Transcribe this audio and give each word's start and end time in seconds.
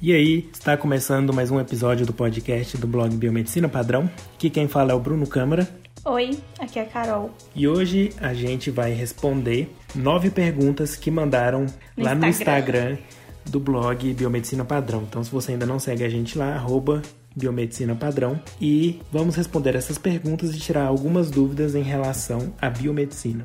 E 0.00 0.12
aí, 0.12 0.46
está 0.52 0.76
começando 0.76 1.32
mais 1.32 1.50
um 1.50 1.58
episódio 1.58 2.04
do 2.04 2.12
podcast 2.12 2.76
do 2.76 2.86
blog 2.86 3.16
Biomedicina 3.16 3.66
Padrão. 3.66 4.10
Aqui 4.34 4.50
quem 4.50 4.68
fala 4.68 4.92
é 4.92 4.94
o 4.94 5.00
Bruno 5.00 5.26
Câmara. 5.26 5.66
Oi, 6.04 6.38
aqui 6.60 6.78
é 6.78 6.82
a 6.82 6.84
Carol. 6.84 7.30
E 7.54 7.66
hoje 7.66 8.12
a 8.20 8.34
gente 8.34 8.70
vai 8.70 8.92
responder 8.92 9.74
nove 9.94 10.28
perguntas 10.28 10.96
que 10.96 11.10
mandaram 11.10 11.64
No 11.96 12.04
lá 12.04 12.14
no 12.14 12.26
Instagram. 12.26 12.90
Instagram 12.90 12.98
do 13.46 13.58
blog 13.58 14.12
Biomedicina 14.12 14.66
Padrão. 14.66 15.02
Então, 15.08 15.24
se 15.24 15.30
você 15.30 15.52
ainda 15.52 15.64
não 15.64 15.78
segue 15.78 16.04
a 16.04 16.10
gente 16.10 16.36
lá, 16.36 16.54
arroba 16.54 17.00
Biomedicina 17.34 17.94
Padrão. 17.94 18.38
E 18.60 19.00
vamos 19.10 19.34
responder 19.34 19.74
essas 19.74 19.96
perguntas 19.96 20.54
e 20.54 20.58
tirar 20.58 20.84
algumas 20.84 21.30
dúvidas 21.30 21.74
em 21.74 21.82
relação 21.82 22.52
à 22.60 22.68
biomedicina. 22.68 23.44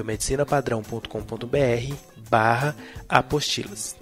biomedicinapadrão.com.br 0.01 1.95
barra 2.29 2.75
apostilas. 3.07 3.95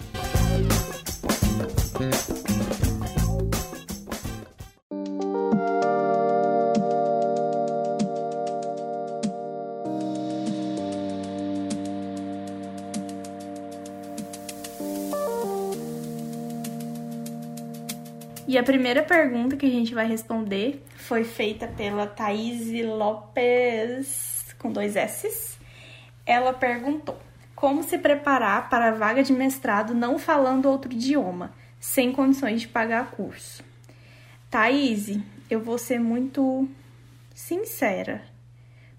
E 18.48 18.58
a 18.58 18.64
primeira 18.64 19.04
pergunta 19.04 19.56
que 19.56 19.64
a 19.64 19.70
gente 19.70 19.94
vai 19.94 20.08
responder 20.08 20.82
foi 20.96 21.22
feita 21.22 21.68
pela 21.68 22.04
Thaís 22.04 22.66
Lopes, 22.84 24.56
com 24.58 24.72
dois 24.72 24.96
S's. 24.96 25.59
Ela 26.30 26.52
perguntou: 26.52 27.18
Como 27.56 27.82
se 27.82 27.98
preparar 27.98 28.70
para 28.70 28.90
a 28.90 28.92
vaga 28.92 29.20
de 29.20 29.32
mestrado 29.32 29.92
não 29.92 30.16
falando 30.16 30.66
outro 30.66 30.92
idioma, 30.92 31.52
sem 31.80 32.12
condições 32.12 32.60
de 32.60 32.68
pagar 32.68 33.10
curso? 33.10 33.64
Thaís, 34.48 35.18
eu 35.50 35.60
vou 35.60 35.76
ser 35.76 35.98
muito 35.98 36.68
sincera 37.34 38.22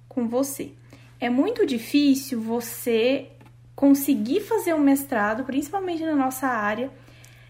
com 0.09 0.27
você. 0.27 0.73
É 1.21 1.29
muito 1.29 1.65
difícil 1.65 2.41
você 2.41 3.29
conseguir 3.73 4.41
fazer 4.41 4.73
um 4.73 4.81
mestrado, 4.81 5.45
principalmente 5.45 6.03
na 6.03 6.17
nossa 6.17 6.47
área, 6.47 6.91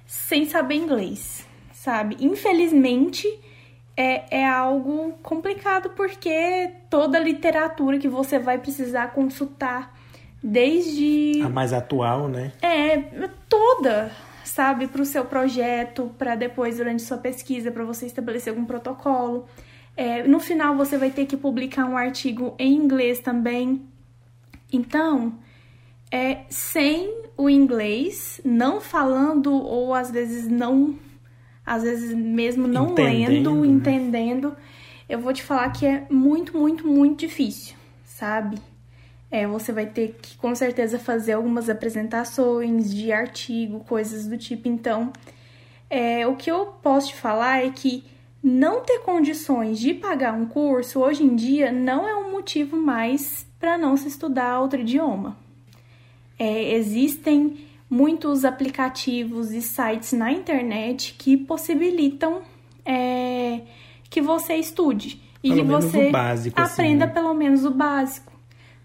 sem 0.06 0.46
saber 0.46 0.76
inglês, 0.76 1.44
sabe? 1.74 2.18
Infelizmente 2.20 3.28
é, 3.96 4.40
é 4.40 4.48
algo 4.48 5.14
complicado 5.22 5.90
porque 5.92 6.72
toda 6.90 7.18
a 7.18 7.22
literatura 7.22 7.98
que 7.98 8.08
você 8.08 8.40
vai 8.40 8.58
precisar 8.58 9.14
consultar, 9.14 9.96
desde 10.42 11.42
A 11.44 11.50
mais 11.50 11.74
atual, 11.74 12.28
né? 12.28 12.52
é, 12.62 12.98
toda, 13.48 14.12
sabe, 14.44 14.88
para 14.88 15.02
o 15.02 15.06
seu 15.06 15.26
projeto, 15.26 16.12
para 16.18 16.36
depois, 16.36 16.78
durante 16.78 17.02
sua 17.04 17.18
pesquisa, 17.18 17.72
para 17.72 17.84
você 17.84 18.06
estabelecer 18.06 18.52
algum 18.52 18.66
protocolo. 18.66 19.46
É, 19.96 20.24
no 20.24 20.40
final, 20.40 20.76
você 20.76 20.98
vai 20.98 21.12
ter 21.12 21.26
que 21.26 21.38
publicar 21.38 21.86
um 21.86 21.98
artigo 21.98 22.56
em 22.58 22.74
inglês 22.74 23.20
também. 23.20 23.86
Então, 24.72 25.34
é, 26.10 26.40
sem 26.50 27.14
o 27.38 27.50
inglês, 27.50 28.40
não 28.44 28.80
falando, 28.82 29.54
ou 29.54 29.94
às 29.94 30.10
vezes 30.10 30.48
não, 30.48 30.96
às 31.66 31.84
vezes 31.84 32.14
mesmo 32.14 32.68
não 32.68 32.92
Entendendo, 32.92 33.52
lendo, 33.52 33.62
né? 33.62 33.68
entendendo, 33.68 34.56
eu 35.08 35.20
vou 35.20 35.34
te 35.34 35.44
falar 35.44 35.70
que 35.72 35.86
é 35.86 36.06
muito, 36.10 36.58
muito, 36.58 36.88
muito 36.88 37.20
difícil, 37.20 37.76
sabe? 38.06 38.58
É, 39.30 39.48
você 39.48 39.72
vai 39.72 39.86
ter 39.86 40.18
que 40.22 40.38
com 40.38 40.54
certeza 40.54 41.00
fazer 41.00 41.34
algumas 41.34 41.70
apresentações 41.70 42.94
de 42.94 43.12
artigo, 43.12 43.80
coisas 43.82 44.28
do 44.28 44.38
tipo. 44.38 44.68
Então, 44.68 45.14
é, 45.90 46.28
o 46.28 46.36
que 46.36 46.52
eu 46.52 46.66
posso 46.82 47.10
te 47.10 47.16
falar 47.16 47.66
é 47.66 47.70
que 47.70 48.04
não 48.44 48.82
ter 48.82 49.00
condições 49.00 49.80
de 49.80 49.94
pagar 49.94 50.34
um 50.34 50.46
curso 50.46 51.00
hoje 51.00 51.24
em 51.24 51.36
dia 51.36 51.72
não 51.72 52.08
é 52.08 52.16
um 52.16 52.32
motivo 52.32 52.76
mais 52.76 53.46
para 53.60 53.78
não 53.78 53.96
se 53.96 54.08
estudar 54.08 54.60
outro 54.60 54.82
idioma. 54.82 55.38
É, 56.40 56.74
existem 56.74 57.66
muitos 57.92 58.46
aplicativos 58.46 59.52
e 59.52 59.62
sites 59.62 60.14
na 60.14 60.32
internet 60.32 61.14
que 61.20 61.36
possibilitam 61.36 62.42
é, 62.86 63.64
que 64.10 64.22
você 64.22 64.56
estude 64.56 65.22
e 65.44 65.50
Pelo 65.50 65.62
que 65.62 65.68
você 65.68 66.10
básico, 66.10 66.62
assim, 66.62 66.74
aprenda 66.74 67.06
né? 67.06 67.12
pelo 67.12 67.34
menos 67.34 67.66
o 67.66 67.72
básico, 67.72 68.32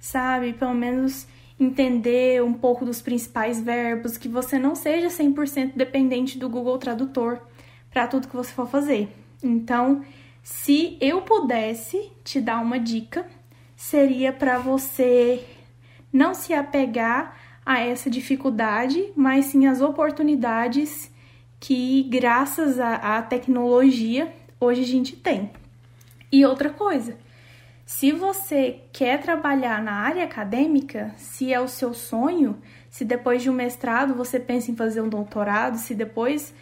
sabe? 0.01 0.55
Pelo 0.55 0.75
menos 0.75 1.25
entender 1.59 2.43
um 2.43 2.53
pouco 2.53 2.85
dos 2.85 3.01
principais 3.01 3.61
verbos, 3.63 4.19
que 4.19 4.29
você 4.29 4.59
não 4.59 4.75
seja 4.75 5.07
100% 5.07 5.75
dependente 5.77 6.37
do 6.37 6.49
Google 6.49 6.77
Tradutor 6.77 7.39
para 7.89 8.09
tudo 8.09 8.27
que 8.27 8.35
você 8.35 8.53
for 8.53 8.69
fazer. 8.69 9.09
Então, 9.41 10.05
se 10.43 10.99
eu 11.01 11.23
pudesse 11.23 12.11
te 12.25 12.41
dar 12.41 12.61
uma 12.61 12.81
dica, 12.81 13.25
seria 13.77 14.33
para 14.33 14.59
você 14.59 15.45
não 16.13 16.35
se 16.35 16.53
apegar 16.53 17.46
a 17.67 17.81
essa 17.81 18.09
dificuldade, 18.09 19.13
mas 19.17 19.47
sim 19.47 19.67
as 19.67 19.81
oportunidades 19.81 21.11
que, 21.59 22.05
graças 22.05 22.79
à 22.79 23.19
à 23.19 23.23
tecnologia, 23.23 24.33
hoje 24.61 24.83
a 24.83 24.87
gente 24.87 25.17
tem. 25.17 25.51
E 26.31 26.47
outra 26.47 26.71
coisa, 26.71 27.17
se 27.85 28.13
você 28.13 28.81
quer 28.93 29.21
trabalhar 29.21 29.83
na 29.83 29.93
área 29.93 30.25
acadêmica, 30.25 31.13
se 31.17 31.53
é 31.53 31.61
o 31.61 31.69
seu 31.69 31.93
sonho, 31.93 32.59
se 32.91 33.05
depois 33.05 33.43
de 33.43 33.51
um 33.51 33.53
mestrado 33.53 34.15
você 34.15 34.39
pensa 34.39 34.71
em 34.71 34.77
fazer 34.77 35.01
um 35.01 35.09
doutorado, 35.09 35.77
se 35.77 35.95
depois 35.95 36.55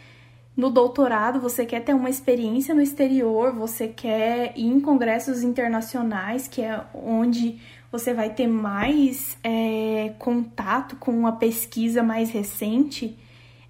no 0.57 0.71
doutorado 0.71 1.41
você 1.41 1.67
quer 1.67 1.81
ter 1.81 1.95
uma 1.95 2.11
experiência 2.11 2.75
no 2.75 2.81
exterior, 2.81 3.53
você 3.53 3.89
quer 3.89 4.53
ir 4.57 4.67
em 4.67 4.81
congressos 4.81 5.43
internacionais, 5.43 6.47
que 6.47 6.63
é 6.63 6.81
onde 6.95 7.59
você 7.95 8.13
vai 8.13 8.31
ter 8.31 8.49
mais 8.49 9.39
é, 9.45 10.13
contato 10.19 10.97
com 10.97 11.13
uma 11.13 11.37
pesquisa 11.37 12.03
mais 12.03 12.29
recente, 12.29 13.17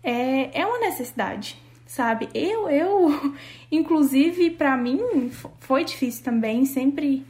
é, 0.03 0.63
é 0.63 0.65
uma 0.65 0.79
necessidade, 0.79 1.61
sabe? 1.87 2.31
Eu, 2.33 2.67
eu 2.71 3.35
inclusive, 3.71 4.49
para 4.49 4.79
mim 4.79 5.31
foi 5.61 5.85
difícil 5.85 6.25
também, 6.25 6.65
sempre 6.65 7.27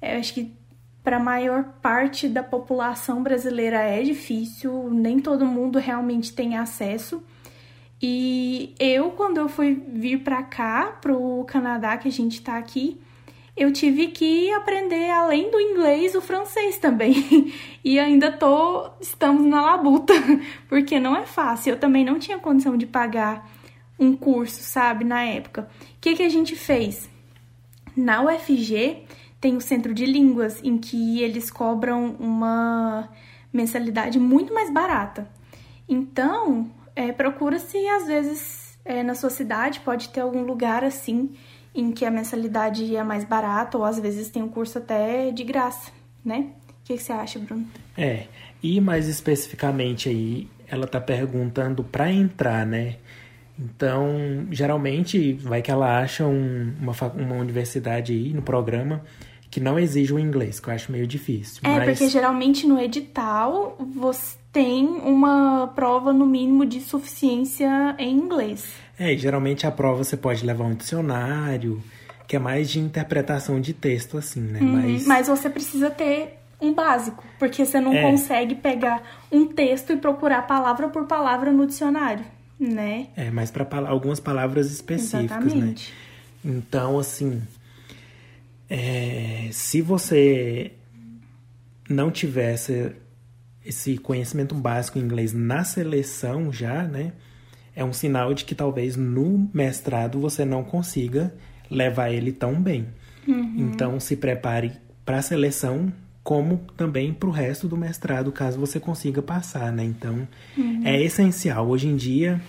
eu 0.00 0.20
acho 0.20 0.34
que 0.34 0.52
para 1.02 1.16
a 1.16 1.20
maior 1.20 1.64
parte 1.82 2.28
da 2.28 2.44
população 2.44 3.20
brasileira 3.20 3.80
é 3.80 4.00
difícil, 4.02 4.90
nem 4.92 5.18
todo 5.18 5.44
mundo 5.44 5.80
realmente 5.80 6.32
tem 6.32 6.56
acesso. 6.56 7.20
E 8.00 8.76
eu, 8.78 9.10
quando 9.10 9.38
eu 9.38 9.48
fui 9.48 9.74
vir 9.74 10.22
para 10.22 10.40
cá, 10.44 10.98
pro 11.00 11.44
Canadá, 11.48 11.96
que 11.96 12.06
a 12.06 12.12
gente 12.12 12.40
tá 12.40 12.58
aqui, 12.58 13.00
eu 13.62 13.72
tive 13.72 14.08
que 14.08 14.50
aprender, 14.52 15.10
além 15.10 15.50
do 15.50 15.60
inglês, 15.60 16.14
o 16.14 16.20
francês 16.20 16.78
também. 16.78 17.52
E 17.84 17.98
ainda 17.98 18.30
tô, 18.30 18.92
estamos 19.00 19.44
na 19.44 19.60
labuta, 19.60 20.14
porque 20.68 21.00
não 21.00 21.16
é 21.16 21.26
fácil. 21.26 21.70
Eu 21.70 21.80
também 21.80 22.04
não 22.04 22.16
tinha 22.16 22.38
condição 22.38 22.76
de 22.76 22.86
pagar 22.86 23.50
um 23.98 24.14
curso, 24.14 24.62
sabe, 24.62 25.04
na 25.04 25.24
época. 25.24 25.68
O 25.80 26.00
que, 26.00 26.14
que 26.14 26.22
a 26.22 26.28
gente 26.28 26.54
fez? 26.54 27.10
Na 27.96 28.22
UFG 28.22 29.02
tem 29.40 29.56
o 29.56 29.60
centro 29.60 29.92
de 29.92 30.06
línguas, 30.06 30.62
em 30.62 30.78
que 30.78 31.20
eles 31.20 31.50
cobram 31.50 32.14
uma 32.20 33.08
mensalidade 33.52 34.20
muito 34.20 34.54
mais 34.54 34.70
barata. 34.70 35.28
Então, 35.88 36.70
é, 36.94 37.10
procura-se, 37.10 37.76
às 37.88 38.06
vezes, 38.06 38.78
é, 38.84 39.02
na 39.02 39.16
sua 39.16 39.30
cidade, 39.30 39.80
pode 39.80 40.10
ter 40.10 40.20
algum 40.20 40.42
lugar 40.42 40.84
assim, 40.84 41.34
em 41.74 41.90
que 41.92 42.04
a 42.04 42.10
mensalidade 42.10 42.94
é 42.94 43.02
mais 43.02 43.24
barata, 43.24 43.78
ou 43.78 43.84
às 43.84 43.98
vezes 43.98 44.28
tem 44.28 44.42
um 44.42 44.48
curso 44.48 44.78
até 44.78 45.30
de 45.30 45.42
graça, 45.44 45.90
né? 46.24 46.46
O 46.68 46.84
que, 46.84 46.96
que 46.96 47.02
você 47.02 47.12
acha, 47.12 47.38
Bruno? 47.38 47.66
É, 47.96 48.24
e 48.62 48.80
mais 48.80 49.08
especificamente 49.08 50.08
aí, 50.08 50.48
ela 50.68 50.86
tá 50.86 51.00
perguntando 51.00 51.82
para 51.84 52.10
entrar, 52.12 52.66
né? 52.66 52.96
Então, 53.58 54.46
geralmente, 54.50 55.34
vai 55.34 55.62
que 55.62 55.70
ela 55.70 56.00
acha 56.00 56.26
um- 56.26 56.72
uma, 56.80 56.92
uma 57.14 57.36
universidade 57.36 58.12
aí 58.12 58.32
no 58.32 58.42
programa 58.42 59.02
que 59.50 59.60
não 59.60 59.78
exige 59.78 60.12
o 60.14 60.18
inglês, 60.18 60.58
que 60.58 60.68
eu 60.68 60.74
acho 60.74 60.90
meio 60.90 61.06
difícil. 61.06 61.60
É, 61.62 61.76
mas... 61.76 61.98
porque 61.98 62.08
geralmente 62.10 62.66
no 62.66 62.80
edital 62.80 63.76
você 63.94 64.36
tem 64.50 64.86
uma 64.86 65.70
prova 65.74 66.12
no 66.12 66.26
mínimo 66.26 66.64
de 66.64 66.80
suficiência 66.80 67.94
em 67.98 68.16
inglês. 68.16 68.64
É, 68.98 69.12
e 69.12 69.18
geralmente 69.18 69.66
a 69.66 69.70
prova 69.70 70.04
você 70.04 70.16
pode 70.16 70.44
levar 70.44 70.64
um 70.64 70.74
dicionário, 70.74 71.82
que 72.26 72.36
é 72.36 72.38
mais 72.38 72.70
de 72.70 72.78
interpretação 72.78 73.60
de 73.60 73.72
texto, 73.72 74.16
assim, 74.18 74.40
né? 74.40 74.60
Uhum, 74.60 74.72
mas... 74.72 75.06
mas 75.06 75.28
você 75.28 75.50
precisa 75.50 75.90
ter 75.90 76.38
um 76.60 76.72
básico, 76.72 77.24
porque 77.38 77.64
você 77.64 77.80
não 77.80 77.92
É. 77.92 78.02
consegue 78.02 78.54
pegar 78.54 79.02
um 79.30 79.46
texto 79.46 79.92
e 79.92 79.96
procurar 79.96 80.42
palavra 80.46 80.88
por 80.88 81.06
palavra 81.06 81.50
no 81.50 81.66
dicionário, 81.66 82.24
né? 82.58 83.08
É, 83.16 83.30
mas 83.30 83.50
para 83.50 83.66
algumas 83.88 84.20
palavras 84.20 84.70
específicas, 84.70 85.30
né? 85.30 85.46
Exatamente. 85.46 85.92
Então, 86.44 86.98
assim, 86.98 87.42
é, 88.70 89.48
se 89.52 89.82
você 89.82 90.72
não 91.88 92.10
tivesse 92.10 92.92
esse 93.64 93.98
conhecimento 93.98 94.54
básico 94.54 94.98
em 94.98 95.02
inglês 95.02 95.32
na 95.32 95.64
seleção 95.64 96.52
já, 96.52 96.82
né? 96.84 97.12
É 97.74 97.84
um 97.84 97.92
sinal 97.92 98.34
de 98.34 98.44
que 98.44 98.54
talvez 98.54 98.96
no 98.96 99.48
mestrado 99.52 100.20
você 100.20 100.44
não 100.44 100.62
consiga 100.62 101.32
levar 101.70 102.10
ele 102.10 102.32
tão 102.32 102.54
bem. 102.60 102.86
Então, 103.26 103.98
se 104.00 104.16
prepare 104.16 104.72
para 105.04 105.18
a 105.18 105.22
seleção 105.22 105.92
como 106.24 106.60
também 106.76 107.12
para 107.12 107.28
o 107.28 107.32
resto 107.32 107.66
do 107.66 107.76
mestrado, 107.76 108.30
caso 108.30 108.58
você 108.58 108.78
consiga 108.78 109.22
passar, 109.22 109.72
né? 109.72 109.84
Então, 109.84 110.26
é 110.84 111.00
essencial. 111.02 111.66
Hoje 111.68 111.88
em 111.88 111.96
dia, 111.96 112.40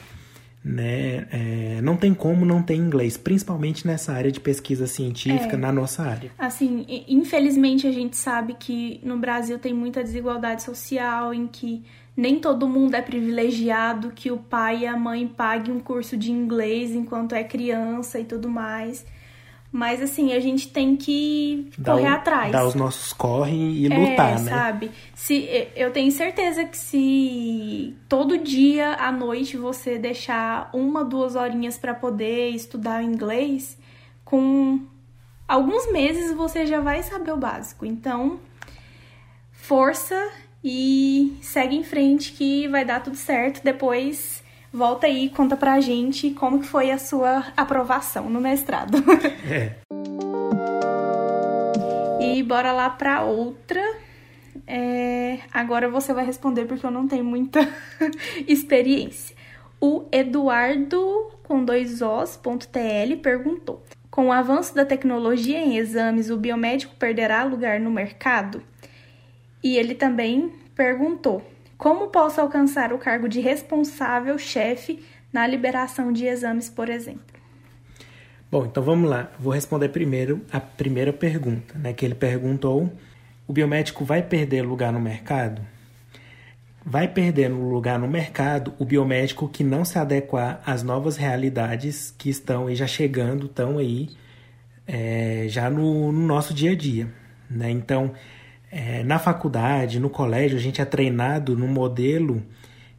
né, 0.64 1.28
é, 1.32 1.82
não 1.82 1.98
tem 1.98 2.14
como 2.14 2.46
não 2.46 2.62
ter 2.62 2.76
inglês, 2.76 3.18
principalmente 3.18 3.86
nessa 3.86 4.14
área 4.14 4.32
de 4.32 4.40
pesquisa 4.40 4.88
científica, 4.88 5.56
É. 5.56 5.58
na 5.58 5.72
nossa 5.72 6.04
área. 6.04 6.32
Assim, 6.38 6.86
infelizmente 7.08 7.86
a 7.86 7.92
gente 7.92 8.16
sabe 8.16 8.56
que 8.60 9.02
no 9.04 9.18
Brasil 9.18 9.60
tem 9.60 9.74
muita 9.74 10.04
desigualdade 10.04 10.64
social, 10.64 11.34
em 11.34 11.48
que 11.48 11.84
nem 12.16 12.40
todo 12.40 12.68
mundo 12.70 12.96
é 12.96 13.02
privilegiado, 13.02 14.12
que 14.12 14.32
o 14.32 14.38
pai 14.38 14.80
e 14.82 14.88
a 14.88 14.96
mãe 14.98 15.28
paguem 15.28 15.74
um 15.74 15.80
curso 15.80 16.16
de 16.16 16.32
inglês 16.32 16.92
enquanto 16.92 17.34
é 17.34 17.44
criança 17.44 18.20
e 18.20 18.24
tudo 18.26 18.50
mais. 18.50 19.06
Mas 19.72 20.04
assim, 20.04 20.34
a 20.34 20.40
gente 20.40 20.68
tem 20.68 20.96
que 20.96 21.72
Dar 21.80 21.94
correr 21.96 22.10
o- 22.12 22.14
atrás. 22.14 22.52
Dar 22.52 22.64
os 22.68 22.76
nossos 22.76 23.12
corre 23.12 23.56
e 23.56 23.90
lutar, 23.90 24.38
é, 24.38 24.42
né? 24.44 24.52
sabe? 24.52 24.92
Se, 25.16 25.50
eu 25.76 25.90
tenho 25.92 26.12
certeza 26.12 26.64
que 26.66 26.78
se 26.78 27.96
todo 28.08 28.38
dia 28.38 28.94
à 28.94 29.12
noite 29.12 29.58
você 29.58 29.98
deixar 29.98 30.70
uma, 30.74 31.04
duas 31.04 31.36
horinhas 31.36 31.76
para 31.80 31.96
poder 31.96 32.50
estudar 32.50 33.02
inglês, 33.04 33.76
com 34.24 34.80
alguns 35.48 35.92
meses 35.92 36.32
você 36.36 36.68
já 36.68 36.80
vai 36.80 37.02
saber 37.02 37.32
o 37.32 37.38
básico. 37.38 37.84
Então, 37.84 38.40
força 39.52 40.30
e 40.64 41.38
segue 41.42 41.76
em 41.76 41.84
frente 41.84 42.32
que 42.34 42.68
vai 42.68 42.86
dar 42.86 43.02
tudo 43.02 43.18
certo. 43.18 43.64
Depois 43.64 44.44
volta 44.72 45.08
aí 45.08 45.26
e 45.26 45.30
conta 45.30 45.56
pra 45.56 45.80
gente 45.80 46.32
como 46.32 46.60
que 46.60 46.68
foi 46.68 46.90
a 46.90 46.98
sua 46.98 47.46
aprovação 47.56 48.30
no 48.30 48.40
mestrado. 48.40 48.98
É. 49.50 49.76
E 52.22 52.42
bora 52.42 52.72
lá 52.72 52.90
pra 52.90 53.24
outra. 53.24 53.82
É, 54.66 55.40
Agora 55.54 55.90
você 55.90 56.14
vai 56.14 56.26
responder 56.26 56.66
porque 56.66 56.86
eu 56.86 56.92
não 56.92 57.08
tenho 57.08 57.26
muita 57.26 57.60
experiência. 58.48 59.36
O 59.80 60.06
Eduardo 60.12 61.32
com 61.44 61.64
dois 61.64 62.02
os, 62.02 62.38
ponto 62.38 62.68
TL, 62.68 63.18
perguntou: 63.18 63.84
Com 64.10 64.28
o 64.28 64.32
avanço 64.32 64.74
da 64.74 64.86
tecnologia 64.86 65.60
em 65.60 65.78
exames, 65.78 66.30
o 66.30 66.38
biomédico 66.38 66.96
perderá 66.96 67.44
lugar 67.44 67.80
no 67.80 67.92
mercado? 67.92 68.64
E 69.64 69.78
ele 69.78 69.96
também 69.96 70.52
perguntou: 70.76 71.42
Como 71.78 72.10
posso 72.10 72.42
alcançar 72.42 72.92
o 72.92 72.98
cargo 72.98 73.30
de 73.30 73.40
responsável 73.40 74.38
chefe 74.38 75.04
na 75.32 75.48
liberação 75.48 76.12
de 76.12 76.26
exames, 76.26 76.70
por 76.70 76.90
exemplo? 76.90 77.34
Bom, 78.52 78.66
então 78.66 78.84
vamos 78.84 79.10
lá. 79.10 79.32
Vou 79.40 79.52
responder 79.52 79.90
primeiro 79.90 80.42
a 80.52 80.60
primeira 80.60 81.12
pergunta, 81.12 81.76
né? 81.80 81.94
Que 81.94 82.06
ele 82.06 82.14
perguntou: 82.14 82.92
o 83.48 83.54
biomédico 83.54 84.06
vai 84.06 84.22
perder 84.22 84.62
lugar 84.62 84.94
no 84.94 85.00
mercado? 85.00 85.62
Vai 86.86 87.08
perder 87.08 87.48
lugar 87.48 87.98
no 87.98 88.08
mercado 88.08 88.74
o 88.78 88.84
biomédico 88.84 89.48
que 89.48 89.64
não 89.64 89.86
se 89.86 89.98
adequar 89.98 90.62
às 90.66 90.84
novas 90.84 91.16
realidades 91.16 92.14
que 92.18 92.30
estão 92.30 92.68
aí 92.68 92.76
já 92.76 92.86
chegando, 92.86 93.46
estão 93.46 93.78
aí 93.78 94.10
é, 94.86 95.46
já 95.48 95.70
no, 95.70 96.12
no 96.12 96.28
nosso 96.28 96.54
dia 96.54 96.72
a 96.72 96.76
dia, 96.76 97.08
né? 97.50 97.72
Então, 97.72 98.14
é, 98.76 99.04
na 99.04 99.20
faculdade, 99.20 100.00
no 100.00 100.10
colégio, 100.10 100.58
a 100.58 100.60
gente 100.60 100.82
é 100.82 100.86
treinado 100.86 101.56
num 101.56 101.68
modelo 101.68 102.42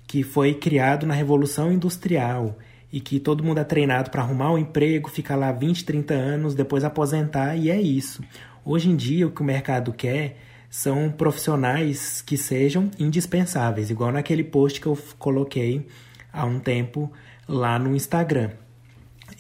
que 0.07 0.23
foi 0.23 0.55
criado 0.55 1.05
na 1.05 1.15
Revolução 1.15 1.73
Industrial 1.73 2.57
e 2.93 3.01
que 3.01 3.19
todo 3.19 3.43
mundo 3.43 3.59
é 3.59 3.65
treinado 3.65 4.09
para 4.09 4.23
arrumar 4.23 4.53
um 4.53 4.59
emprego, 4.59 5.11
ficar 5.11 5.35
lá 5.35 5.51
20, 5.51 5.85
30 5.85 6.15
anos, 6.15 6.55
depois 6.55 6.85
aposentar 6.85 7.57
e 7.57 7.71
é 7.71 7.81
isso. 7.81 8.23
Hoje 8.65 8.89
em 8.89 8.95
dia, 8.95 9.27
o 9.27 9.33
que 9.33 9.41
o 9.41 9.45
mercado 9.45 9.93
quer 9.93 10.39
são 10.71 11.11
profissionais 11.11 12.23
que 12.23 12.37
sejam 12.37 12.89
indispensáveis, 12.97 13.91
igual 13.91 14.13
naquele 14.13 14.45
post 14.45 14.81
que 14.81 14.87
eu 14.87 14.97
coloquei 15.19 15.89
há 16.33 16.45
um 16.47 16.61
tempo 16.61 17.13
lá 17.49 17.81
no 17.81 17.97
Instagram. 17.97 18.53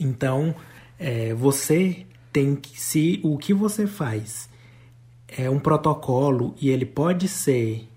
Então, 0.00 0.52
é, 0.98 1.32
você 1.32 2.04
tem 2.32 2.56
que, 2.56 2.80
se 2.80 3.20
o 3.22 3.38
que 3.38 3.54
você 3.54 3.87
faz 3.87 4.52
é 5.36 5.50
um 5.50 5.58
protocolo 5.58 6.54
e 6.60 6.70
ele 6.70 6.84
pode 6.84 7.28
ser 7.28 7.88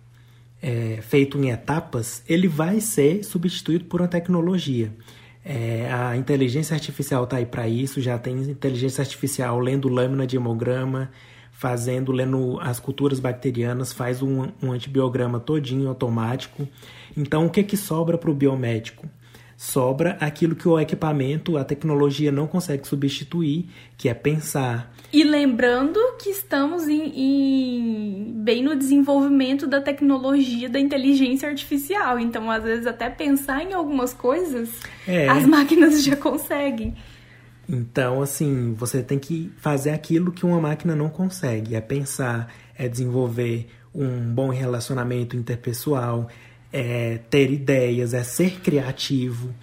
é, 0.62 1.00
feito 1.02 1.38
em 1.38 1.50
etapas, 1.50 2.24
ele 2.28 2.48
vai 2.48 2.80
ser 2.80 3.24
substituído 3.24 3.86
por 3.86 4.02
uma 4.02 4.08
tecnologia. 4.08 4.92
É, 5.46 5.90
a 5.92 6.18
inteligência 6.18 6.74
artificial 6.74 7.24
está 7.24 7.38
aí 7.38 7.46
para 7.46 7.68
isso, 7.68 8.02
já 8.02 8.18
tem 8.18 8.38
inteligência 8.42 9.02
artificial 9.02 9.60
lendo 9.60 9.88
lâmina 9.88 10.28
de 10.28 10.36
hemograma, 10.36 11.10
fazendo, 11.52 12.12
lendo 12.12 12.60
as 12.60 12.80
culturas 12.80 13.20
bacterianas, 13.20 13.94
faz 13.94 14.22
um, 14.22 14.50
um 14.62 14.72
antibiograma 14.72 15.40
todinho 15.40 15.88
automático. 15.88 16.68
Então, 17.16 17.46
o 17.46 17.50
que, 17.50 17.64
que 17.64 17.78
sobra 17.78 18.18
para 18.18 18.30
o 18.30 18.34
biomédico? 18.34 19.08
Sobra 19.60 20.16
aquilo 20.20 20.56
que 20.56 20.68
o 20.68 20.80
equipamento, 20.80 21.58
a 21.58 21.64
tecnologia 21.64 22.32
não 22.32 22.46
consegue 22.46 22.88
substituir, 22.88 23.66
que 23.98 24.08
é 24.08 24.14
pensar, 24.14 24.94
E 25.12 25.24
lembrando 25.24 25.98
que 26.22 26.30
estamos 26.30 26.88
em, 26.88 27.12
em- 27.16 28.34
bem 28.44 28.62
no 28.62 28.76
desenvolvimento 28.76 29.66
da 29.66 29.82
tecnologia 29.82 30.70
da 30.70 30.80
inteligência 30.80 31.50
artificial. 31.50 32.20
Então, 32.20 32.52
às 32.52 32.62
vezes, 32.64 32.86
até 32.86 33.10
pensar 33.10 33.64
em 33.64 33.74
algumas 33.74 34.14
coisas, 34.14 34.70
É. 35.08 35.28
as 35.30 35.46
máquinas 35.46 36.04
já 36.04 36.16
conseguem. 36.16 36.94
Então, 37.68 38.22
assim, 38.22 38.74
você 38.74 39.02
tem 39.02 39.18
que 39.18 39.52
fazer 39.58 39.90
aquilo 39.92 40.32
que 40.32 40.46
uma 40.46 40.60
máquina 40.62 40.96
não 40.96 41.10
consegue. 41.10 41.74
É 41.76 41.82
pensar, 41.82 42.54
é 42.78 42.88
desenvolver 42.88 43.68
um 43.96 44.20
bom 44.34 44.50
relacionamento 44.50 45.36
interpessoal, 45.36 46.28
é 46.72 47.20
ter 47.30 47.52
ideias, 47.52 48.14
é 48.14 48.24
ser 48.24 48.60
criativo, 48.62 49.54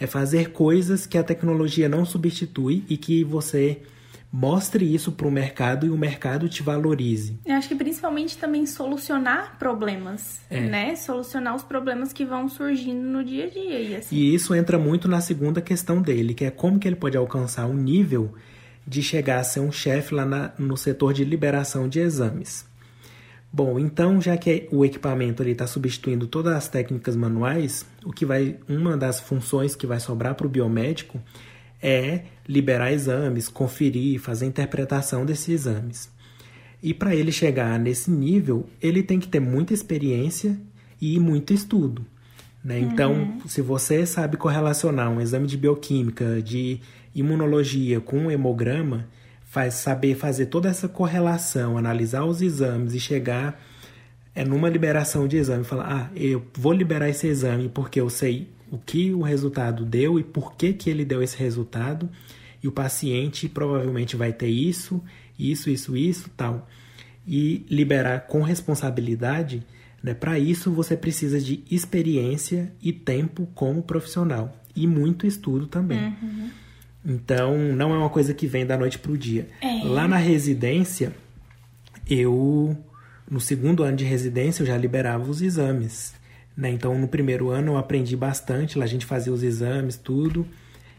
é 0.00 0.06
fazer 0.06 0.50
coisas 0.50 1.06
que 1.06 1.18
a 1.18 1.22
tecnologia 1.24 1.88
não 1.88 2.04
substitui 2.04 2.84
e 2.88 2.96
que 2.96 3.24
você 3.24 3.80
mostre 4.30 4.84
isso 4.94 5.10
para 5.12 5.26
o 5.26 5.30
mercado 5.30 5.86
e 5.86 5.90
o 5.90 5.96
mercado 5.96 6.48
te 6.50 6.62
valorize. 6.62 7.38
Eu 7.46 7.54
acho 7.56 7.68
que 7.68 7.74
principalmente 7.74 8.36
também 8.36 8.66
solucionar 8.66 9.58
problemas, 9.58 10.40
É. 10.50 10.60
né? 10.60 10.96
Solucionar 10.96 11.56
os 11.56 11.62
problemas 11.62 12.12
que 12.12 12.26
vão 12.26 12.46
surgindo 12.48 13.00
no 13.00 13.24
dia 13.24 13.46
a 13.46 13.48
dia. 13.48 13.80
E 13.80 13.96
assim, 13.96 14.14
E 14.14 14.34
isso 14.34 14.54
entra 14.54 14.78
muito 14.78 15.08
na 15.08 15.20
segunda 15.22 15.62
questão 15.62 16.02
dele, 16.02 16.34
que 16.34 16.44
é 16.44 16.50
como 16.50 16.78
que 16.78 16.86
ele 16.86 16.96
pode 16.96 17.16
alcançar 17.16 17.66
um 17.66 17.74
nível 17.74 18.34
de 18.86 19.02
chegar 19.02 19.38
a 19.40 19.44
ser 19.44 19.60
um 19.60 19.72
chefe 19.72 20.14
lá 20.14 20.26
na- 20.26 20.52
no 20.58 20.76
setor 20.76 21.14
de 21.14 21.24
liberação 21.24 21.88
de 21.88 21.98
exames. 22.00 22.66
Bom, 23.50 23.78
então 23.78 24.20
já 24.20 24.36
que 24.36 24.68
o 24.70 24.84
equipamento 24.84 25.42
está 25.42 25.66
substituindo 25.66 26.26
todas 26.26 26.54
as 26.54 26.68
técnicas 26.68 27.16
manuais, 27.16 27.86
o 28.04 28.12
que 28.12 28.26
vai 28.26 28.56
uma 28.68 28.96
das 28.96 29.20
funções 29.20 29.74
que 29.74 29.86
vai 29.86 29.98
sobrar 29.98 30.34
para 30.34 30.46
o 30.46 30.50
biomédico 30.50 31.18
é 31.82 32.22
liberar 32.46 32.92
exames, 32.92 33.48
conferir, 33.48 34.20
fazer 34.20 34.46
interpretação 34.46 35.24
desses 35.24 35.48
exames. 35.48 36.10
E 36.82 36.92
para 36.92 37.14
ele 37.14 37.32
chegar 37.32 37.78
nesse 37.78 38.10
nível, 38.10 38.66
ele 38.80 39.02
tem 39.02 39.18
que 39.18 39.28
ter 39.28 39.40
muita 39.40 39.72
experiência 39.72 40.58
e 41.00 41.18
muito 41.18 41.52
estudo. 41.52 42.04
Né? 42.62 42.78
Então, 42.78 43.38
se 43.46 43.62
você 43.62 44.04
sabe 44.04 44.36
correlacionar 44.36 45.10
um 45.10 45.20
exame 45.20 45.46
de 45.46 45.56
bioquímica, 45.56 46.42
de 46.42 46.80
imunologia 47.14 48.00
com 48.00 48.18
um 48.18 48.30
hemograma, 48.30 49.06
faz 49.48 49.74
saber 49.74 50.14
fazer 50.14 50.46
toda 50.46 50.68
essa 50.68 50.88
correlação, 50.88 51.78
analisar 51.78 52.24
os 52.24 52.42
exames 52.42 52.94
e 52.94 53.00
chegar 53.00 53.60
é 54.34 54.44
numa 54.44 54.68
liberação 54.68 55.26
de 55.26 55.36
exame, 55.36 55.64
falar, 55.64 55.90
ah, 55.90 56.10
eu 56.14 56.46
vou 56.54 56.72
liberar 56.72 57.08
esse 57.08 57.26
exame 57.26 57.68
porque 57.68 58.00
eu 58.00 58.08
sei 58.08 58.48
o 58.70 58.78
que 58.78 59.12
o 59.12 59.22
resultado 59.22 59.84
deu 59.84 60.16
e 60.18 60.22
por 60.22 60.54
que, 60.54 60.72
que 60.72 60.88
ele 60.88 61.04
deu 61.04 61.22
esse 61.22 61.36
resultado, 61.36 62.08
e 62.62 62.68
o 62.68 62.72
paciente 62.72 63.48
provavelmente 63.48 64.14
vai 64.14 64.32
ter 64.32 64.48
isso, 64.48 65.02
isso, 65.36 65.70
isso, 65.70 65.96
isso, 65.96 66.30
tal, 66.36 66.68
e 67.26 67.66
liberar 67.68 68.26
com 68.26 68.42
responsabilidade, 68.42 69.66
né, 70.02 70.14
para 70.14 70.38
isso 70.38 70.70
você 70.70 70.96
precisa 70.96 71.40
de 71.40 71.64
experiência 71.70 72.72
e 72.80 72.92
tempo 72.92 73.48
como 73.54 73.82
profissional 73.82 74.54
e 74.76 74.86
muito 74.86 75.26
estudo 75.26 75.66
também. 75.66 76.16
Uhum. 76.22 76.50
Então, 77.08 77.56
não 77.56 77.94
é 77.94 77.96
uma 77.96 78.10
coisa 78.10 78.34
que 78.34 78.46
vem 78.46 78.66
da 78.66 78.76
noite 78.76 78.98
para 78.98 79.10
o 79.10 79.16
dia. 79.16 79.48
É. 79.62 79.82
Lá 79.82 80.06
na 80.06 80.18
residência, 80.18 81.14
eu, 82.06 82.76
no 83.30 83.40
segundo 83.40 83.82
ano 83.82 83.96
de 83.96 84.04
residência, 84.04 84.62
eu 84.62 84.66
já 84.66 84.76
liberava 84.76 85.28
os 85.30 85.40
exames. 85.40 86.12
Né? 86.54 86.68
Então, 86.68 86.98
no 86.98 87.08
primeiro 87.08 87.48
ano, 87.48 87.72
eu 87.72 87.76
aprendi 87.78 88.14
bastante, 88.14 88.78
lá 88.78 88.84
a 88.84 88.88
gente 88.88 89.06
fazia 89.06 89.32
os 89.32 89.42
exames, 89.42 89.96
tudo. 89.96 90.46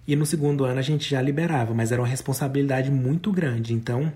E 0.07 0.15
no 0.15 0.25
segundo 0.25 0.65
ano, 0.65 0.79
a 0.79 0.81
gente 0.81 1.07
já 1.07 1.21
liberava, 1.21 1.75
mas 1.75 1.91
era 1.91 2.01
uma 2.01 2.07
responsabilidade 2.07 2.89
muito 2.89 3.31
grande. 3.31 3.75
Então, 3.75 4.11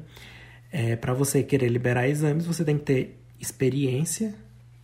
é, 0.72 0.96
para 0.96 1.14
você 1.14 1.44
querer 1.44 1.68
liberar 1.68 2.10
exames, 2.10 2.48
você 2.48 2.66
tem 2.66 2.76
que 2.76 2.86
ter 2.86 3.20
experiência 3.40 4.34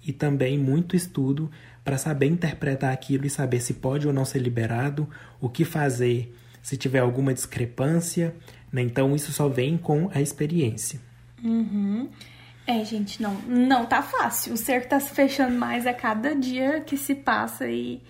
e 0.06 0.14
também 0.14 0.60
muito 0.60 0.96
estudo 0.96 1.50
para 1.84 1.98
saber 1.98 2.28
interpretar 2.28 2.94
aquilo 2.94 3.26
e 3.26 3.32
saber 3.32 3.62
se 3.62 3.74
pode 3.74 4.06
ou 4.06 4.14
não 4.14 4.26
ser 4.26 4.38
liberado, 4.38 5.10
o 5.42 5.50
que 5.50 5.66
fazer 5.66 6.32
se 6.62 6.78
tiver 6.78 7.00
alguma 7.00 7.34
discrepância. 7.34 8.36
Né? 8.72 8.82
Então, 8.82 9.16
isso 9.16 9.32
só 9.32 9.48
vem 9.48 9.78
com 9.78 10.10
a 10.14 10.22
experiência. 10.22 11.00
Uhum. 11.44 12.10
É, 12.68 12.86
gente, 12.86 13.22
não, 13.22 13.34
não 13.48 13.86
tá 13.86 14.02
fácil. 14.02 14.54
O 14.54 14.58
cerco 14.58 14.90
tá 14.90 15.00
se 15.00 15.12
fechando 15.12 15.58
mais 15.58 15.88
a 15.88 15.94
cada 15.94 16.36
dia 16.36 16.82
que 16.82 16.98
se 16.98 17.16
passa 17.16 17.68
e 17.68 18.02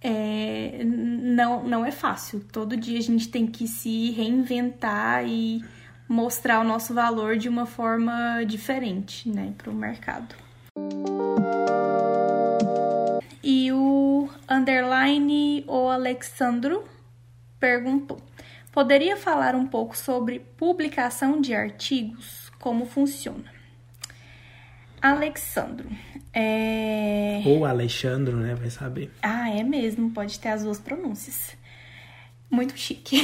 é, 0.00 0.82
não, 0.84 1.62
não 1.62 1.84
é 1.86 1.92
fácil. 1.92 2.44
Todo 2.52 2.76
dia 2.76 2.98
a 2.98 3.02
gente 3.02 3.28
tem 3.28 3.46
que 3.46 3.68
se 3.68 4.10
reinventar 4.10 5.24
e 5.26 5.64
mostrar 6.08 6.60
o 6.60 6.64
nosso 6.64 6.94
valor 6.94 7.36
de 7.36 7.48
uma 7.48 7.66
forma 7.66 8.42
diferente, 8.44 9.28
né, 9.28 9.52
para 9.56 9.70
o 9.70 9.74
mercado. 9.74 10.34
E 13.42 13.70
o 13.72 14.28
underline 14.48 15.64
o 15.66 15.88
Alexandro 15.88 16.82
perguntou: 17.58 18.18
Poderia 18.72 19.16
falar 19.16 19.54
um 19.54 19.66
pouco 19.66 19.96
sobre 19.96 20.40
publicação 20.56 21.40
de 21.40 21.54
artigos? 21.54 22.50
Como 22.58 22.84
funciona? 22.84 23.56
Alexandro. 25.00 25.88
É... 26.32 27.42
Ou 27.46 27.64
Alexandro, 27.64 28.36
né? 28.36 28.54
Vai 28.54 28.70
saber. 28.70 29.10
Ah, 29.22 29.48
é 29.50 29.62
mesmo, 29.62 30.10
pode 30.10 30.38
ter 30.38 30.48
as 30.48 30.62
duas 30.62 30.78
pronúncias. 30.78 31.56
Muito 32.50 32.76
chique. 32.76 33.18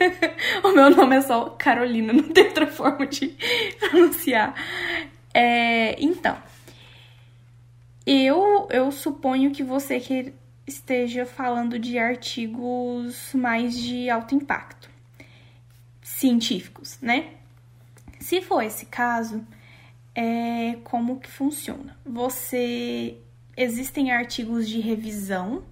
o 0.64 0.72
meu 0.72 0.90
nome 0.90 1.16
é 1.16 1.20
só 1.20 1.50
Carolina, 1.50 2.12
não 2.12 2.30
tem 2.30 2.46
outra 2.46 2.66
forma 2.66 3.06
de 3.06 3.36
pronunciar. 3.78 4.54
É, 5.32 6.00
então, 6.02 6.36
eu, 8.06 8.68
eu 8.70 8.90
suponho 8.90 9.50
que 9.50 9.62
você 9.62 10.00
que 10.00 10.32
esteja 10.66 11.24
falando 11.24 11.78
de 11.78 11.98
artigos 11.98 13.32
mais 13.34 13.76
de 13.76 14.10
alto 14.10 14.34
impacto, 14.34 14.90
científicos, 16.02 16.98
né? 17.00 17.30
Se 18.18 18.42
for 18.42 18.62
esse 18.62 18.86
caso, 18.86 19.46
é 20.14 20.76
como 20.84 21.20
que 21.20 21.30
funciona? 21.30 21.96
Você 22.04 23.16
existem 23.56 24.10
artigos 24.10 24.68
de 24.68 24.80
revisão 24.80 25.62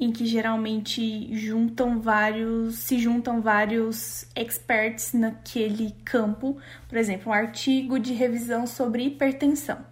em 0.00 0.12
que 0.12 0.24
geralmente 0.24 1.34
juntam 1.36 2.00
vários, 2.00 2.76
se 2.76 2.98
juntam 3.00 3.40
vários 3.40 4.26
experts 4.36 5.12
naquele 5.12 5.90
campo, 6.04 6.56
por 6.88 6.96
exemplo, 6.96 7.30
um 7.30 7.34
artigo 7.34 7.98
de 7.98 8.12
revisão 8.12 8.66
sobre 8.66 9.04
hipertensão 9.04 9.84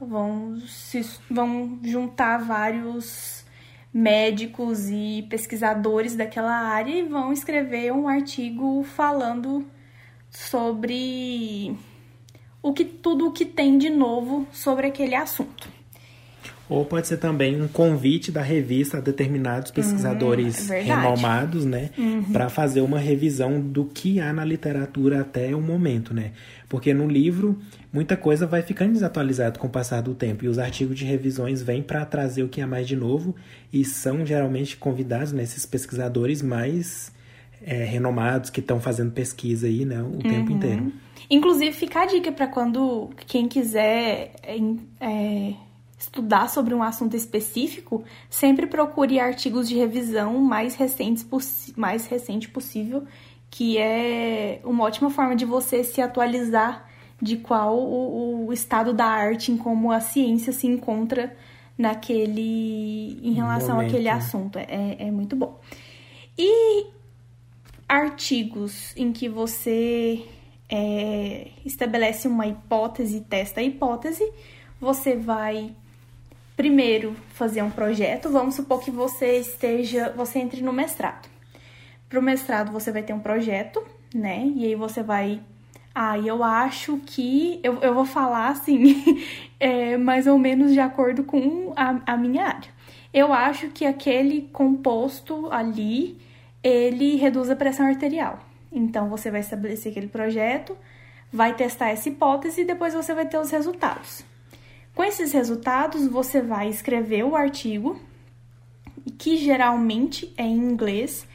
vão, 0.00 0.60
se, 0.66 1.00
vão 1.30 1.78
juntar 1.82 2.38
vários 2.38 3.43
médicos 3.94 4.90
e 4.90 5.24
pesquisadores 5.30 6.16
daquela 6.16 6.52
área 6.52 6.92
e 6.92 7.04
vão 7.04 7.32
escrever 7.32 7.92
um 7.92 8.08
artigo 8.08 8.82
falando 8.82 9.64
sobre 10.28 11.76
o 12.60 12.72
que 12.72 12.84
tudo 12.84 13.28
o 13.28 13.32
que 13.32 13.44
tem 13.44 13.78
de 13.78 13.88
novo 13.88 14.48
sobre 14.52 14.88
aquele 14.88 15.14
assunto. 15.14 15.72
Ou 16.68 16.84
pode 16.84 17.06
ser 17.06 17.18
também 17.18 17.60
um 17.60 17.68
convite 17.68 18.32
da 18.32 18.40
revista 18.40 18.96
a 18.96 19.00
determinados 19.00 19.70
pesquisadores 19.70 20.70
Hum, 20.70 20.72
é 20.72 20.80
renomados, 20.80 21.64
né, 21.64 21.90
para 22.32 22.48
fazer 22.48 22.80
uma 22.80 22.98
revisão 22.98 23.60
do 23.60 23.84
que 23.84 24.18
há 24.18 24.32
na 24.32 24.44
literatura 24.44 25.20
até 25.20 25.54
o 25.54 25.60
momento, 25.60 26.14
né? 26.14 26.32
Porque 26.68 26.94
no 26.94 27.06
livro 27.06 27.58
muita 27.94 28.16
coisa 28.16 28.44
vai 28.44 28.60
ficando 28.60 28.92
desatualizada 28.92 29.56
com 29.56 29.68
o 29.68 29.70
passar 29.70 30.02
do 30.02 30.16
tempo 30.16 30.44
e 30.44 30.48
os 30.48 30.58
artigos 30.58 30.98
de 30.98 31.04
revisões 31.04 31.62
vêm 31.62 31.80
para 31.80 32.04
trazer 32.04 32.42
o 32.42 32.48
que 32.48 32.60
há 32.60 32.66
mais 32.66 32.88
de 32.88 32.96
novo 32.96 33.36
e 33.72 33.84
são 33.84 34.26
geralmente 34.26 34.76
convidados 34.76 35.30
nesses 35.30 35.64
pesquisadores 35.64 36.42
mais 36.42 37.12
é, 37.62 37.84
renomados 37.84 38.50
que 38.50 38.58
estão 38.58 38.80
fazendo 38.80 39.12
pesquisa 39.12 39.68
aí, 39.68 39.84
né, 39.84 40.02
o 40.02 40.18
tempo 40.18 40.50
inteiro. 40.50 40.92
Inclusive, 41.30 41.72
fica 41.72 42.02
a 42.02 42.06
dica 42.06 42.32
para 42.32 42.48
quando 42.48 43.10
quem 43.28 43.46
quiser 43.46 44.32
é, 45.00 45.54
estudar 45.96 46.48
sobre 46.48 46.74
um 46.74 46.82
assunto 46.82 47.16
específico, 47.16 48.02
sempre 48.28 48.66
procure 48.66 49.20
artigos 49.20 49.68
de 49.68 49.76
revisão 49.76 50.40
mais 50.40 50.74
recentes 50.74 51.24
mais 51.76 52.06
recente 52.06 52.48
possível, 52.48 53.04
que 53.48 53.78
é 53.78 54.60
uma 54.64 54.82
ótima 54.82 55.10
forma 55.10 55.36
de 55.36 55.44
você 55.44 55.84
se 55.84 56.00
atualizar 56.00 56.92
de 57.24 57.38
qual 57.38 57.78
o, 57.78 58.46
o 58.46 58.52
estado 58.52 58.92
da 58.92 59.06
arte 59.06 59.50
em 59.50 59.56
como 59.56 59.90
a 59.90 59.98
ciência 59.98 60.52
se 60.52 60.66
encontra 60.66 61.34
naquele 61.76 63.18
em 63.22 63.32
relação 63.32 63.76
Momento, 63.76 63.90
àquele 63.90 64.04
né? 64.04 64.10
assunto. 64.10 64.58
É, 64.58 64.96
é 64.98 65.10
muito 65.10 65.34
bom. 65.34 65.58
E 66.36 66.86
artigos 67.88 68.94
em 68.94 69.10
que 69.10 69.26
você 69.26 70.26
é, 70.68 71.48
estabelece 71.64 72.28
uma 72.28 72.46
hipótese, 72.46 73.22
testa 73.22 73.60
a 73.60 73.64
hipótese, 73.64 74.30
você 74.78 75.16
vai 75.16 75.74
primeiro 76.54 77.16
fazer 77.30 77.62
um 77.62 77.70
projeto. 77.70 78.28
Vamos 78.28 78.54
supor 78.54 78.80
que 78.80 78.90
você 78.90 79.38
esteja, 79.38 80.12
você 80.14 80.40
entre 80.40 80.60
no 80.60 80.74
mestrado. 80.74 81.28
Para 82.06 82.18
o 82.18 82.22
mestrado 82.22 82.70
você 82.70 82.92
vai 82.92 83.02
ter 83.02 83.14
um 83.14 83.20
projeto, 83.20 83.82
né? 84.14 84.46
E 84.54 84.66
aí 84.66 84.74
você 84.74 85.02
vai, 85.02 85.40
ah, 85.94 86.18
eu 86.18 86.42
acho 86.42 86.98
que 87.06 87.60
eu, 87.62 87.78
eu 87.80 87.94
vou 87.94 88.04
falar 88.04 88.48
assim, 88.48 89.22
é, 89.60 89.96
mais 89.96 90.26
ou 90.26 90.38
menos 90.38 90.72
de 90.72 90.80
acordo 90.80 91.22
com 91.22 91.72
a, 91.76 92.00
a 92.04 92.16
minha 92.16 92.46
área. 92.46 92.70
Eu 93.12 93.32
acho 93.32 93.68
que 93.68 93.86
aquele 93.86 94.48
composto 94.52 95.48
ali 95.52 96.18
ele 96.62 97.16
reduz 97.16 97.48
a 97.48 97.54
pressão 97.54 97.86
arterial. 97.86 98.40
Então 98.72 99.08
você 99.08 99.30
vai 99.30 99.40
estabelecer 99.40 99.92
aquele 99.92 100.08
projeto, 100.08 100.76
vai 101.32 101.54
testar 101.54 101.90
essa 101.90 102.08
hipótese 102.08 102.62
e 102.62 102.64
depois 102.64 102.92
você 102.92 103.14
vai 103.14 103.26
ter 103.26 103.38
os 103.38 103.50
resultados. 103.50 104.24
Com 104.94 105.04
esses 105.04 105.32
resultados, 105.32 106.06
você 106.06 106.40
vai 106.40 106.68
escrever 106.68 107.24
o 107.24 107.36
artigo, 107.36 108.00
que 109.18 109.36
geralmente 109.36 110.32
é 110.36 110.44
em 110.44 110.56
inglês. 110.56 111.26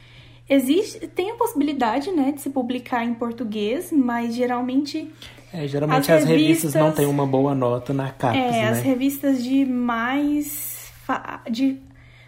Existe, 0.50 1.06
tem 1.06 1.30
a 1.30 1.34
possibilidade, 1.36 2.10
né, 2.10 2.32
de 2.32 2.40
se 2.42 2.50
publicar 2.50 3.04
em 3.04 3.14
português, 3.14 3.92
mas 3.92 4.34
geralmente 4.34 5.08
É, 5.52 5.66
geralmente 5.68 6.10
As 6.12 6.22
as, 6.22 6.28
revistas, 6.28 6.74
não 6.74 6.80
revistas- 6.82 7.04
têm 7.04 7.06
uma 7.12 7.26
boa 7.26 7.54
nota 7.54 7.92
na 7.94 8.10
CAPES, 8.10 8.40
é, 8.40 8.50
né? 8.62 8.68
as 8.70 8.80
revistas 8.82 9.42
de 9.44 9.64
mais 9.64 10.90
fa- 11.04 11.40
de 11.50 11.78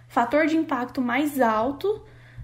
fator 0.08 0.46
de 0.46 0.56
impacto 0.56 1.00
mais 1.00 1.40
alto 1.40 2.00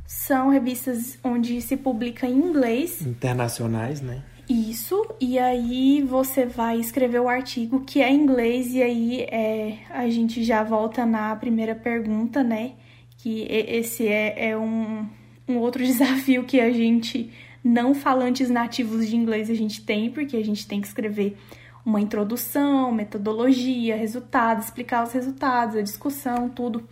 são 0.06 0.48
revistas 0.50 1.18
onde 1.22 1.60
se 1.60 1.76
publica 1.76 2.26
em 2.26 2.36
inglês 2.38 3.00
Internacionais, 3.06 4.00
né? 4.00 4.22
Isso, 4.48 5.06
e 5.20 5.38
aí 5.38 6.00
você 6.02 6.46
vai 6.46 6.78
escrever 6.80 7.20
o 7.20 7.28
artigo 7.28 7.80
que 7.80 8.00
é 8.00 8.10
em 8.10 8.22
inglês, 8.22 8.72
e 8.74 8.82
aí 8.82 9.20
é, 9.30 9.78
a 9.90 10.08
gente 10.08 10.42
já 10.42 10.62
volta 10.64 11.04
na 11.04 11.36
primeira 11.36 11.74
pergunta, 11.74 12.42
né? 12.42 12.72
Que 13.18 13.42
esse 13.50 14.06
é, 14.08 14.50
é 14.50 14.56
um, 14.56 15.06
um 15.48 15.58
outro 15.58 15.82
desafio 15.84 16.44
que 16.44 16.60
a 16.60 16.70
gente, 16.70 17.32
não 17.62 17.94
falantes 17.94 18.50
nativos 18.50 19.08
de 19.08 19.16
inglês, 19.16 19.50
a 19.50 19.54
gente 19.54 19.84
tem, 19.84 20.10
porque 20.10 20.36
a 20.36 20.44
gente 20.44 20.66
tem 20.66 20.80
que 20.80 20.86
escrever 20.86 21.36
uma 21.84 22.00
introdução, 22.00 22.92
metodologia, 22.92 23.96
resultados, 23.96 24.66
explicar 24.66 25.04
os 25.04 25.12
resultados, 25.12 25.76
a 25.76 25.82
discussão, 25.82 26.48
tudo. 26.48 26.86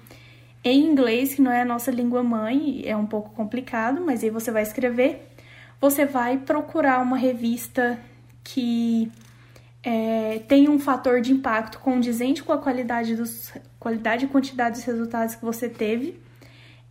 Em 0.65 0.85
inglês, 0.85 1.35
que 1.35 1.43
não 1.43 1.53
é 1.53 1.63
a 1.63 1.65
nossa 1.65 1.91
língua 1.91 2.23
mãe, 2.23 2.83
é 2.85 2.97
um 2.97 3.07
pouco 3.07 3.31
complicado, 3.31 4.03
mas 4.05 4.25
aí 4.25 4.31
você 4.31 4.51
vai 4.51 4.63
escrever 4.63 5.27
você 5.81 6.07
vai 6.07 6.39
procurar 6.39 7.01
uma 7.03 7.17
revista 7.17 7.99
que 8.43 9.11
é, 9.83 10.41
tem 10.49 10.69
um 10.69 10.79
fator 10.79 11.21
de 11.21 11.33
impacto 11.33 11.79
condizente 11.79 12.43
com 12.43 12.53
a 12.53 12.59
qualidade, 12.59 13.15
dos, 13.15 13.53
qualidade 13.79 14.25
e 14.25 14.29
quantidade 14.29 14.77
dos 14.77 14.85
resultados 14.85 15.35
que 15.35 15.45
você 15.45 15.69
teve. 15.69 16.21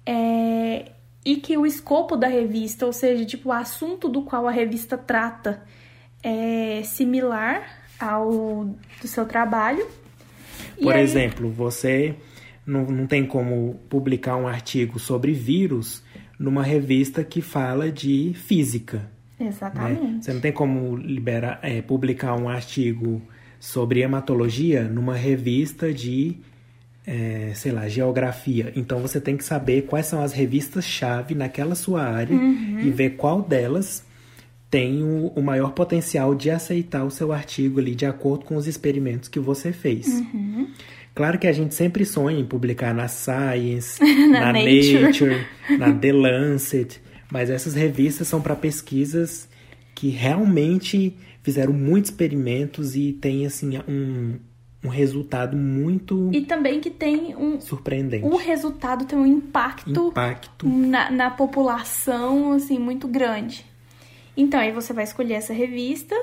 é, 0.05 0.91
e 1.25 1.37
que 1.37 1.57
o 1.57 1.65
escopo 1.65 2.15
da 2.15 2.27
revista, 2.27 2.85
ou 2.85 2.93
seja, 2.93 3.25
tipo, 3.25 3.49
o 3.49 3.51
assunto 3.51 4.07
do 4.07 4.21
qual 4.21 4.47
a 4.47 4.51
revista 4.51 4.95
trata, 4.95 5.63
é 6.21 6.83
similar 6.83 7.63
ao 7.99 8.65
do 9.01 9.07
seu 9.07 9.25
trabalho. 9.25 9.87
Por 10.79 10.95
exemplo, 10.95 11.49
você 11.49 12.15
não, 12.65 12.85
não 12.85 13.07
tem 13.07 13.25
como 13.25 13.79
publicar 13.89 14.35
um 14.35 14.47
artigo 14.47 14.99
sobre 14.99 15.33
vírus 15.33 16.03
numa 16.37 16.63
revista 16.63 17.23
que 17.23 17.41
fala 17.41 17.91
de 17.91 18.33
física. 18.35 19.09
Exatamente. 19.39 20.01
Né? 20.01 20.19
Você 20.21 20.33
não 20.33 20.41
tem 20.41 20.51
como 20.51 20.95
liberar, 20.95 21.59
é, 21.61 21.81
publicar 21.81 22.35
um 22.35 22.47
artigo 22.47 23.21
sobre 23.59 24.01
hematologia 24.01 24.83
numa 24.83 25.15
revista 25.15 25.93
de, 25.93 26.37
é, 27.07 27.51
sei 27.53 27.71
lá, 27.71 27.87
geografia. 27.87 28.71
Então 28.75 28.99
você 28.99 29.21
tem 29.21 29.37
que 29.37 29.43
saber 29.43 29.83
quais 29.83 30.07
são 30.07 30.21
as 30.21 30.33
revistas-chave 30.33 31.35
naquela 31.35 31.75
sua 31.75 32.03
área 32.03 32.35
uhum. 32.35 32.79
e 32.79 32.89
ver 32.89 33.11
qual 33.11 33.41
delas 33.41 34.03
tem 34.69 35.03
o, 35.03 35.27
o, 35.35 35.41
maior 35.41 35.71
potencial 35.71 36.33
de 36.33 36.49
aceitar 36.49 37.03
o 37.03 37.11
seu 37.11 37.31
artigo 37.31 37.79
ali 37.79 37.95
de 37.95 38.05
acordo 38.05 38.45
com 38.45 38.55
os 38.55 38.67
experimentos 38.67 39.29
que 39.29 39.39
você 39.39 39.71
fez. 39.71 40.07
Uhum. 40.07 40.67
Claro 41.13 41.39
que 41.39 41.47
a 41.47 41.53
gente 41.53 41.73
sempre 41.73 42.03
sonha 42.03 42.39
em 42.39 42.45
publicar 42.45 42.93
na 42.93 43.07
Science, 43.07 44.01
na, 44.29 44.51
na 44.51 44.53
Nature. 44.53 45.01
Nature, 45.01 45.47
na 45.77 45.93
The 45.93 46.11
Lancet, 46.11 46.99
mas 47.31 47.49
essas 47.49 47.73
revistas 47.73 48.27
são 48.27 48.41
para 48.41 48.55
pesquisas 48.55 49.47
que 49.93 50.09
realmente 50.09 51.15
fizeram 51.41 51.71
muitos 51.71 52.09
experimentos 52.09 52.95
e 52.95 53.13
tem 53.13 53.45
assim 53.45 53.77
um, 53.87 54.33
um 54.83 54.89
resultado 54.89 55.57
muito 55.57 56.29
e 56.31 56.41
também 56.41 56.79
que 56.79 56.89
tem 56.89 57.35
um 57.35 57.59
surpreendente. 57.59 58.25
O 58.25 58.35
resultado 58.35 59.05
tem 59.05 59.17
um 59.17 59.25
impacto, 59.25 60.09
impacto. 60.09 60.67
Na, 60.67 61.09
na 61.09 61.29
população 61.29 62.53
assim 62.53 62.77
muito 62.77 63.07
grande. 63.07 63.65
Então 64.37 64.59
aí 64.59 64.71
você 64.71 64.93
vai 64.93 65.03
escolher 65.03 65.35
essa 65.35 65.53
revista 65.53 66.15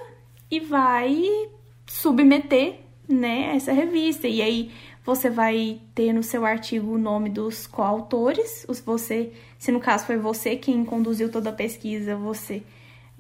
e 0.51 0.61
vai 0.61 1.49
submeter, 1.87 2.81
né, 3.09 3.57
essa 3.57 3.73
revista. 3.73 4.29
E 4.29 4.41
aí 4.43 4.71
você 5.05 5.29
vai 5.29 5.81
ter 5.95 6.13
no 6.13 6.23
seu 6.23 6.45
artigo 6.45 6.93
o 6.93 6.99
nome 6.99 7.29
dos 7.29 7.67
coautores, 7.67 8.65
os 8.69 8.81
você, 8.81 9.33
se 9.59 9.73
no 9.73 9.81
caso 9.81 10.07
foi 10.07 10.17
você 10.17 10.57
quem 10.57 10.85
conduziu 10.85 11.31
toda 11.31 11.51
a 11.51 11.53
pesquisa, 11.53 12.15
você 12.15 12.63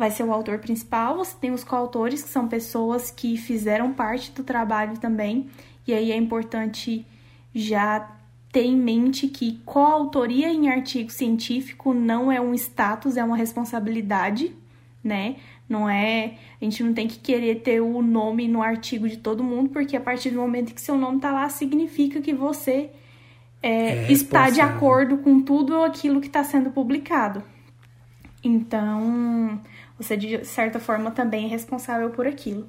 vai 0.02 0.11
ser 0.11 0.25
o 0.25 0.32
autor 0.32 0.59
principal. 0.59 1.18
Você 1.18 1.37
tem 1.40 1.52
os 1.52 1.62
coautores, 1.62 2.25
que 2.25 2.28
são 2.28 2.49
pessoas 2.49 3.09
que 3.12 3.37
fizeram 3.37 3.92
parte 3.92 4.32
do 4.32 4.42
trabalho 4.42 4.99
também. 4.99 5.47
E 5.87 5.94
aí 5.94 6.11
é 6.11 6.16
importante 6.16 7.06
já 7.54 8.11
ter 8.50 8.64
em 8.64 8.76
mente 8.76 9.28
que 9.28 9.61
coautoria 9.64 10.52
em 10.52 10.68
artigo 10.68 11.09
científico 11.09 11.94
não 11.94 12.32
é 12.32 12.40
um 12.40 12.52
status, 12.52 13.16
é 13.16 13.23
uma 13.23 13.37
responsabilidade, 13.37 14.52
né? 15.04 15.37
Não 15.68 15.88
é, 15.88 16.35
a 16.61 16.64
gente 16.64 16.82
não 16.82 16.92
tem 16.92 17.06
que 17.06 17.21
querer 17.21 17.61
ter 17.61 17.80
o 17.80 18.02
nome 18.02 18.49
no 18.49 18.61
artigo 18.61 19.09
de 19.09 19.18
todo 19.18 19.44
mundo, 19.44 19.71
porque 19.71 19.97
a 19.97 20.00
partir 20.00 20.30
do 20.30 20.40
momento 20.40 20.75
que 20.75 20.80
seu 20.80 20.99
nome 20.99 21.21
tá 21.21 21.30
lá, 21.30 21.49
significa 21.49 22.21
que 22.21 22.35
você 22.35 22.90
é, 23.62 24.09
É 24.09 24.12
está 24.12 24.50
de 24.50 24.61
acordo 24.61 25.18
com 25.18 25.40
tudo 25.40 25.80
aquilo 25.85 26.21
que 26.21 26.26
está 26.26 26.42
sendo 26.42 26.71
publicado. 26.71 27.40
Então, 28.42 29.61
você 30.02 30.16
de 30.16 30.44
certa 30.44 30.78
forma 30.78 31.11
também 31.11 31.47
é 31.47 31.49
responsável 31.49 32.11
por 32.11 32.26
aquilo. 32.26 32.68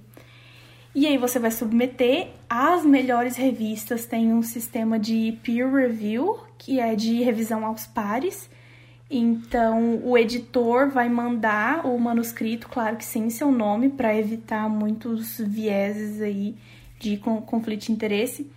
E 0.95 1.07
aí 1.07 1.17
você 1.17 1.39
vai 1.39 1.49
submeter 1.49 2.29
as 2.47 2.85
melhores 2.85 3.35
revistas, 3.35 4.05
tem 4.05 4.31
um 4.31 4.43
sistema 4.43 4.99
de 4.99 5.39
peer 5.43 5.71
review, 5.73 6.37
que 6.57 6.79
é 6.79 6.95
de 6.95 7.23
revisão 7.23 7.65
aos 7.65 7.87
pares. 7.87 8.47
Então, 9.09 10.01
o 10.03 10.17
editor 10.17 10.89
vai 10.89 11.09
mandar 11.09 11.85
o 11.85 11.99
manuscrito, 11.99 12.69
claro 12.69 12.95
que 12.95 13.05
sem 13.05 13.29
seu 13.29 13.51
nome, 13.51 13.89
para 13.89 14.15
evitar 14.15 14.69
muitos 14.69 15.39
vieses 15.39 16.21
aí 16.21 16.55
de 16.99 17.17
con- 17.17 17.41
conflito 17.41 17.87
de 17.87 17.91
interesse. 17.91 18.49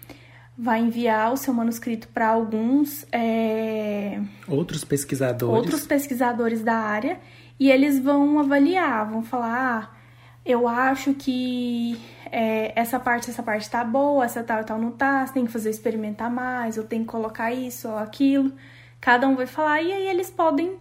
Vai 0.58 0.80
enviar 0.80 1.32
o 1.32 1.36
seu 1.36 1.52
manuscrito 1.52 2.08
para 2.08 2.28
alguns 2.28 3.04
é, 3.12 4.20
Outros 4.48 4.84
pesquisadores. 4.84 5.54
outros 5.54 5.86
pesquisadores 5.86 6.62
da 6.62 6.74
área 6.76 7.20
e 7.60 7.70
eles 7.70 7.98
vão 7.98 8.38
avaliar, 8.38 9.10
vão 9.10 9.22
falar, 9.22 9.92
ah, 9.92 9.96
eu 10.44 10.66
acho 10.66 11.12
que 11.12 12.00
é, 12.30 12.72
essa 12.78 12.98
parte, 12.98 13.30
essa 13.30 13.42
parte 13.42 13.68
tá 13.68 13.84
boa, 13.84 14.24
essa 14.24 14.42
tal, 14.42 14.64
tal 14.64 14.78
não 14.78 14.90
tá, 14.90 15.26
você 15.26 15.34
tem 15.34 15.44
que 15.44 15.52
fazer 15.52 15.70
experimentar 15.70 16.30
mais, 16.30 16.76
eu 16.76 16.84
tenho 16.84 17.02
que 17.04 17.10
colocar 17.10 17.52
isso 17.52 17.88
ou 17.88 17.98
aquilo. 17.98 18.52
Cada 19.00 19.28
um 19.28 19.36
vai 19.36 19.46
falar 19.46 19.82
e 19.82 19.92
aí 19.92 20.08
eles 20.08 20.30
podem 20.30 20.76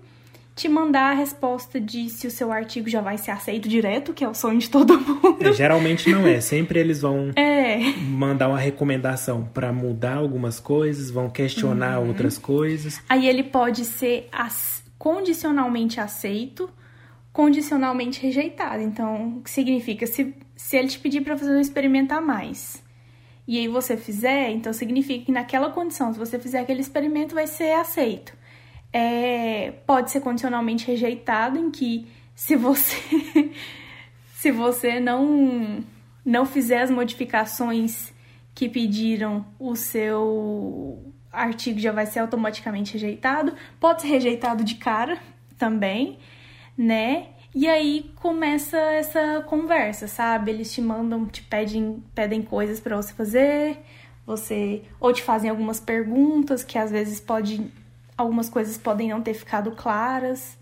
te 0.56 0.70
mandar 0.70 1.12
a 1.12 1.14
resposta 1.14 1.82
de 1.82 2.10
se 2.10 2.26
o 2.28 2.32
seu 2.32 2.50
artigo 2.52 2.88
já 2.90 3.02
vai 3.02 3.18
ser 3.18 3.32
aceito 3.32 3.68
direto, 3.68 4.14
que 4.14 4.24
é 4.24 4.28
o 4.30 4.34
sonho 4.34 4.58
de 4.58 4.70
todo 4.70 4.98
mundo. 5.00 5.38
É, 5.46 5.52
geralmente 5.52 6.10
não 6.10 6.26
é. 6.26 6.40
Sempre 6.40 6.80
eles 6.80 7.02
vão 7.02 7.32
É, 7.36 7.80
mandar 8.10 8.48
uma 8.48 8.58
recomendação 8.58 9.44
para 9.54 9.74
mudar 9.74 10.16
algumas 10.16 10.60
coisas, 10.60 11.12
vão 11.12 11.30
questionar 11.30 12.00
Uhum. 12.00 12.08
outras 12.08 12.38
coisas. 12.38 13.02
Aí 13.10 13.28
ele 13.28 13.44
pode 13.44 13.84
ser 13.84 14.30
ac- 14.32 14.82
condicionalmente 14.98 16.00
aceito, 16.00 16.70
condicionalmente 17.34 18.22
rejeitado. 18.22 18.82
Então, 18.82 19.38
o 19.38 19.42
que 19.42 19.50
significa? 19.50 20.08
Se, 20.08 20.34
se 20.56 20.78
ele 20.78 20.88
te 20.88 21.00
pedir 21.00 21.22
para 21.22 21.36
fazer 21.38 21.52
um 21.52 21.60
experimento 21.60 22.14
a 22.14 22.22
mais 22.22 22.82
e 23.48 23.60
aí 23.60 23.68
você 23.68 23.96
fizer, 23.98 24.50
então 24.52 24.72
significa 24.74 25.26
que 25.26 25.32
naquela 25.32 25.70
condição, 25.70 26.12
se 26.14 26.18
você 26.18 26.40
fizer 26.40 26.60
aquele 26.62 26.80
experimento, 26.82 27.36
vai 27.36 27.46
ser 27.46 27.74
aceito. 27.74 28.34
É, 28.92 29.72
pode 29.86 30.12
ser 30.12 30.22
condicionalmente 30.22 30.88
rejeitado, 30.88 31.58
em 31.60 31.70
que 31.70 32.08
se 32.34 32.56
você 32.56 32.96
se 34.34 34.52
você 34.52 35.00
não 35.00 35.84
não 36.24 36.46
fizer 36.46 36.82
as 36.82 36.90
modificações 36.90 38.14
que 38.54 38.70
pediram, 38.70 39.46
o 39.60 39.76
seu 39.76 41.14
artigo 41.32 41.80
já 41.80 41.92
vai 41.92 42.06
ser 42.06 42.20
automaticamente 42.20 42.94
rejeitado. 42.94 43.54
Pode 43.80 44.02
ser 44.02 44.08
rejeitado 44.08 44.64
de 44.64 44.76
cara 44.76 45.20
também, 45.58 46.18
né? 46.78 47.28
E 47.54 47.68
aí 47.68 48.12
começa 48.16 48.78
essa 48.78 49.42
conversa, 49.48 50.08
sabe? 50.08 50.52
Eles 50.52 50.74
te 50.74 50.82
mandam, 50.82 51.26
te 51.26 51.42
pedem, 51.42 52.04
pedem 52.14 52.42
coisas 52.42 52.80
para 52.80 52.96
você 52.98 53.14
fazer, 53.14 53.80
você 54.26 54.84
ou 55.00 55.14
te 55.14 55.22
fazem 55.22 55.50
algumas 55.50 55.80
perguntas 55.80 56.64
que 56.64 56.78
às 56.78 56.92
vezes 56.92 57.20
pode 57.20 57.72
algumas 58.18 58.50
coisas 58.50 58.78
podem 58.78 59.10
não 59.10 59.22
ter 59.22 59.34
ficado 59.34 59.72
claras. 59.72 60.58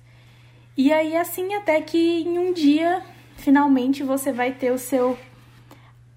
E 0.76 0.92
aí 0.92 1.16
assim 1.16 1.54
até 1.54 1.82
que 1.82 2.22
em 2.22 2.38
um 2.38 2.54
dia 2.54 3.02
finalmente 3.38 4.04
você 4.04 4.32
vai 4.32 4.54
ter 4.54 4.72
o 4.72 4.78
seu 4.78 5.18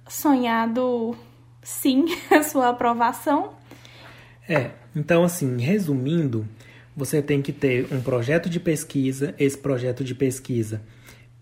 sonhado 0.08 1.16
sim, 1.62 2.06
a 2.30 2.42
sua 2.42 2.68
aprovação. 2.70 3.54
É, 4.48 4.70
então 4.94 5.24
assim, 5.24 5.58
resumindo, 5.58 6.46
você 6.96 7.20
tem 7.20 7.42
que 7.42 7.52
ter 7.52 7.92
um 7.92 8.00
projeto 8.00 8.48
de 8.48 8.60
pesquisa, 8.60 9.34
esse 9.38 9.58
projeto 9.58 10.04
de 10.04 10.14
pesquisa 10.14 10.82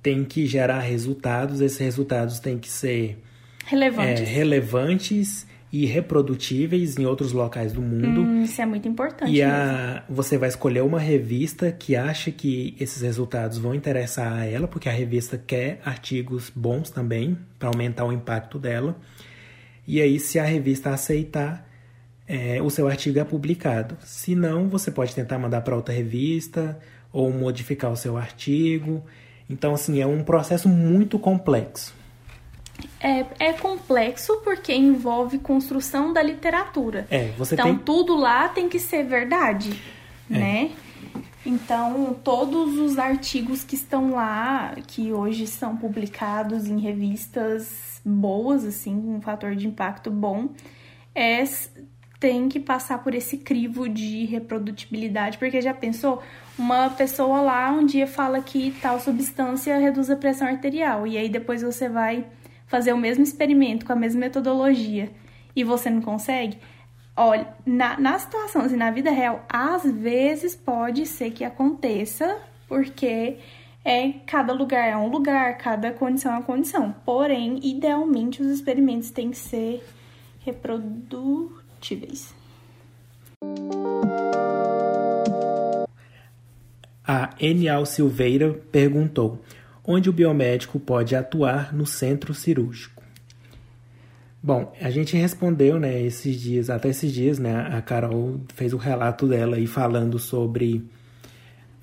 tem 0.04 0.22
que 0.22 0.44
gerar 0.46 0.80
resultados, 0.80 1.62
esses 1.62 1.78
resultados 1.78 2.38
têm 2.38 2.58
que 2.58 2.68
ser 2.68 3.18
é, 3.66 3.70
Relevante. 3.70 4.22
relevantes 4.22 5.46
e 5.74 5.86
reprodutíveis 5.86 6.96
em 6.96 7.04
outros 7.04 7.32
locais 7.32 7.72
do 7.72 7.82
mundo. 7.82 8.20
Hum, 8.20 8.44
isso 8.44 8.62
é 8.62 8.64
muito 8.64 8.86
importante. 8.86 9.32
E 9.32 9.42
a, 9.42 10.04
você 10.08 10.38
vai 10.38 10.48
escolher 10.48 10.84
uma 10.84 11.00
revista 11.00 11.72
que 11.72 11.96
acha 11.96 12.30
que 12.30 12.76
esses 12.78 13.02
resultados 13.02 13.58
vão 13.58 13.74
interessar 13.74 14.34
a 14.34 14.44
ela, 14.44 14.68
porque 14.68 14.88
a 14.88 14.92
revista 14.92 15.36
quer 15.36 15.80
artigos 15.84 16.48
bons 16.54 16.90
também, 16.90 17.36
para 17.58 17.70
aumentar 17.70 18.04
o 18.04 18.12
impacto 18.12 18.56
dela. 18.56 18.96
E 19.84 20.00
aí, 20.00 20.20
se 20.20 20.38
a 20.38 20.44
revista 20.44 20.90
aceitar, 20.90 21.68
é, 22.24 22.62
o 22.62 22.70
seu 22.70 22.86
artigo 22.86 23.18
é 23.18 23.24
publicado. 23.24 23.96
Se 24.04 24.36
não, 24.36 24.68
você 24.68 24.92
pode 24.92 25.12
tentar 25.12 25.40
mandar 25.40 25.62
para 25.62 25.74
outra 25.74 25.92
revista 25.92 26.78
ou 27.12 27.32
modificar 27.32 27.90
o 27.90 27.96
seu 27.96 28.16
artigo. 28.16 29.04
Então, 29.50 29.74
assim, 29.74 30.00
é 30.00 30.06
um 30.06 30.22
processo 30.22 30.68
muito 30.68 31.18
complexo. 31.18 31.92
É, 33.04 33.48
é 33.48 33.52
complexo 33.52 34.40
porque 34.42 34.72
envolve 34.72 35.38
construção 35.38 36.10
da 36.10 36.22
literatura. 36.22 37.06
É, 37.10 37.32
você 37.36 37.54
então 37.54 37.66
tem 37.66 37.76
tudo 37.76 38.16
lá 38.16 38.48
tem 38.48 38.66
que 38.66 38.78
ser 38.78 39.04
verdade, 39.04 39.78
É. 40.30 40.38
né? 40.38 40.70
Então 41.44 42.16
todos 42.24 42.78
os 42.78 42.98
artigos 42.98 43.62
que 43.62 43.74
estão 43.74 44.12
lá, 44.12 44.74
que 44.86 45.12
hoje 45.12 45.46
são 45.46 45.76
publicados 45.76 46.66
em 46.66 46.78
revistas 46.78 48.00
boas, 48.02 48.64
assim, 48.64 48.98
com 48.98 49.16
um 49.16 49.20
fator 49.20 49.54
de 49.54 49.66
impacto 49.66 50.10
bom, 50.10 50.48
é 51.14 51.44
tem 52.18 52.48
que 52.48 52.58
passar 52.58 53.02
por 53.02 53.14
esse 53.14 53.36
crivo 53.36 53.86
de 53.86 54.24
reprodutibilidade, 54.24 55.36
porque 55.36 55.60
já 55.60 55.74
pensou 55.74 56.22
uma 56.58 56.88
pessoa 56.88 57.42
lá 57.42 57.70
um 57.70 57.84
dia 57.84 58.06
fala 58.06 58.40
que 58.40 58.74
tal 58.80 58.98
substância 58.98 59.76
reduz 59.78 60.08
a 60.08 60.16
pressão 60.16 60.48
arterial 60.48 61.06
e 61.06 61.18
aí 61.18 61.28
depois 61.28 61.60
você 61.60 61.86
vai 61.86 62.24
fazer 62.66 62.92
o 62.92 62.98
mesmo 62.98 63.22
experimento 63.22 63.84
com 63.84 63.92
a 63.92 63.96
mesma 63.96 64.20
metodologia 64.20 65.10
e 65.54 65.62
você 65.64 65.90
não 65.90 66.00
consegue? 66.00 66.58
Olha, 67.16 67.46
na, 67.64 67.98
na 67.98 68.18
situação, 68.18 68.62
assim, 68.62 68.76
na 68.76 68.90
vida 68.90 69.10
real, 69.10 69.44
às 69.48 69.84
vezes 69.84 70.56
pode 70.56 71.06
ser 71.06 71.30
que 71.30 71.44
aconteça, 71.44 72.38
porque 72.66 73.38
é 73.84 74.12
cada 74.26 74.52
lugar 74.52 74.88
é 74.88 74.96
um 74.96 75.08
lugar, 75.08 75.56
cada 75.58 75.92
condição 75.92 76.32
é 76.32 76.36
uma 76.36 76.42
condição. 76.42 76.92
Porém, 77.04 77.60
idealmente 77.62 78.42
os 78.42 78.48
experimentos 78.48 79.10
têm 79.10 79.30
que 79.30 79.36
ser 79.36 79.84
reprodutíveis. 80.40 82.34
A 87.06 87.34
Enial 87.38 87.84
Silveira 87.84 88.54
perguntou: 88.72 89.38
onde 89.84 90.08
o 90.08 90.12
biomédico 90.12 90.80
pode 90.80 91.14
atuar 91.14 91.74
no 91.74 91.86
centro 91.86 92.32
cirúrgico? 92.32 93.02
Bom, 94.42 94.74
a 94.78 94.90
gente 94.90 95.16
respondeu, 95.16 95.80
né, 95.80 96.02
esses 96.02 96.38
dias, 96.38 96.68
até 96.68 96.88
esses 96.88 97.10
dias, 97.10 97.38
né, 97.38 97.66
a 97.72 97.80
Carol 97.80 98.40
fez 98.54 98.74
o 98.74 98.76
relato 98.76 99.26
dela 99.26 99.56
aí 99.56 99.66
falando 99.66 100.18
sobre 100.18 100.84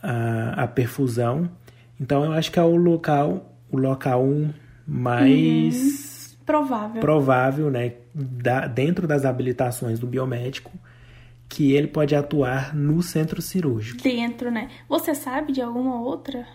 a, 0.02 0.64
a 0.64 0.68
perfusão. 0.68 1.50
Então, 2.00 2.24
eu 2.24 2.32
acho 2.34 2.52
que 2.52 2.60
é 2.60 2.64
o 2.64 2.76
local, 2.76 3.56
o 3.72 3.78
local 3.78 4.28
mais 4.86 6.36
uhum. 6.38 6.46
provável, 6.46 7.02
provável, 7.02 7.72
né, 7.72 7.94
da, 8.14 8.68
dentro 8.68 9.08
das 9.08 9.26
habilitações 9.26 10.00
do 10.00 10.06
biomédico, 10.06 10.72
que 11.50 11.74
ele 11.74 11.88
pode 11.88 12.16
atuar 12.16 12.76
no 12.76 13.02
centro 13.02 13.42
cirúrgico. 13.42 14.02
Dentro, 14.04 14.52
né? 14.52 14.70
Você 14.88 15.16
sabe 15.16 15.52
de 15.52 15.62
alguma 15.62 16.00
outra? 16.00 16.46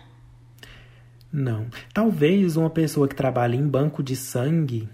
Não. 1.31 1.67
Talvez 1.93 2.57
uma 2.57 2.69
pessoa 2.69 3.07
que 3.07 3.15
trabalha 3.15 3.55
em 3.55 3.67
banco 3.67 4.01
de 4.01 4.15
sangue 4.15 4.89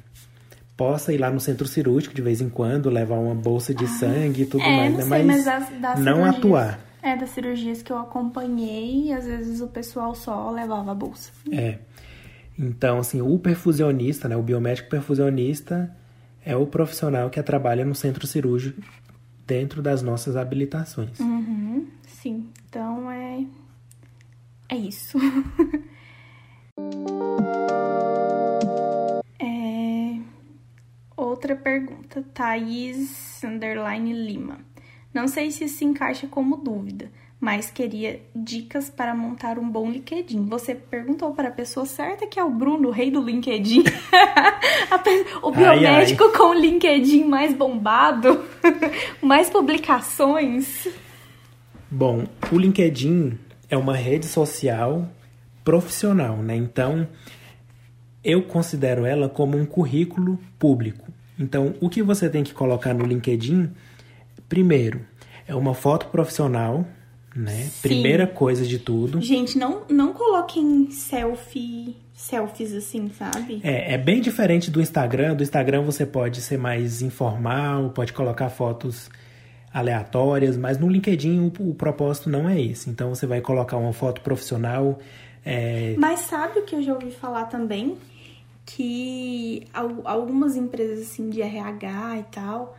possa 0.76 1.14
ir 1.14 1.18
lá 1.18 1.30
no 1.30 1.40
centro 1.40 1.68
cirúrgico 1.68 2.16
de 2.16 2.22
vez 2.22 2.42
em 2.42 2.50
quando, 2.50 2.90
levar 2.90 3.18
uma 3.18 3.36
bolsa 3.36 3.74
de 3.74 3.86
ah, 3.86 3.88
sangue 3.88 4.44
e 4.44 4.46
tudo 4.46 4.64
é, 4.64 4.78
mais, 4.78 4.94
né? 4.94 5.02
Sei, 5.02 5.10
mas, 5.10 5.26
mas 5.26 5.46
das, 5.46 5.80
das 5.80 6.00
não 6.00 6.26
atuar. 6.26 6.80
É, 7.02 7.16
das 7.16 7.30
cirurgias 7.30 7.82
que 7.82 7.92
eu 7.92 7.98
acompanhei, 7.98 9.12
às 9.14 9.26
vezes 9.26 9.62
o 9.62 9.68
pessoal 9.68 10.16
só 10.16 10.50
levava 10.50 10.92
a 10.92 10.96
bolsa. 10.96 11.32
É. 11.52 11.78
Então, 12.58 13.00
assim, 13.00 13.22
o 13.22 13.38
perfusionista, 13.38 14.28
né, 14.28 14.36
o 14.38 14.42
biomédico 14.42 14.90
perfusionista 14.90 15.96
é 16.46 16.56
o 16.56 16.66
profissional 16.66 17.30
que 17.30 17.42
trabalha 17.44 17.84
no 17.84 17.96
centro 17.96 18.26
cirúrgico 18.26 18.82
dentro 19.46 19.82
das 19.82 20.02
nossas 20.02 20.36
habilitações. 20.36 21.20
Uhum, 21.20 21.88
sim, 22.08 22.50
então 22.68 23.12
é 23.12 23.46
é 24.70 24.76
isso. 24.76 25.18
é... 29.40 30.18
Outra 31.16 31.56
pergunta, 31.56 32.24
Thaís 32.34 33.42
Underline 33.44 34.14
Lima. 34.14 34.60
Não 35.14 35.28
sei 35.28 35.52
se 35.52 35.66
isso 35.66 35.78
se 35.78 35.86
encaixa 35.86 36.26
como 36.28 36.58
dúvida, 36.58 37.12
mas 37.40 37.70
queria 37.70 38.22
dicas 38.36 38.90
para 38.90 39.14
montar 39.14 39.60
um 39.60 39.70
bom 39.70 39.92
LinkedIn. 39.92 40.46
Você 40.46 40.74
perguntou 40.74 41.34
para 41.34 41.50
a 41.50 41.52
pessoa 41.52 41.86
certa 41.86 42.26
que 42.26 42.40
é 42.40 42.44
o 42.44 42.50
Bruno, 42.50 42.88
o 42.88 42.92
rei 42.92 43.12
do 43.12 43.22
LinkedIn. 43.22 43.84
o 45.44 45.52
biomédico 45.52 46.24
ai, 46.24 46.30
ai. 46.32 46.38
com 46.38 46.44
o 46.50 46.54
LinkedIn 46.54 47.26
mais 47.26 47.54
bombado, 47.54 48.44
mais 49.22 49.50
publicações. 49.50 50.88
Bom, 51.92 52.26
o 52.52 52.58
LinkedIn 52.58 53.38
é 53.70 53.78
uma 53.78 53.96
rede 53.96 54.26
social 54.26 55.08
profissional, 55.64 56.38
né? 56.38 56.56
Então, 56.56 57.08
eu 58.24 58.44
considero 58.44 59.06
ela 59.06 59.28
como 59.28 59.58
um 59.58 59.66
currículo 59.66 60.40
público. 60.58 61.12
Então, 61.38 61.76
o 61.82 61.90
que 61.90 62.02
você 62.02 62.30
tem 62.30 62.44
que 62.44 62.54
colocar 62.54 62.94
no 62.94 63.06
LinkedIn, 63.06 63.70
primeiro, 64.48 65.02
é 65.48 65.56
uma 65.56 65.74
foto 65.74 66.08
profissional, 66.08 66.86
né? 67.36 67.64
Sim. 67.64 67.82
Primeira 67.82 68.28
coisa 68.28 68.66
de 68.66 68.78
tudo. 68.80 69.20
Gente, 69.20 69.58
não, 69.58 69.84
não 69.90 70.14
coloquem 70.14 70.90
selfie, 70.92 71.98
selfies 72.14 72.74
assim, 72.74 73.10
sabe? 73.10 73.60
É, 73.64 73.96
é 73.96 73.98
bem 73.98 74.22
diferente 74.22 74.70
do 74.70 74.80
Instagram. 74.80 75.36
Do 75.36 75.44
Instagram 75.44 75.82
você 75.82 76.06
pode 76.06 76.42
ser 76.42 76.58
mais 76.58 77.02
informal, 77.02 77.90
pode 77.90 78.14
colocar 78.14 78.50
fotos 78.50 79.10
aleatórias, 79.74 80.56
mas 80.56 80.78
no 80.78 80.88
LinkedIn 80.88 81.40
o, 81.40 81.72
o 81.72 81.74
propósito 81.74 82.30
não 82.30 82.48
é 82.48 82.62
esse. 82.62 82.90
Então 82.90 83.10
você 83.10 83.26
vai 83.26 83.42
colocar 83.42 83.78
uma 83.78 83.92
foto 83.92 84.22
profissional. 84.22 85.00
É... 85.46 85.96
Mas 85.98 86.22
sabe 86.22 86.60
o 86.60 86.64
que 86.64 86.76
eu 86.76 86.82
já 86.82 86.94
ouvi 86.94 87.12
falar 87.12 87.46
também? 87.46 87.98
Que 88.66 89.68
algumas 90.04 90.56
empresas 90.56 91.02
assim 91.02 91.30
de 91.30 91.42
RH 91.42 92.20
e 92.20 92.24
tal 92.24 92.78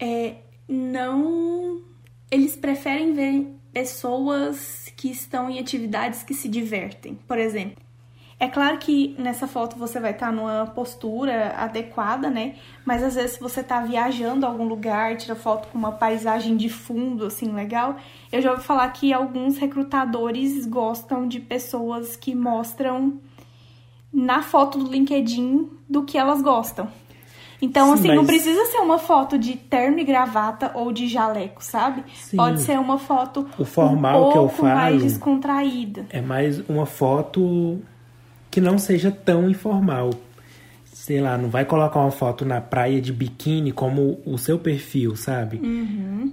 é, 0.00 0.36
não. 0.66 1.82
Eles 2.30 2.56
preferem 2.56 3.12
ver 3.12 3.46
pessoas 3.72 4.90
que 4.96 5.10
estão 5.10 5.50
em 5.50 5.58
atividades 5.58 6.22
que 6.22 6.32
se 6.32 6.48
divertem. 6.48 7.18
Por 7.28 7.38
exemplo, 7.38 7.82
é 8.40 8.48
claro 8.48 8.78
que 8.78 9.14
nessa 9.18 9.46
foto 9.46 9.76
você 9.76 10.00
vai 10.00 10.12
estar 10.12 10.32
numa 10.32 10.64
postura 10.64 11.54
adequada, 11.58 12.30
né? 12.30 12.54
Mas 12.86 13.04
às 13.04 13.14
vezes 13.14 13.38
você 13.38 13.60
está 13.60 13.82
viajando 13.82 14.46
a 14.46 14.48
algum 14.48 14.64
lugar, 14.64 15.14
tira 15.18 15.36
foto 15.36 15.68
com 15.68 15.76
uma 15.76 15.92
paisagem 15.92 16.56
de 16.56 16.70
fundo, 16.70 17.26
assim, 17.26 17.52
legal. 17.52 17.96
Eu 18.32 18.40
já 18.40 18.52
ouvi 18.52 18.62
falar 18.62 18.88
que 18.88 19.12
alguns 19.12 19.58
recrutadores 19.58 20.64
gostam 20.64 21.28
de 21.28 21.38
pessoas 21.38 22.16
que 22.16 22.34
mostram 22.34 23.20
na 24.10 24.42
foto 24.42 24.78
do 24.78 24.90
LinkedIn 24.90 25.68
do 25.86 26.04
que 26.04 26.16
elas 26.16 26.40
gostam. 26.40 26.88
Então, 27.60 27.88
Sim, 27.88 27.92
assim, 27.92 28.08
mas... 28.08 28.16
não 28.16 28.24
precisa 28.24 28.64
ser 28.66 28.78
uma 28.78 28.96
foto 28.96 29.38
de 29.38 29.54
terno 29.54 29.98
e 29.98 30.04
gravata 30.04 30.70
ou 30.74 30.92
de 30.92 31.06
jaleco, 31.06 31.62
sabe? 31.62 32.04
Sim. 32.14 32.38
Pode 32.38 32.62
ser 32.62 32.78
uma 32.78 32.96
foto 32.96 33.46
o 33.58 33.66
formal 33.66 34.28
um 34.28 34.32
que 34.32 34.38
eu 34.38 34.48
falo 34.48 34.74
mais 34.74 35.02
descontraída. 35.02 36.06
É 36.08 36.22
mais 36.22 36.58
uma 36.70 36.86
foto 36.86 37.82
que 38.50 38.60
não 38.60 38.78
seja 38.78 39.10
tão 39.10 39.48
informal. 39.48 40.10
Sei 40.84 41.20
lá, 41.20 41.38
não 41.38 41.48
vai 41.48 41.64
colocar 41.64 42.00
uma 42.00 42.10
foto 42.10 42.44
na 42.44 42.60
praia 42.60 43.00
de 43.00 43.12
biquíni 43.12 43.72
como 43.72 44.20
o 44.24 44.36
seu 44.36 44.58
perfil, 44.58 45.16
sabe? 45.16 45.58
Uhum. 45.58 46.32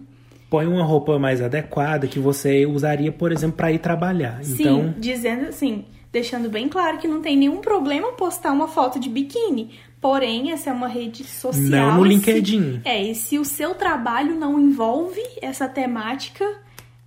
Põe 0.49 0.65
uma 0.65 0.83
roupa 0.83 1.19
mais 1.19 1.41
adequada 1.41 2.07
que 2.07 2.19
você 2.19 2.65
usaria, 2.65 3.11
por 3.11 3.31
exemplo, 3.31 3.57
para 3.57 3.71
ir 3.71 3.79
trabalhar. 3.79 4.43
Sim, 4.43 4.55
então, 4.59 4.93
dizendo 4.97 5.47
assim, 5.47 5.85
deixando 6.11 6.49
bem 6.49 6.69
claro 6.69 6.97
que 6.97 7.07
não 7.07 7.21
tem 7.21 7.35
nenhum 7.35 7.59
problema 7.59 8.13
postar 8.13 8.51
uma 8.51 8.67
foto 8.67 8.99
de 8.99 9.09
biquíni. 9.09 9.71
Porém, 9.99 10.51
essa 10.51 10.69
é 10.69 10.73
uma 10.73 10.87
rede 10.87 11.23
social. 11.23 11.87
Não 11.87 11.97
no 11.97 12.05
LinkedIn. 12.05 12.81
Se, 12.81 12.87
é, 12.87 13.03
e 13.03 13.15
se 13.15 13.39
o 13.39 13.45
seu 13.45 13.73
trabalho 13.73 14.35
não 14.35 14.59
envolve 14.59 15.21
essa 15.41 15.67
temática, 15.67 16.45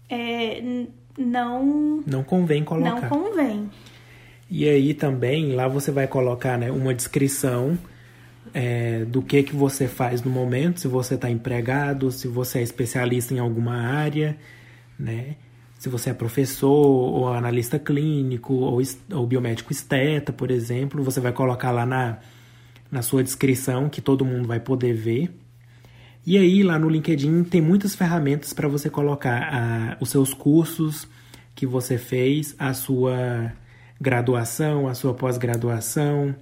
é, 0.08 0.84
não. 1.16 2.02
Não 2.06 2.24
convém 2.24 2.64
colocar. 2.64 3.00
Não 3.00 3.08
convém. 3.08 3.70
E 4.50 4.68
aí 4.68 4.94
também, 4.94 5.52
lá 5.54 5.68
você 5.68 5.92
vai 5.92 6.08
colocar 6.08 6.58
né, 6.58 6.72
uma 6.72 6.92
descrição 6.92 7.78
é, 8.52 9.04
do 9.04 9.22
que, 9.22 9.44
que 9.44 9.54
você 9.54 9.86
faz 9.86 10.22
no 10.22 10.30
momento, 10.30 10.80
se 10.80 10.88
você 10.88 11.14
está 11.14 11.30
empregado, 11.30 12.10
se 12.10 12.26
você 12.26 12.58
é 12.58 12.62
especialista 12.62 13.32
em 13.32 13.38
alguma 13.38 13.76
área, 13.76 14.36
né? 14.98 15.36
Se 15.78 15.88
você 15.88 16.10
é 16.10 16.14
professor, 16.14 16.68
ou 16.68 17.28
analista 17.32 17.78
clínico, 17.78 18.52
ou, 18.52 18.82
ou 19.12 19.26
biomédico 19.26 19.72
esteta, 19.72 20.32
por 20.32 20.50
exemplo, 20.50 21.02
você 21.02 21.20
vai 21.20 21.32
colocar 21.32 21.70
lá 21.70 21.86
na, 21.86 22.18
na 22.90 23.02
sua 23.02 23.22
descrição 23.22 23.88
que 23.88 24.00
todo 24.00 24.24
mundo 24.24 24.46
vai 24.46 24.60
poder 24.60 24.92
ver. 24.92 25.30
E 26.26 26.36
aí, 26.36 26.62
lá 26.62 26.78
no 26.78 26.88
LinkedIn, 26.88 27.44
tem 27.44 27.62
muitas 27.62 27.94
ferramentas 27.94 28.52
para 28.52 28.68
você 28.68 28.90
colocar 28.90 29.48
a, 29.50 29.96
os 30.00 30.10
seus 30.10 30.34
cursos 30.34 31.08
que 31.54 31.64
você 31.64 31.96
fez, 31.96 32.54
a 32.58 32.74
sua 32.74 33.52
graduação, 34.00 34.88
a 34.88 34.94
sua 34.94 35.12
pós-graduação, 35.12 36.34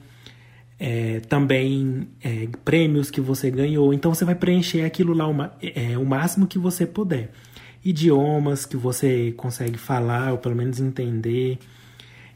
é, 0.79 1.21
também 1.21 2.09
é, 2.23 2.49
prêmios 2.65 3.11
que 3.11 3.21
você 3.21 3.51
ganhou. 3.51 3.93
Então, 3.93 4.15
você 4.15 4.25
vai 4.25 4.35
preencher 4.35 4.85
aquilo 4.85 5.13
lá 5.13 5.27
uma, 5.27 5.53
é, 5.61 5.99
o 5.99 6.07
máximo 6.07 6.47
que 6.47 6.59
você 6.59 6.87
puder. 6.87 7.33
Idiomas 7.85 8.65
que 8.65 8.77
você 8.77 9.33
consegue 9.37 9.77
falar, 9.77 10.33
ou 10.33 10.39
pelo 10.39 10.55
menos 10.55 10.79
entender. 10.79 11.59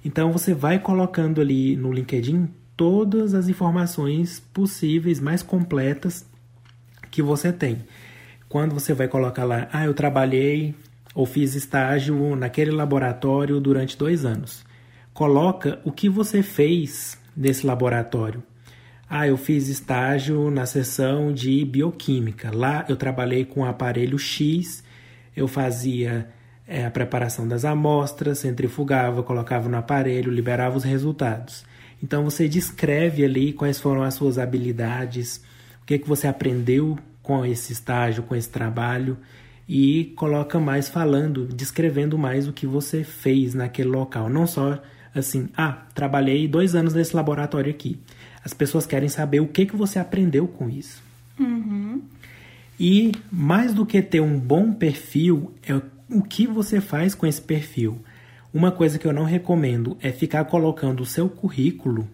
Então, 0.05 0.33
você 0.33 0.53
vai 0.53 0.79
colocando 0.79 1.41
ali 1.41 1.77
no 1.77 1.93
LinkedIn 1.93 2.49
todas 2.77 3.35
as 3.35 3.49
informações 3.49 4.41
possíveis, 4.53 5.21
mais 5.21 5.43
completas 5.43 6.27
que 7.11 7.23
você 7.23 7.53
tem. 7.53 7.85
Quando 8.49 8.75
você 8.75 8.93
vai 8.93 9.07
colocar 9.07 9.45
lá, 9.45 9.69
ah, 9.73 9.85
eu 9.85 9.95
trabalhei 9.95 10.75
ou 11.15 11.27
fiz 11.27 11.55
estágio 11.55 12.35
naquele 12.35 12.71
laboratório 12.71 13.61
durante 13.61 13.97
dois 13.97 14.25
anos. 14.25 14.65
Coloca 15.13 15.81
o 15.85 15.93
que 15.93 16.09
você 16.09 16.43
fez 16.43 17.19
nesse 17.37 17.67
laboratório. 17.67 18.43
Ah, 19.09 19.29
eu 19.29 19.37
fiz 19.37 19.69
estágio 19.69 20.51
na 20.51 20.65
seção 20.65 21.33
de 21.33 21.65
bioquímica. 21.65 22.51
Lá 22.51 22.85
eu 22.89 22.97
trabalhei 22.97 23.45
com 23.45 23.61
o 23.61 23.67
aparelho 23.67 24.19
X, 24.19 24.83
eu 25.37 25.47
fazia 25.47 26.29
é, 26.67 26.87
a 26.87 26.91
preparação 26.91 27.47
das 27.47 27.65
amostras, 27.65 28.39
centrifugava, 28.39 29.23
colocava 29.23 29.69
no 29.69 29.77
aparelho, 29.77 30.33
liberava 30.33 30.79
os 30.79 30.85
resultados. 30.85 31.65
Então 32.03 32.25
você 32.25 32.49
descreve 32.49 33.23
ali 33.23 33.53
quais 33.53 33.79
foram 33.79 34.03
as 34.03 34.15
suas 34.15 34.39
habilidades, 34.39 35.45
o 35.83 35.87
que, 35.87 35.95
é 35.95 35.99
que 35.99 36.09
você 36.09 36.27
aprendeu 36.27 36.99
com 37.23 37.45
esse 37.45 37.73
estágio, 37.73 38.23
com 38.23 38.35
esse 38.35 38.49
trabalho. 38.49 39.19
e 39.69 40.13
coloca 40.17 40.59
mais 40.59 40.89
falando, 40.89 41.47
descrevendo 41.47 42.19
mais 42.19 42.49
o 42.49 42.53
que 42.53 42.67
você 42.67 43.05
fez 43.05 43.55
naquele 43.55 43.89
local. 43.89 44.29
Não 44.29 44.47
só 44.47 44.83
assim, 45.15 45.49
ah, 45.57 45.83
trabalhei 45.95 46.47
dois 46.49 46.75
anos 46.75 46.95
nesse 46.95 47.15
laboratório 47.15 47.71
aqui. 47.71 47.99
As 48.45 48.53
pessoas 48.53 48.87
querem 48.87 49.09
saber 49.09 49.41
o 49.41 49.47
que, 49.47 49.67
que 49.67 49.77
você 49.77 49.99
aprendeu 49.99 50.49
com 50.49 50.69
isso. 50.69 51.03
Uhum. 51.39 52.03
E 52.79 53.13
mais 53.31 53.73
do 53.73 53.87
que 53.87 54.03
ter 54.03 54.21
um 54.21 54.39
bom 54.39 54.73
perfil, 54.73 55.53
é 55.67 55.75
o 56.09 56.23
que 56.23 56.47
você 56.47 56.81
faz 56.81 57.15
com 57.15 57.27
esse 57.27 57.41
perfil. 57.41 58.01
Uma 58.53 58.71
coisa 58.71 58.99
que 58.99 59.07
eu 59.07 59.13
não 59.13 59.25
recomendo 59.25 59.97
é 60.01 60.11
ficar 60.11 60.45
colocando 60.45 61.01
o 61.01 61.07
seu 61.07 61.29
currículo 61.29 62.09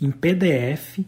em 0.00 0.10
PDF 0.10 1.00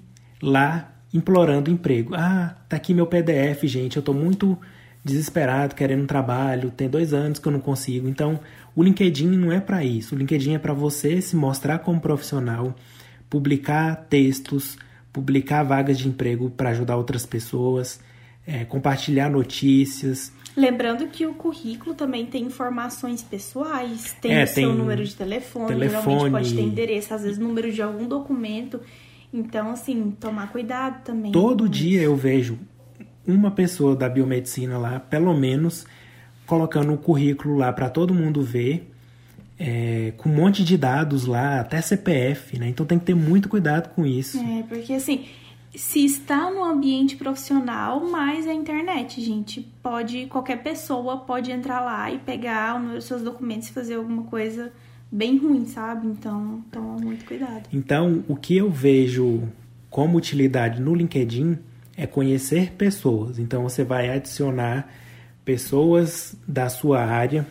lá 0.43 0.93
implorando 1.13 1.71
emprego. 1.71 2.15
Ah, 2.15 2.57
tá 2.69 2.77
aqui 2.77 2.95
meu 2.95 3.07
PDF, 3.07 3.65
gente. 3.65 3.97
Eu 3.97 4.03
tô 4.03 4.13
muito 4.13 4.59
desesperado, 5.05 5.75
querendo 5.75 6.03
um 6.03 6.07
trabalho. 6.07 6.71
Tem 6.71 6.89
dois 6.89 7.13
anos 7.13 7.39
que 7.39 7.47
eu 7.47 7.53
não 7.53 7.61
consigo. 7.61 8.09
Então, 8.09 8.41
o 8.75 8.83
LinkedIn 8.83 9.29
não 9.29 9.53
é 9.53 9.61
para 9.61 9.85
isso. 9.85 10.15
O 10.15 10.19
LinkedIn 10.19 10.55
é 10.55 10.59
para 10.59 10.73
você 10.73 11.21
se 11.21 11.37
mostrar 11.37 11.79
como 11.81 12.01
profissional, 12.01 12.75
publicar 13.29 13.97
textos, 14.09 14.77
publicar 15.13 15.63
vagas 15.63 15.99
de 15.99 16.09
emprego 16.09 16.51
para 16.51 16.71
ajudar 16.71 16.97
outras 16.97 17.27
pessoas, 17.27 18.01
é, 18.47 18.65
compartilhar 18.65 19.31
notícias. 19.31 20.33
Lembrando 20.57 21.07
que 21.09 21.27
o 21.27 21.33
currículo 21.35 21.95
também 21.95 22.27
tem 22.27 22.45
informações 22.45 23.23
pessoais, 23.23 24.15
tem 24.21 24.33
É, 24.35 24.45
o 24.45 24.47
seu 24.47 24.55
tem 24.69 24.77
número 24.77 25.05
de 25.05 25.15
telefone, 25.15 25.69
telefone. 25.69 26.03
geralmente 26.03 26.31
pode 26.31 26.55
ter 26.55 26.61
endereço, 26.61 27.15
às 27.15 27.23
vezes 27.23 27.39
número 27.39 27.73
de 27.73 27.81
algum 27.81 28.07
documento. 28.07 28.81
Então, 29.33 29.71
assim, 29.71 30.15
tomar 30.21 30.53
cuidado 30.53 31.03
também. 31.05 31.33
Todo 31.33 31.67
dia 31.69 32.01
isso. 32.03 32.05
eu 32.05 32.17
vejo 32.17 32.59
uma 33.27 33.51
pessoa 33.51 33.97
da 33.97 34.09
biomedicina 34.09 34.77
lá, 34.77 35.01
pelo 35.01 35.33
menos, 35.33 35.87
colocando 36.53 36.93
o 36.93 36.99
currículo 36.99 37.57
lá 37.57 37.73
para 37.73 37.89
todo 37.89 38.13
mundo 38.13 38.43
ver, 38.43 38.93
é, 39.59 40.13
com 40.19 40.29
um 40.29 40.35
monte 40.35 40.63
de 40.63 40.77
dados 40.77 41.25
lá, 41.25 41.61
até 41.61 41.81
CPF, 41.81 42.59
né? 42.59 42.69
Então 42.69 42.85
tem 42.85 42.99
que 42.99 43.07
ter 43.07 43.15
muito 43.15 43.49
cuidado 43.49 43.89
com 43.95 44.05
isso. 44.05 44.39
É, 44.39 44.63
porque 44.69 44.93
assim, 44.93 45.25
se 45.75 46.05
está 46.05 46.51
no 46.51 46.63
ambiente 46.63 47.17
profissional, 47.17 48.05
mais 48.05 48.47
a 48.47 48.53
internet, 48.53 49.19
gente. 49.23 49.67
Pode, 49.83 50.27
qualquer 50.27 50.63
pessoa 50.63 51.17
pode 51.21 51.51
entrar 51.51 51.81
lá 51.81 52.13
e 52.13 52.19
pegar 52.19 52.79
os 52.79 53.07
seus 53.07 53.23
documentos 53.23 53.69
e 53.69 53.73
fazer 53.73 53.95
alguma 53.95 54.25
coisa 54.25 54.71
bem 55.11 55.39
ruim, 55.39 55.65
sabe? 55.65 56.07
Então, 56.07 56.63
toma 56.71 56.99
muito 56.99 57.25
cuidado. 57.25 57.67
Então, 57.73 58.23
o 58.29 58.37
que 58.37 58.59
eu 58.59 58.69
vejo 58.71 59.49
como 59.89 60.19
utilidade 60.19 60.83
no 60.83 60.95
LinkedIn 60.95 61.57
é 61.97 62.07
conhecer 62.07 62.73
pessoas. 62.73 63.39
Então, 63.39 63.63
você 63.63 63.83
vai 63.83 64.11
adicionar 64.11 64.87
pessoas 65.45 66.35
da 66.47 66.69
sua 66.69 67.05
área, 67.05 67.47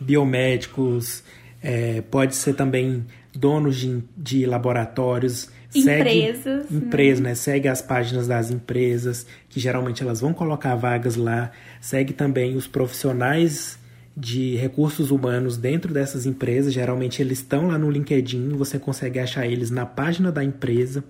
biomédicos, 0.00 1.22
é, 1.62 2.02
pode 2.02 2.34
ser 2.34 2.54
também 2.54 3.04
donos 3.34 3.76
de, 3.76 4.02
de 4.16 4.46
laboratórios. 4.46 5.48
Empresas, 5.74 6.66
Segue, 6.68 6.76
empresas, 6.76 7.20
né? 7.20 7.34
Segue 7.34 7.68
as 7.68 7.82
páginas 7.82 8.28
das 8.28 8.50
empresas, 8.50 9.26
que 9.48 9.58
geralmente 9.58 10.02
elas 10.02 10.20
vão 10.20 10.32
colocar 10.32 10.74
vagas 10.76 11.16
lá. 11.16 11.50
Segue 11.80 12.12
também 12.12 12.56
os 12.56 12.66
profissionais 12.66 13.78
de 14.16 14.54
recursos 14.54 15.10
humanos 15.10 15.56
dentro 15.56 15.92
dessas 15.92 16.26
empresas. 16.26 16.72
Geralmente 16.72 17.20
eles 17.20 17.38
estão 17.38 17.68
lá 17.68 17.78
no 17.78 17.90
LinkedIn, 17.90 18.50
você 18.50 18.78
consegue 18.78 19.18
achar 19.18 19.46
eles 19.46 19.70
na 19.70 19.84
página 19.84 20.30
da 20.30 20.44
empresa 20.44 21.02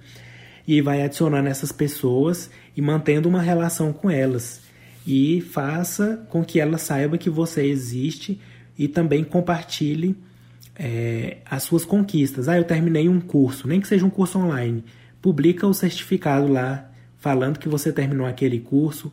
e 0.66 0.80
vai 0.80 1.02
adicionando 1.02 1.48
essas 1.48 1.70
pessoas 1.70 2.50
e 2.74 2.80
mantendo 2.80 3.28
uma 3.28 3.42
relação 3.42 3.92
com 3.92 4.10
elas. 4.10 4.63
E 5.06 5.40
faça 5.40 6.26
com 6.30 6.44
que 6.44 6.58
ela 6.58 6.78
saiba 6.78 7.18
que 7.18 7.28
você 7.28 7.64
existe 7.64 8.40
e 8.78 8.88
também 8.88 9.22
compartilhe 9.22 10.16
é, 10.76 11.38
as 11.44 11.62
suas 11.62 11.84
conquistas. 11.84 12.48
Ah, 12.48 12.56
eu 12.56 12.64
terminei 12.64 13.08
um 13.08 13.20
curso, 13.20 13.68
nem 13.68 13.80
que 13.80 13.88
seja 13.88 14.04
um 14.04 14.10
curso 14.10 14.38
online. 14.38 14.84
Publica 15.20 15.66
o 15.66 15.74
certificado 15.74 16.50
lá, 16.50 16.90
falando 17.18 17.58
que 17.58 17.68
você 17.68 17.92
terminou 17.92 18.26
aquele 18.26 18.60
curso, 18.60 19.12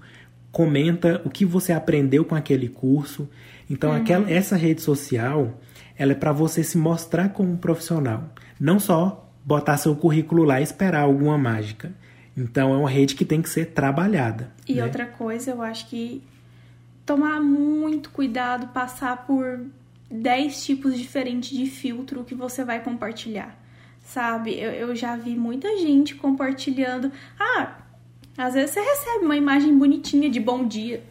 comenta 0.52 1.22
o 1.24 1.30
que 1.30 1.46
você 1.46 1.72
aprendeu 1.72 2.26
com 2.26 2.36
aquele 2.36 2.68
curso. 2.68 3.30
Então, 3.70 3.92
aquela, 3.92 4.30
essa 4.30 4.58
rede 4.58 4.82
social, 4.82 5.60
ela 5.98 6.12
é 6.12 6.16
para 6.16 6.32
você 6.32 6.64
se 6.64 6.78
mostrar 6.78 7.30
como 7.30 7.52
um 7.52 7.58
profissional, 7.58 8.34
não 8.60 8.80
só 8.80 9.30
botar 9.46 9.78
seu 9.78 9.96
currículo 9.96 10.44
lá 10.44 10.60
e 10.60 10.64
esperar 10.64 11.04
alguma 11.04 11.38
mágica. 11.38 11.92
Então, 12.36 12.74
é 12.74 12.78
uma 12.78 12.90
rede 12.90 13.16
que 13.16 13.26
tem 13.26 13.42
que 13.42 13.50
ser 13.50 13.68
trabalhada. 13.68 14.52
E 14.68 14.76
né? 14.76 14.84
outra 14.84 15.06
coisa, 15.06 15.52
eu 15.52 15.62
acho 15.62 15.88
que 15.88 16.24
tomar 17.06 17.42
muito 17.42 18.10
cuidado, 18.10 18.68
passar 18.68 19.26
por 19.26 19.60
10 20.10 20.64
tipos 20.66 20.98
diferentes 20.98 21.50
de 21.58 21.66
filtro 21.66 22.24
que 22.24 22.36
você 22.36 22.64
vai 22.64 22.82
compartilhar. 22.82 23.58
Sabe? 24.04 24.60
Eu, 24.60 24.72
eu 24.72 24.96
já 24.96 25.16
vi 25.16 25.36
muita 25.36 25.78
gente 25.78 26.16
compartilhando. 26.16 27.12
Ah, 27.40 27.76
às 28.38 28.54
vezes 28.54 28.72
você 28.72 28.82
recebe 28.82 29.26
uma 29.26 29.38
imagem 29.38 29.78
bonitinha 29.78 30.30
de 30.30 30.40
bom 30.40 30.66
dia 30.68 31.04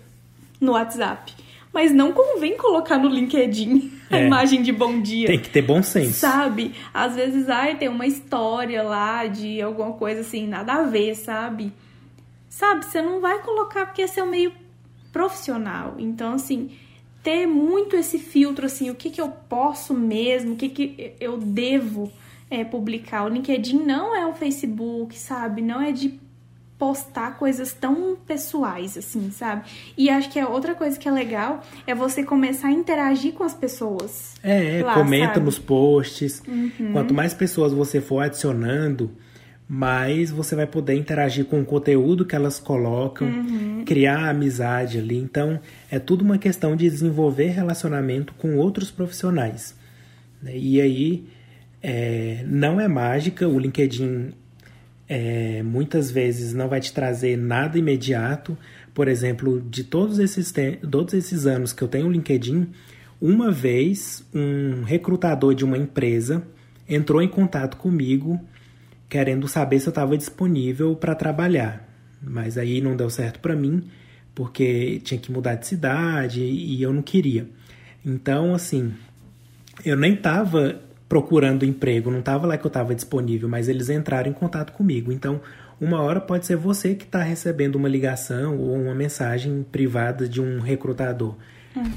no 0.61 0.72
WhatsApp. 0.72 1.35
Mas 1.72 1.92
não 1.92 2.12
convém 2.12 2.56
colocar 2.56 2.98
no 2.98 3.09
LinkedIn 3.09 3.92
a 4.11 4.18
É. 4.18 4.26
imagem 4.26 4.61
de 4.62 4.72
bom 4.72 5.00
dia. 5.00 5.28
Tem 5.28 5.38
que 5.38 5.50
ter 5.50 5.62
bom 5.62 5.83
senso. 5.83 6.14
Sabe? 6.14 6.74
Às 6.92 7.14
vezes, 7.14 7.48
ai, 7.48 7.76
tem 7.76 7.88
uma 7.88 8.06
história 8.06 8.83
lá 8.83 9.26
de 9.26 9.62
alguma 9.62 9.92
coisa 9.92 10.22
assim, 10.22 10.46
nada 10.48 10.72
a 10.74 10.83
ver, 10.83 11.14
sabe? 11.14 11.72
Sabe, 12.48 12.85
você 12.85 13.00
não 13.00 13.20
vai 13.20 13.38
colocar 13.40 13.87
porque 13.87 14.02
esse 14.02 14.18
é 14.18 14.24
um 14.24 14.30
meio 14.30 14.52
profissional. 15.12 15.94
Então, 15.98 16.35
assim, 16.35 16.70
ter 17.22 17.46
muito 17.46 17.94
esse 17.94 18.18
filtro, 18.18 18.66
assim, 18.66 18.90
o 18.90 18.94
que, 18.94 19.11
que 19.11 19.20
eu 19.20 19.28
posso 19.28 19.94
mesmo, 19.94 20.54
o 20.54 20.56
que, 20.56 20.68
que 20.68 21.12
eu 21.20 21.38
devo 21.38 22.11
é, 22.50 22.64
publicar. 22.64 23.24
O 23.24 23.28
LinkedIn 23.28 23.78
não 23.85 24.14
é 24.16 24.26
o 24.26 24.33
Facebook, 24.35 25.16
sabe? 25.16 25.62
Não 25.62 25.80
é 25.80 25.92
de 25.92 26.18
postar 26.81 27.37
coisas 27.37 27.75
tão 27.75 28.16
pessoais, 28.27 28.97
assim, 28.97 29.31
sabe? 29.31 29.69
E 29.99 30.09
acho 30.09 30.31
que 30.31 30.40
a 30.40 30.49
outra 30.49 30.75
coisa 30.75 30.99
que 30.99 31.07
é 31.07 31.12
legal 31.12 31.62
é 31.87 31.95
você 31.95 32.25
começar 32.25 32.69
a 32.69 32.73
interagir 32.73 33.35
com 33.35 33.45
as 33.45 33.53
pessoas. 33.55 34.35
É, 34.43 34.79
é, 34.79 34.83
lá, 34.83 34.95
comenta 34.95 35.27
sabe? 35.35 35.38
Uhum. 35.40 35.45
nos 35.45 35.59
posts. 35.59 36.43
Quanto 36.93 37.12
mais 37.12 37.35
pessoas 37.35 37.75
você 37.75 38.01
for 38.01 38.21
adicionando, 38.21 39.11
mais 39.69 40.31
você 40.31 40.57
vai 40.57 40.66
poder 40.66 40.95
interagir 40.95 41.45
com 41.45 41.61
o 41.61 41.64
conteúdo 41.64 42.25
que 42.25 42.35
elas 42.35 42.59
colocam, 42.59 43.29
Uhum. 43.29 43.85
criar 43.85 44.31
amizade 44.31 44.99
ali. 44.99 45.19
Então, 45.19 45.61
é 45.90 45.99
tudo 45.99 46.23
uma 46.25 46.38
questão 46.38 46.75
de 46.75 46.88
desenvolver 46.88 47.49
relacionamento 47.51 48.33
com 48.38 48.57
outros 48.57 48.90
profissionais. 48.90 49.77
né? 50.43 50.53
E 50.57 50.81
aí, 50.81 51.29
é, 51.83 52.43
não 52.49 52.81
é 52.81 52.88
mágica, 52.88 53.47
o 53.47 53.59
LinkedIn 53.59 54.33
é, 55.12 55.61
muitas 55.64 56.09
vezes 56.09 56.55
não 56.55 56.68
vai 56.68 56.79
te 56.79 56.92
trazer 56.92 57.37
nada 57.37 57.77
imediato. 57.77 58.57
Por 58.94 59.09
exemplo, 59.09 59.61
de 59.61 59.83
todos 59.83 60.20
esses, 60.20 60.55
todos 60.88 61.14
esses 61.14 61.46
anos 61.46 61.73
que 61.73 61.83
eu 61.83 61.88
tenho 61.88 62.07
o 62.07 62.12
LinkedIn, 62.12 62.68
uma 63.20 63.51
vez 63.51 64.25
um 64.33 64.85
recrutador 64.85 65.53
de 65.53 65.64
uma 65.64 65.77
empresa 65.77 66.44
entrou 66.88 67.20
em 67.20 67.27
contato 67.27 67.77
comigo 67.77 68.40
querendo 69.09 69.49
saber 69.49 69.81
se 69.81 69.88
eu 69.88 69.90
estava 69.90 70.16
disponível 70.16 70.94
para 70.94 71.16
trabalhar. 71.16 71.88
Mas 72.23 72.57
aí 72.57 72.81
não 72.81 72.94
deu 72.94 73.11
certo 73.11 73.40
para 73.40 73.57
mim, 73.57 73.83
porque 74.33 75.01
tinha 75.03 75.18
que 75.18 75.33
mudar 75.33 75.57
de 75.57 75.66
cidade 75.66 76.40
e 76.40 76.81
eu 76.81 76.92
não 76.92 77.03
queria. 77.03 77.49
Então, 78.07 78.55
assim, 78.55 78.92
eu 79.85 79.96
nem 79.96 80.14
estava 80.14 80.81
procurando 81.11 81.66
emprego, 81.66 82.09
não 82.09 82.20
estava 82.20 82.46
lá 82.46 82.57
que 82.57 82.64
eu 82.64 82.68
estava 82.68 82.94
disponível, 82.94 83.49
mas 83.49 83.68
eles 83.68 83.90
entraram 83.90 84.31
em 84.31 84.33
contato 84.33 84.73
comigo. 84.73 85.11
Então, 85.11 85.40
uma 85.81 86.01
hora 86.01 86.20
pode 86.20 86.46
ser 86.46 86.55
você 86.55 86.94
que 86.94 87.03
está 87.03 87.20
recebendo 87.20 87.75
uma 87.75 87.88
ligação 87.88 88.57
ou 88.57 88.77
uma 88.77 88.94
mensagem 88.94 89.66
privada 89.73 90.29
de 90.29 90.40
um 90.40 90.61
recrutador. 90.61 91.35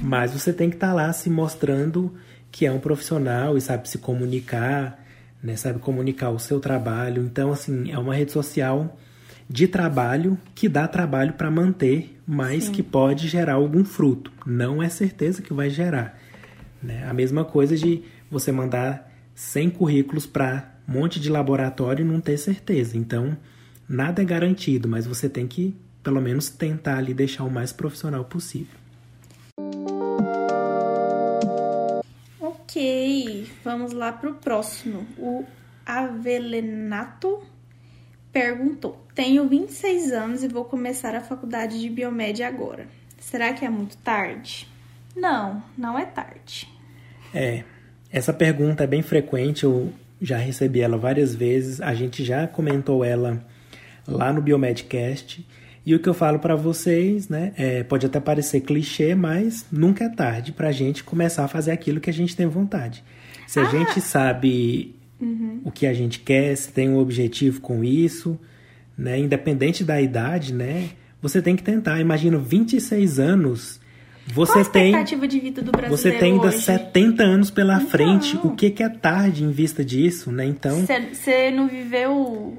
Mas 0.02 0.32
você 0.32 0.52
tem 0.52 0.67
que 0.67 0.78
estar 0.78 0.93
lá 0.93 1.13
se 1.13 1.30
mostrando 1.30 2.12
que 2.52 2.65
é 2.65 2.71
um 2.71 2.80
profissional 2.80 3.56
e 3.56 3.62
sabe 3.62 3.88
se 3.88 3.99
comunicar, 3.99 4.99
né? 5.43 5.56
sabe 5.56 5.78
comunicar 5.78 6.32
o 6.32 6.39
seu 6.39 6.60
trabalho. 6.60 7.21
Então, 7.21 7.52
assim, 7.52 7.91
é 7.91 7.99
uma 7.99 8.15
rede 8.15 8.32
social 8.32 8.97
de 9.47 9.67
trabalho 9.67 10.39
que 10.56 10.67
dá 10.67 10.88
trabalho 10.88 11.34
para 11.34 11.52
manter, 11.52 12.19
mas 12.26 12.67
que 12.67 12.82
pode 12.82 13.28
gerar 13.28 13.54
algum 13.54 13.86
fruto. 13.86 14.32
Não 14.43 14.82
é 14.82 14.89
certeza 14.89 15.43
que 15.43 15.54
vai 15.54 15.69
gerar. 15.69 16.17
Né? 16.82 17.06
A 17.08 17.13
mesma 17.13 17.45
coisa 17.45 17.78
de 17.78 18.02
você 18.34 18.52
mandar 18.52 19.10
100 19.36 19.69
currículos 19.69 20.26
para 20.26 20.74
um 20.88 20.93
monte 20.93 21.19
de 21.19 21.30
laboratório 21.30 22.04
e 22.04 22.08
não 22.08 22.19
ter 22.19 22.38
certeza. 22.38 22.98
Então, 22.98 23.38
nada 23.88 24.22
é 24.22 24.26
garantido, 24.26 24.89
mas 24.89 25.06
você 25.06 25.30
tem 25.30 25.48
que, 25.48 25.76
pelo 26.04 26.19
menos, 26.19 26.50
tentar 26.50 26.98
ali 26.98 27.13
deixar 27.13 27.43
o 27.43 27.52
mais 27.52 27.72
profissional 27.72 28.26
possível. 28.26 28.76
Ok, 32.41 33.48
vamos 33.63 33.93
lá 33.93 34.12
pro 34.12 34.34
próximo. 34.34 35.06
O 35.17 35.46
Avelenato 35.86 37.41
perguntou: 38.32 39.06
Tenho 39.13 39.48
26 39.48 40.12
anos 40.12 40.43
e 40.43 40.48
vou 40.48 40.65
começar 40.65 41.15
a 41.15 41.22
faculdade 41.22 41.80
de 41.80 41.89
biomédia 41.89 42.48
agora. 42.48 42.88
Será 43.19 43.54
que 43.54 43.63
é 43.63 43.69
muito 43.69 43.96
tarde? 43.98 44.67
Não, 45.15 45.63
não 45.78 45.98
é 45.98 46.06
tarde. 46.06 46.67
É, 47.34 47.63
essa 48.13 48.32
pergunta 48.32 48.84
é 48.84 48.88
bem 48.88 49.02
frequente, 49.02 49.63
eu 49.63 49.91
já 50.21 50.38
recebi 50.38 50.82
ela 50.82 50.97
várias 50.97 51.34
vezes, 51.34 51.82
a 51.82 51.95
gente 51.95 52.23
já 52.23 52.47
comentou 52.47 53.04
ela 53.04 53.43
lá 54.08 54.32
no 54.32 54.39
Biomedcast. 54.39 55.45
E 55.84 55.95
o 55.95 55.99
que 55.99 56.08
eu 56.08 56.13
falo 56.13 56.38
para 56.38 56.56
vocês, 56.56 57.28
né, 57.28 57.52
é, 57.58 57.84
pode 57.84 58.06
até 58.06 58.19
parecer 58.19 58.62
clichê, 58.62 59.15
mas 59.15 59.65
nunca 59.71 60.06
é 60.06 60.10
tarde 60.10 60.52
para 60.52 60.69
a 60.69 60.71
gente 60.71 61.04
começar 61.04 61.43
a 61.43 61.47
fazer 61.47 61.71
aquilo 61.71 61.99
que 61.99 62.10
a 62.10 62.13
gente 62.13 62.36
tem 62.36 62.45
vontade. 62.45 63.04
Se 63.47 63.60
a 63.60 63.63
ah. 63.63 63.65
gente 63.65 63.99
sabe 63.99 64.95
uhum. 65.19 65.62
o 65.65 65.71
que 65.71 65.88
a 65.88 65.93
gente 65.93 66.19
quer, 66.19 66.56
se 66.56 66.71
tem 66.71 66.89
um 66.89 66.99
objetivo 66.99 67.60
com 67.62 67.84
isso, 67.84 68.39
né, 68.95 69.17
independente 69.17 69.84
da 69.84 69.99
idade, 69.99 70.54
né, 70.54 70.91
você 71.19 71.41
tem 71.41 71.56
que 71.56 71.63
tentar. 71.63 71.99
Imagina 71.99 72.38
26 72.38 73.19
anos 73.19 73.82
você 74.25 74.51
Qual 74.51 74.57
a 74.57 74.62
expectativa 74.62 75.21
tem, 75.21 75.29
de 75.29 75.39
vida 75.39 75.62
do 75.62 75.71
brasileiro 75.71 75.97
Você 75.97 76.12
tem 76.12 76.33
ainda 76.33 76.47
hoje? 76.47 76.62
70 76.62 77.23
anos 77.23 77.51
pela 77.51 77.75
então, 77.75 77.88
frente. 77.88 78.38
O 78.38 78.55
que, 78.55 78.69
que 78.69 78.81
é 78.81 78.88
tarde 78.88 79.43
em 79.43 79.51
vista 79.51 79.83
disso, 79.83 80.31
né? 80.31 80.45
Então. 80.45 80.86
Você 81.12 81.51
não 81.51 81.67
viveu 81.67 82.12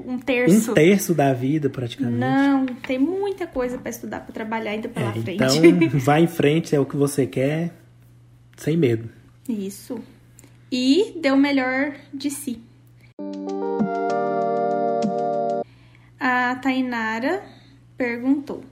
um 0.06 0.18
terço. 0.18 0.72
Um 0.72 0.74
terço 0.74 1.14
da 1.14 1.32
vida, 1.32 1.70
praticamente. 1.70 2.18
Não, 2.18 2.66
tem 2.66 2.98
muita 2.98 3.46
coisa 3.46 3.78
para 3.78 3.90
estudar, 3.90 4.20
para 4.20 4.32
trabalhar 4.32 4.72
ainda 4.72 4.88
pela 4.88 5.08
é, 5.08 5.12
frente. 5.12 5.42
Então, 5.42 5.88
vai 6.00 6.22
em 6.22 6.26
frente, 6.26 6.76
é 6.76 6.80
o 6.80 6.84
que 6.84 6.96
você 6.96 7.26
quer, 7.26 7.72
sem 8.56 8.76
medo. 8.76 9.08
Isso. 9.48 9.98
E 10.70 11.14
dê 11.20 11.30
o 11.30 11.36
melhor 11.36 11.94
de 12.12 12.30
si. 12.30 12.60
A 16.20 16.56
Tainara 16.56 17.42
perguntou: 17.96 18.62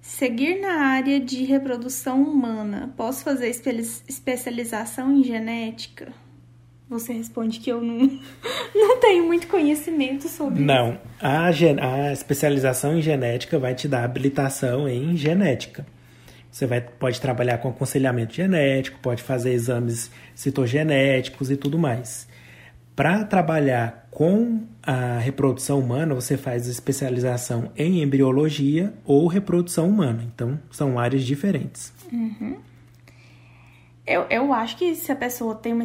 Seguir 0.00 0.60
na 0.60 0.86
área 0.86 1.20
de 1.20 1.44
reprodução 1.44 2.22
humana, 2.22 2.92
posso 2.96 3.22
fazer 3.22 3.48
especialização 3.48 5.14
em 5.14 5.22
genética? 5.22 6.12
Você 6.88 7.12
responde 7.12 7.60
que 7.60 7.70
eu 7.70 7.80
não, 7.80 7.98
não 8.74 8.98
tenho 8.98 9.24
muito 9.26 9.46
conhecimento 9.46 10.26
sobre 10.28 10.64
não. 10.64 10.94
isso. 10.94 11.00
Não, 11.22 11.28
a, 11.30 12.06
a 12.08 12.12
especialização 12.12 12.98
em 12.98 13.02
genética 13.02 13.58
vai 13.58 13.74
te 13.74 13.86
dar 13.86 14.02
habilitação 14.02 14.88
em 14.88 15.16
genética. 15.16 15.86
Você 16.50 16.66
vai, 16.66 16.80
pode 16.80 17.20
trabalhar 17.20 17.58
com 17.58 17.68
aconselhamento 17.68 18.34
genético, 18.34 18.98
pode 19.00 19.22
fazer 19.22 19.52
exames 19.52 20.10
citogenéticos 20.34 21.50
e 21.50 21.56
tudo 21.56 21.78
mais. 21.78 22.26
Para 22.96 23.22
trabalhar 23.22 23.99
com 24.10 24.62
a 24.82 25.18
reprodução 25.18 25.78
humana, 25.78 26.14
você 26.14 26.36
faz 26.36 26.66
especialização 26.66 27.70
em 27.76 28.02
embriologia 28.02 28.92
ou 29.04 29.26
reprodução 29.26 29.88
humana. 29.88 30.24
Então, 30.34 30.58
são 30.70 30.98
áreas 30.98 31.22
diferentes. 31.22 31.92
Uhum. 32.12 32.56
Eu, 34.06 34.26
eu 34.28 34.52
acho 34.52 34.76
que 34.76 34.94
se 34.96 35.12
a 35.12 35.16
pessoa 35.16 35.54
tem 35.54 35.72
uma 35.72 35.84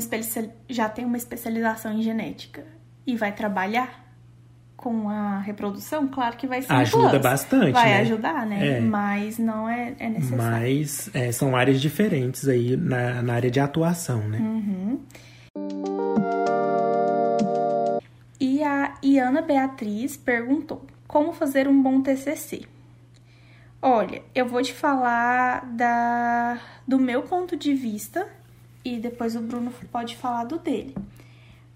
já 0.67 0.89
tem 0.89 1.05
uma 1.05 1.17
especialização 1.17 1.93
em 1.93 2.01
genética 2.01 2.65
e 3.05 3.15
vai 3.15 3.31
trabalhar 3.31 4.03
com 4.75 5.09
a 5.09 5.39
reprodução, 5.39 6.07
claro 6.07 6.35
que 6.37 6.47
vai 6.47 6.61
ser 6.61 6.73
Ajuda 6.73 7.17
um 7.17 7.21
bastante, 7.21 7.71
Vai 7.71 7.89
né? 7.89 7.99
ajudar, 8.01 8.45
né? 8.45 8.77
É. 8.77 8.79
Mas 8.79 9.37
não 9.37 9.67
é, 9.69 9.93
é 9.99 10.09
necessário. 10.09 10.43
Mas 10.43 11.09
é, 11.13 11.31
são 11.31 11.55
áreas 11.55 11.81
diferentes 11.81 12.47
aí 12.47 12.75
na, 12.77 13.21
na 13.21 13.33
área 13.33 13.49
de 13.49 13.59
atuação, 13.59 14.27
né? 14.27 14.37
Uhum. 14.39 14.99
E 19.05 19.19
a 19.19 19.25
Iana 19.25 19.43
Beatriz 19.43 20.17
perguntou: 20.17 20.83
como 21.07 21.31
fazer 21.31 21.67
um 21.67 21.79
bom 21.79 22.01
TCC? 22.01 22.63
Olha, 23.79 24.23
eu 24.33 24.47
vou 24.47 24.63
te 24.63 24.73
falar 24.73 25.63
da, 25.75 26.59
do 26.87 26.97
meu 26.97 27.21
ponto 27.21 27.55
de 27.55 27.71
vista 27.75 28.27
e 28.83 28.97
depois 28.97 29.35
o 29.35 29.41
Bruno 29.41 29.71
pode 29.91 30.15
falar 30.15 30.45
do 30.45 30.57
dele. 30.57 30.95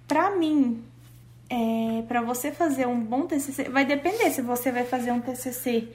Para 0.07 0.35
mim, 0.37 0.83
é, 1.47 2.03
para 2.07 2.23
você 2.23 2.51
fazer 2.51 2.87
um 2.87 2.99
bom 2.99 3.27
TCC, 3.27 3.69
vai 3.69 3.85
depender 3.85 4.31
se 4.31 4.41
você 4.41 4.71
vai 4.71 4.85
fazer 4.85 5.11
um 5.11 5.21
TCC 5.21 5.87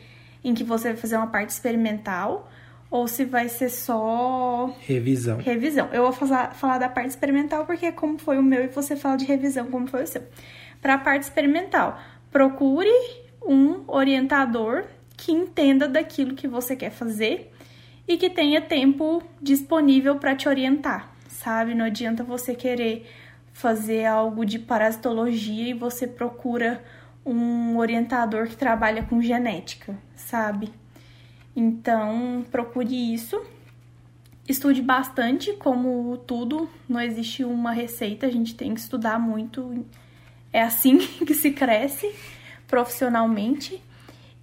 em 0.45 0.55
que 0.55 0.63
você 0.63 0.91
vai 0.91 0.97
fazer 0.97 1.17
uma 1.17 1.27
parte 1.27 1.51
experimental 1.51 2.49
ou 2.89 3.09
se 3.09 3.25
vai 3.25 3.49
ser 3.49 3.71
só 3.71 4.73
revisão. 4.83 5.39
Revisão. 5.39 5.89
Eu 5.93 6.05
vou 6.05 6.13
falar, 6.13 6.55
falar 6.55 6.79
da 6.79 6.89
parte 6.89 7.09
experimental 7.09 7.67
porque 7.67 7.87
é 7.87 7.93
como 7.93 8.19
foi 8.19 8.39
o 8.39 8.43
meu 8.43 8.63
e 8.63 8.69
você 8.69 8.95
fala 8.95 9.17
de 9.17 9.25
revisão 9.25 9.67
como 9.67 9.89
foi 9.89 10.05
o 10.05 10.07
seu 10.07 10.23
para 10.85 10.97
a 10.97 10.99
parte 10.99 11.23
experimental. 11.23 11.99
Procure 12.31 12.93
um 13.43 13.85
orientador 13.87 14.85
que 15.17 15.33
entenda 15.33 15.89
daquilo 15.89 16.35
que 16.35 16.47
você 16.47 16.77
quer 16.77 16.91
fazer 16.91 17.51
e 18.07 18.19
que 18.19 18.29
tenha 18.29 18.61
tempo 18.61 19.23
disponível 19.41 20.17
para 20.17 20.37
te 20.37 20.47
orientar, 20.47 21.11
sabe? 21.27 21.75
Não 21.75 21.87
adianta 21.87 22.23
você 22.23 22.55
querer 22.55 23.11
fazer 23.51 24.05
algo 24.05 24.45
de 24.45 24.59
parasitologia 24.59 25.71
e 25.71 25.73
você 25.73 26.07
procura 26.07 26.85
um 27.25 27.79
orientador 27.79 28.47
que 28.47 28.57
trabalha 28.57 29.05
com 29.05 29.23
genética, 29.23 29.97
sabe? 30.15 30.71
Então, 31.57 32.45
procure 32.51 33.15
isso. 33.15 33.43
Estude 34.47 34.83
bastante, 34.83 35.55
como 35.55 36.19
tudo, 36.27 36.69
não 36.87 37.01
existe 37.01 37.43
uma 37.43 37.73
receita, 37.73 38.27
a 38.27 38.31
gente 38.31 38.55
tem 38.55 38.75
que 38.75 38.81
estudar 38.81 39.19
muito 39.19 39.87
é 40.55 40.63
assim 40.63 40.99
que 41.27 41.35
se 41.35 41.51
cresce 41.51 42.15
profissionalmente. 42.69 43.83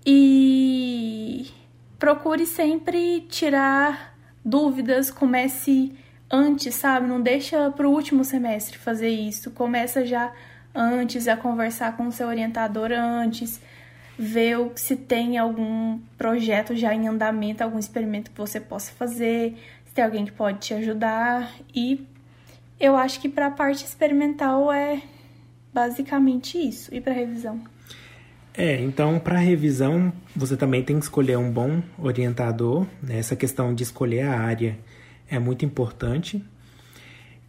E 0.05 1.47
procure 1.97 2.45
sempre 2.45 3.21
tirar 3.29 4.13
dúvidas, 4.43 5.09
comece 5.09 5.95
antes, 6.29 6.75
sabe? 6.75 7.07
Não 7.07 7.21
deixa 7.21 7.71
para 7.71 7.87
o 7.87 7.91
último 7.91 8.25
semestre 8.25 8.77
fazer 8.77 9.09
isso. 9.09 9.51
Começa 9.51 10.05
já 10.05 10.33
antes 10.75 11.27
a 11.27 11.37
conversar 11.37 11.95
com 11.95 12.07
o 12.07 12.11
seu 12.11 12.27
orientador 12.27 12.91
antes, 12.91 13.61
ver 14.17 14.57
se 14.75 14.95
tem 14.95 15.37
algum 15.37 15.99
projeto 16.17 16.75
já 16.75 16.93
em 16.93 17.07
andamento, 17.07 17.63
algum 17.63 17.79
experimento 17.79 18.31
que 18.31 18.37
você 18.37 18.59
possa 18.59 18.91
fazer, 18.91 19.57
se 19.85 19.93
tem 19.93 20.03
alguém 20.03 20.25
que 20.25 20.31
pode 20.31 20.59
te 20.59 20.73
ajudar. 20.73 21.53
E 21.75 22.05
eu 22.79 22.97
acho 22.97 23.21
que 23.21 23.29
para 23.29 23.47
a 23.47 23.51
parte 23.51 23.85
experimental 23.85 24.71
é 24.71 25.01
basicamente 25.73 26.57
isso. 26.57 26.93
E 26.93 27.01
para 27.01 27.13
revisão? 27.13 27.61
É, 28.53 28.81
então 28.81 29.17
para 29.17 29.39
revisão 29.39 30.11
você 30.35 30.57
também 30.57 30.83
tem 30.83 30.97
que 30.97 31.03
escolher 31.03 31.37
um 31.37 31.51
bom 31.51 31.81
orientador. 31.97 32.85
Né? 33.01 33.19
Essa 33.19 33.35
questão 33.35 33.73
de 33.73 33.83
escolher 33.83 34.21
a 34.21 34.39
área 34.39 34.77
é 35.29 35.39
muito 35.39 35.65
importante. 35.65 36.43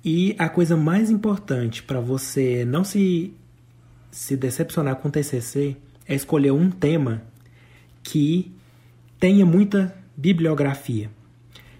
E 0.05 0.35
a 0.39 0.49
coisa 0.49 0.77
mais 0.77 1.11
importante 1.11 1.83
para 1.83 2.01
você 2.01 2.65
não 2.65 2.83
se, 2.83 3.33
se 4.11 4.37
decepcionar 4.37 4.97
com 4.97 5.09
o 5.09 5.11
TCC 5.11 5.77
é 6.07 6.15
escolher 6.15 6.51
um 6.51 6.71
tema 6.71 7.23
que 8.03 8.53
tenha 9.21 9.47
muita 9.47 9.95
bibliografia. 10.17 11.09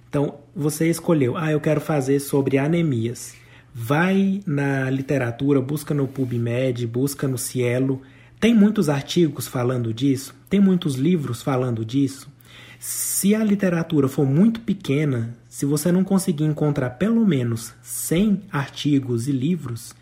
Então, 0.09 0.39
você 0.55 0.89
escolheu, 0.89 1.37
ah, 1.37 1.51
eu 1.51 1.61
quero 1.61 1.81
fazer 1.81 2.21
sobre 2.21 2.59
anemias. 2.59 3.35
Vai 3.75 4.43
na 4.47 4.91
literatura, 4.91 5.61
busca 5.61 5.95
no 5.95 6.07
PubMed, 6.07 6.87
busca 6.87 7.27
no 7.27 7.39
Cielo. 7.39 8.03
Tem 8.39 8.55
muitos 8.55 8.89
artigos 8.89 9.49
falando 9.49 9.95
disso, 9.95 10.35
tem 10.51 10.61
muitos 10.61 10.97
livros 10.97 11.43
falando 11.43 11.85
disso. 11.85 12.31
Se 12.79 13.35
a 13.35 13.45
literatura 13.45 14.09
for 14.09 14.27
muito 14.27 14.61
pequena, 14.61 15.37
se 15.49 15.65
você 15.65 15.93
não 15.93 16.03
conseguir 16.03 16.45
encontrar 16.45 16.91
pelo 16.91 17.25
menos 17.25 17.73
100 17.81 18.43
artigos 18.51 19.29
e 19.29 19.33
livros, 19.33 19.95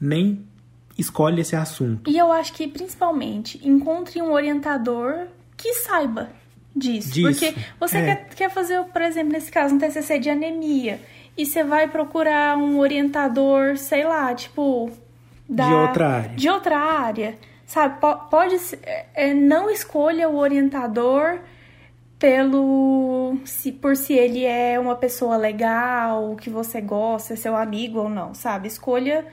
nem 0.00 0.40
escolhe 0.98 1.40
esse 1.40 1.54
assunto. 1.54 2.10
E 2.10 2.16
eu 2.16 2.32
acho 2.32 2.52
que, 2.54 2.66
principalmente, 2.66 3.60
encontre 3.62 4.22
um 4.22 4.32
orientador 4.32 5.26
que 5.56 5.74
saiba 5.74 6.30
disso. 6.74 7.12
disso. 7.12 7.40
Porque 7.40 7.54
você 7.78 7.98
é. 7.98 8.16
quer, 8.16 8.34
quer 8.34 8.50
fazer, 8.50 8.82
por 8.84 9.02
exemplo, 9.02 9.32
nesse 9.32 9.52
caso, 9.52 9.74
um 9.74 9.78
TCC 9.78 10.18
de 10.18 10.30
anemia 10.30 11.00
e 11.36 11.44
você 11.44 11.64
vai 11.64 11.88
procurar 11.88 12.56
um 12.56 12.78
orientador, 12.78 13.76
sei 13.76 14.04
lá, 14.04 14.34
tipo. 14.34 14.90
Da, 15.48 15.66
de 15.66 15.74
outra 15.74 16.08
área. 16.08 16.36
De 16.36 16.48
outra 16.48 16.78
área. 16.78 17.34
Sabe? 17.66 17.98
Pode. 18.30 18.56
É, 19.14 19.34
não 19.34 19.70
escolha 19.70 20.28
o 20.28 20.36
orientador 20.36 21.38
pelo. 22.18 23.36
Se, 23.44 23.72
por 23.72 23.96
se 23.96 24.14
ele 24.14 24.44
é 24.44 24.78
uma 24.78 24.96
pessoa 24.96 25.36
legal, 25.36 26.36
que 26.36 26.48
você 26.48 26.80
gosta, 26.80 27.34
é 27.34 27.36
seu 27.36 27.56
amigo 27.56 27.98
ou 27.98 28.08
não, 28.08 28.32
sabe? 28.32 28.68
Escolha 28.68 29.24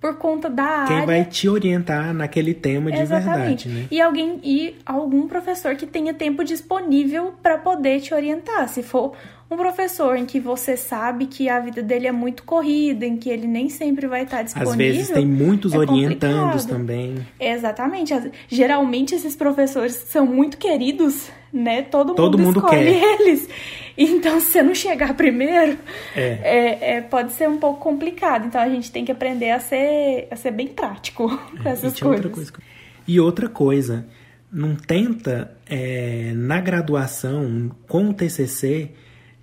por 0.00 0.16
conta 0.16 0.48
da 0.48 0.84
Quem 0.86 0.96
área. 0.96 1.06
vai 1.06 1.24
te 1.24 1.48
orientar 1.48 2.14
naquele 2.14 2.54
tema 2.54 2.92
de 2.92 3.00
Exatamente. 3.00 3.68
verdade, 3.68 3.68
né? 3.68 3.88
E 3.90 4.00
alguém 4.00 4.40
e 4.44 4.76
algum 4.86 5.26
professor 5.26 5.74
que 5.74 5.86
tenha 5.86 6.14
tempo 6.14 6.44
disponível 6.44 7.34
para 7.42 7.58
poder 7.58 8.00
te 8.00 8.14
orientar. 8.14 8.68
Se 8.68 8.82
for 8.82 9.14
um 9.50 9.56
professor 9.56 10.16
em 10.16 10.26
que 10.26 10.38
você 10.38 10.76
sabe 10.76 11.26
que 11.26 11.48
a 11.48 11.58
vida 11.60 11.82
dele 11.82 12.06
é 12.06 12.12
muito 12.12 12.42
corrida, 12.42 13.06
em 13.06 13.16
que 13.16 13.30
ele 13.30 13.46
nem 13.46 13.68
sempre 13.70 14.06
vai 14.06 14.24
estar 14.24 14.42
disponível. 14.42 14.72
Às 14.72 14.76
vezes 14.76 15.08
tem 15.10 15.24
muitos 15.26 15.72
é 15.72 15.78
orientandos 15.78 16.64
complicado. 16.66 16.68
também. 16.68 17.26
Exatamente. 17.40 18.12
Geralmente 18.48 19.14
esses 19.14 19.34
professores 19.34 19.94
são 19.94 20.26
muito 20.26 20.58
queridos, 20.58 21.30
né? 21.52 21.80
Todo, 21.82 22.14
Todo 22.14 22.36
mundo, 22.36 22.46
mundo 22.46 22.58
escolhe 22.66 22.92
quer. 23.00 23.20
eles. 23.20 23.48
Então, 23.96 24.38
se 24.38 24.52
você 24.52 24.62
não 24.62 24.74
chegar 24.74 25.14
primeiro, 25.14 25.78
É. 26.14 26.38
é, 26.42 26.78
é, 26.96 27.00
pode 27.00 27.32
ser 27.32 27.48
um 27.48 27.56
pouco 27.58 27.80
complicado. 27.80 28.46
Então, 28.46 28.60
a 28.60 28.68
gente 28.68 28.92
tem 28.92 29.04
que 29.04 29.10
aprender 29.10 29.50
a 29.50 29.58
ser, 29.60 30.28
a 30.30 30.36
ser 30.36 30.50
bem 30.50 30.68
prático 30.68 31.26
com 31.62 31.68
essas 31.68 31.92
E 31.92 31.96
tinha 31.96 32.10
outra 32.10 32.28
coisas. 32.28 32.50
coisa 32.50 32.68
E 33.08 33.18
outra 33.18 33.48
coisa, 33.48 34.06
não 34.52 34.76
tenta 34.76 35.56
é, 35.66 36.32
na 36.36 36.60
graduação 36.60 37.70
com 37.88 38.10
o 38.10 38.14
TCC 38.14 38.90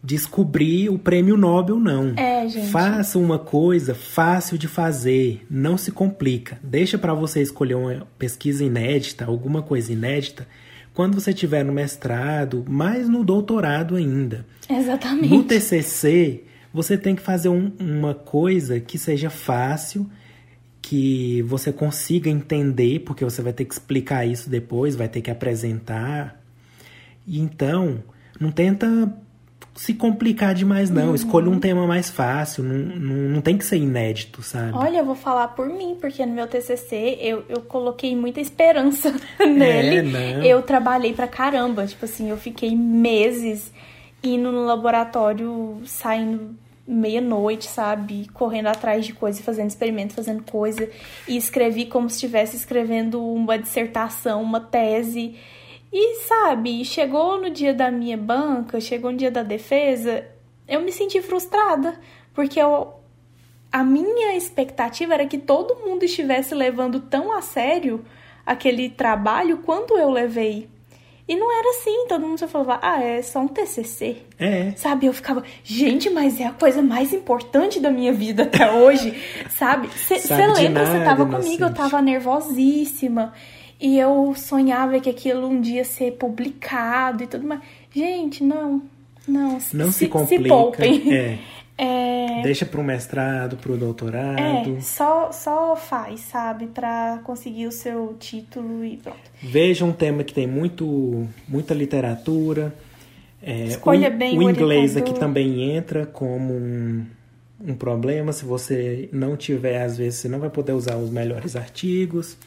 descobrir 0.06 0.90
o 0.90 1.00
prêmio 1.00 1.36
Nobel 1.36 1.80
não. 1.80 2.14
É, 2.16 2.48
gente. 2.48 2.70
Faça 2.70 3.18
uma 3.18 3.40
coisa 3.40 3.96
fácil 3.96 4.58
de 4.58 4.68
fazer, 4.68 5.44
não 5.50 5.78
se 5.78 5.92
complica. 5.92 6.60
Deixa 6.64 6.98
para 6.98 7.14
você 7.14 7.42
escolher 7.42 7.74
uma 7.76 8.08
pesquisa 8.20 8.64
inédita, 8.64 9.26
alguma 9.26 9.64
coisa 9.64 9.92
inédita, 9.92 10.48
quando 10.94 11.20
você 11.20 11.32
estiver 11.32 11.66
no 11.66 11.74
mestrado, 11.74 12.64
mas 12.68 13.10
no 13.10 13.24
doutorado 13.24 13.96
ainda. 13.96 14.46
Exatamente. 14.70 15.28
No 15.30 15.44
TCC, 15.44 16.44
você 16.72 16.98
tem 16.98 17.16
que 17.16 17.22
fazer 17.22 17.50
um- 17.50 17.72
uma 17.80 18.14
coisa 18.14 18.80
que 18.80 18.98
seja 18.98 19.30
fácil, 19.32 20.08
que 20.82 21.42
você 21.42 21.74
consiga 21.74 22.30
entender, 22.30 23.00
porque 23.00 23.24
você 23.26 23.42
vai 23.42 23.52
ter 23.54 23.66
que 23.66 23.74
explicar 23.74 24.24
isso 24.26 24.50
depois, 24.52 24.96
vai 24.96 25.08
ter 25.10 25.22
que 25.22 25.32
apresentar. 25.32 26.40
E 27.26 27.40
Então, 27.40 28.04
não 28.40 28.52
tenta 28.52 29.12
se 29.76 29.94
complicar 29.94 30.56
demais, 30.56 30.90
não. 30.90 31.10
Uhum. 31.10 31.16
Escolha 31.16 31.50
um 31.50 31.60
tema 31.60 31.86
mais 31.86 32.10
fácil, 32.10 32.64
não, 32.64 32.78
não, 32.78 33.16
não 33.30 33.42
tem 33.42 33.58
que 33.58 33.66
ser 33.66 33.78
inédito, 33.78 34.42
sabe? 34.42 34.72
Olha, 34.74 35.00
eu 35.00 35.06
vou 35.06 35.16
falar 35.16 35.50
por 35.50 35.68
mim, 35.68 35.98
porque 36.00 36.26
no 36.26 36.34
meu 36.34 36.48
TCC 36.48 37.18
eu, 37.20 37.44
eu 37.50 37.62
coloquei 37.62 38.16
muita 38.16 38.40
esperança 38.40 39.14
nele. 39.40 39.98
É, 39.98 40.02
não. 40.02 40.44
Eu 40.44 40.62
trabalhei 40.62 41.14
pra 41.14 41.28
caramba, 41.28 41.86
tipo 41.86 42.06
assim, 42.06 42.30
eu 42.30 42.38
fiquei 42.38 42.74
meses 42.74 43.72
indo 44.24 44.50
no 44.50 44.66
laboratório, 44.66 45.82
saindo 45.86 46.56
meia-noite, 46.88 47.66
sabe? 47.68 48.28
Correndo 48.34 48.68
atrás 48.68 49.06
de 49.06 49.14
coisa, 49.14 49.42
fazendo 49.44 49.70
experimento, 49.70 50.14
fazendo 50.14 50.44
coisa. 50.44 50.90
E 51.28 51.36
escrevi 51.36 51.86
como 51.86 52.10
se 52.10 52.16
estivesse 52.16 52.56
escrevendo 52.56 53.22
uma 53.22 53.58
dissertação, 53.58 54.42
uma 54.42 54.60
tese. 54.60 55.36
E, 55.98 56.16
sabe, 56.28 56.84
chegou 56.84 57.40
no 57.40 57.50
dia 57.50 57.74
da 57.74 57.90
minha 57.90 58.18
banca, 58.18 58.82
chegou 58.82 59.14
no 59.14 59.18
dia 59.18 59.32
da 59.32 59.44
defesa, 59.44 60.26
eu 60.68 60.82
me 60.82 60.92
senti 60.92 61.22
frustrada, 61.22 61.98
porque 62.34 62.60
eu, 62.60 62.96
a 63.72 63.82
minha 63.82 64.36
expectativa 64.36 65.14
era 65.14 65.26
que 65.26 65.38
todo 65.38 65.88
mundo 65.88 66.04
estivesse 66.04 66.54
levando 66.54 67.00
tão 67.00 67.32
a 67.32 67.42
sério 67.42 68.04
aquele 68.46 68.90
trabalho 68.90 69.60
quanto 69.60 69.98
eu 69.98 70.10
levei. 70.10 70.68
E 71.30 71.36
não 71.38 71.50
era 71.50 71.70
assim, 71.70 72.08
todo 72.10 72.28
mundo 72.28 72.40
só 72.40 72.48
falava, 72.50 72.78
ah, 72.82 73.02
é 73.02 73.22
só 73.22 73.40
um 73.40 73.48
TCC. 73.48 74.18
É. 74.38 74.74
Sabe, 74.76 75.06
eu 75.06 75.14
ficava, 75.14 75.46
gente, 75.64 76.10
mas 76.10 76.42
é 76.42 76.46
a 76.46 76.52
coisa 76.52 76.82
mais 76.82 77.14
importante 77.14 77.80
da 77.80 77.90
minha 77.90 78.12
vida 78.12 78.44
até 78.44 78.70
hoje, 78.70 79.18
sabe? 79.50 79.88
Você 79.88 80.18
lembra, 80.46 80.86
você 80.86 81.06
tava 81.06 81.26
comigo, 81.26 81.64
eu 81.64 81.74
tava 81.74 82.02
nervosíssima. 82.02 83.32
E 83.80 83.98
eu 84.00 84.34
sonhava 84.36 85.00
que 85.00 85.10
aquilo 85.10 85.48
um 85.48 85.60
dia 85.60 85.84
ser 85.84 86.12
publicado 86.14 87.24
e 87.24 87.28
tudo 87.28 87.46
mais. 87.46 87.62
Gente, 87.94 88.44
não, 88.44 88.82
não, 89.28 89.60
Não 89.74 89.92
se, 89.92 90.00
se 90.00 90.08
complica. 90.08 90.48
poupem. 90.50 91.14
É. 91.14 91.38
É, 91.78 92.42
Deixa 92.42 92.66
pro 92.66 92.82
mestrado, 92.82 93.58
pro 93.58 93.76
doutorado. 93.76 94.40
é, 94.40 94.80
só, 94.80 95.30
só 95.34 95.76
faz, 95.76 96.22
sabe? 96.22 96.68
Pra 96.68 97.20
conseguir 97.26 97.68
o 97.68 97.72
seu 97.72 98.16
título 98.18 98.86
e 98.86 98.96
pronto. 98.96 99.18
Veja 99.44 99.84
um 99.84 99.92
tema 99.92 100.24
que 100.24 100.34
tem 100.34 100.48
muito, 100.48 101.28
muita 101.46 101.74
literatura. 101.74 102.74
É, 103.44 103.66
Escolha 103.66 104.08
o, 104.10 104.14
bem 104.14 104.38
o 104.38 104.44
o 104.44 104.50
inglês 104.50 104.92
orientador. 104.92 105.10
aqui 105.10 105.20
também 105.20 105.72
entra 105.76 106.06
como 106.06 106.54
um, 106.54 107.06
um 107.60 107.76
problema. 107.76 108.32
Se 108.32 108.46
você 108.46 109.10
não 109.12 109.36
tiver, 109.36 109.82
às 109.82 109.98
vezes 109.98 110.20
você 110.22 110.30
não 110.30 110.40
vai 110.40 110.50
poder 110.50 110.72
usar 110.72 110.96
os 110.96 111.10
melhores 111.10 111.58
artigos. 111.58 112.38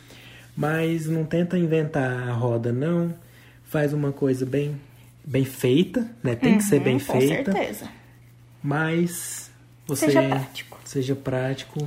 Mas 0.60 1.06
não 1.06 1.24
tenta 1.24 1.56
inventar 1.56 2.28
a 2.28 2.32
roda, 2.32 2.72
não. 2.72 3.14
Faz 3.62 3.92
uma 3.92 4.10
coisa 4.10 4.44
bem, 4.44 4.74
bem 5.24 5.44
feita, 5.44 6.10
né? 6.20 6.34
Tem 6.34 6.56
que 6.56 6.64
ser 6.64 6.78
Uhum, 6.78 6.82
bem 6.82 6.98
com 6.98 7.12
feita. 7.20 7.52
certeza. 7.52 7.88
Mas 8.60 9.52
você 9.86 10.06
Seja 10.06 10.22
prático. 10.28 10.78
seja 10.84 11.14
prático. 11.14 11.78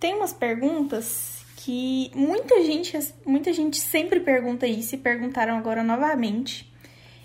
Tem 0.00 0.14
umas 0.14 0.32
perguntas 0.32 1.44
que 1.58 2.10
muita 2.12 2.60
gente, 2.64 2.98
muita 3.24 3.52
gente 3.52 3.78
sempre 3.78 4.18
pergunta 4.18 4.66
isso 4.66 4.96
e 4.96 4.98
perguntaram 4.98 5.56
agora 5.56 5.84
novamente. 5.84 6.68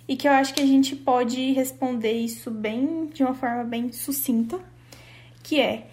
E 0.07 0.15
que 0.15 0.27
eu 0.27 0.31
acho 0.31 0.53
que 0.53 0.61
a 0.61 0.65
gente 0.65 0.95
pode 0.95 1.53
responder 1.53 2.11
isso 2.13 2.51
bem 2.51 3.07
de 3.11 3.23
uma 3.23 3.33
forma 3.33 3.63
bem 3.63 3.91
sucinta, 3.91 4.59
que 5.41 5.59
é 5.59 5.87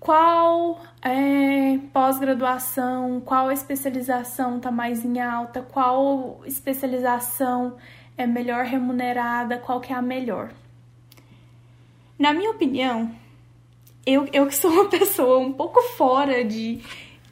qual 0.00 0.80
é, 1.02 1.78
pós-graduação, 1.92 3.20
qual 3.20 3.50
especialização 3.50 4.58
está 4.58 4.70
mais 4.70 5.04
em 5.04 5.20
alta, 5.20 5.62
qual 5.62 6.40
especialização 6.46 7.76
é 8.16 8.26
melhor 8.26 8.64
remunerada, 8.64 9.58
qual 9.58 9.80
que 9.80 9.92
é 9.92 9.96
a 9.96 10.02
melhor. 10.02 10.50
Na 12.18 12.32
minha 12.32 12.50
opinião, 12.50 13.10
eu, 14.04 14.28
eu 14.32 14.46
que 14.46 14.54
sou 14.54 14.70
uma 14.70 14.86
pessoa 14.90 15.38
um 15.38 15.52
pouco 15.52 15.80
fora 15.96 16.44
de. 16.44 16.80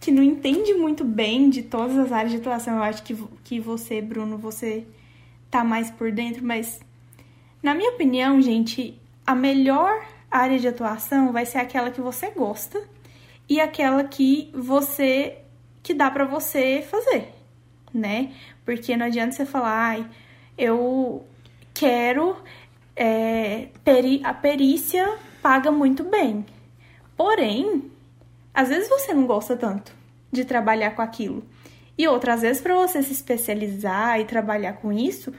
que 0.00 0.10
não 0.10 0.22
entende 0.22 0.74
muito 0.74 1.04
bem 1.04 1.50
de 1.50 1.62
todas 1.62 1.96
as 1.98 2.12
áreas 2.12 2.32
de 2.32 2.38
atuação, 2.38 2.76
eu 2.76 2.82
acho 2.82 3.02
que, 3.02 3.16
que 3.42 3.58
você, 3.58 4.00
Bruno, 4.00 4.38
você 4.38 4.86
tá 5.50 5.64
mais 5.64 5.90
por 5.90 6.12
dentro, 6.12 6.44
mas 6.44 6.80
na 7.62 7.74
minha 7.74 7.90
opinião, 7.90 8.40
gente, 8.40 9.00
a 9.26 9.34
melhor 9.34 10.04
área 10.36 10.58
de 10.58 10.68
atuação 10.68 11.32
vai 11.32 11.46
ser 11.46 11.58
aquela 11.58 11.90
que 11.90 12.00
você 12.00 12.30
gosta 12.30 12.82
e 13.48 13.60
aquela 13.60 14.04
que 14.04 14.50
você 14.54 15.38
que 15.82 15.94
dá 15.94 16.10
pra 16.10 16.24
você 16.24 16.84
fazer, 16.90 17.32
né? 17.94 18.32
Porque 18.64 18.96
não 18.96 19.06
adianta 19.06 19.32
você 19.32 19.46
falar, 19.46 19.90
ai, 19.90 20.06
eu 20.58 21.24
quero 21.72 22.36
é, 22.96 23.68
peri 23.84 24.20
a 24.24 24.34
perícia 24.34 25.06
paga 25.42 25.70
muito 25.70 26.02
bem. 26.02 26.44
Porém, 27.16 27.90
às 28.52 28.68
vezes 28.68 28.88
você 28.88 29.14
não 29.14 29.26
gosta 29.26 29.56
tanto 29.56 29.92
de 30.32 30.44
trabalhar 30.44 30.90
com 30.92 31.02
aquilo. 31.02 31.44
E 31.96 32.06
outras 32.08 32.42
vezes, 32.42 32.60
para 32.60 32.74
você 32.74 33.02
se 33.02 33.12
especializar 33.12 34.20
e 34.20 34.24
trabalhar 34.24 34.74
com 34.74 34.92
isso, 34.92 35.32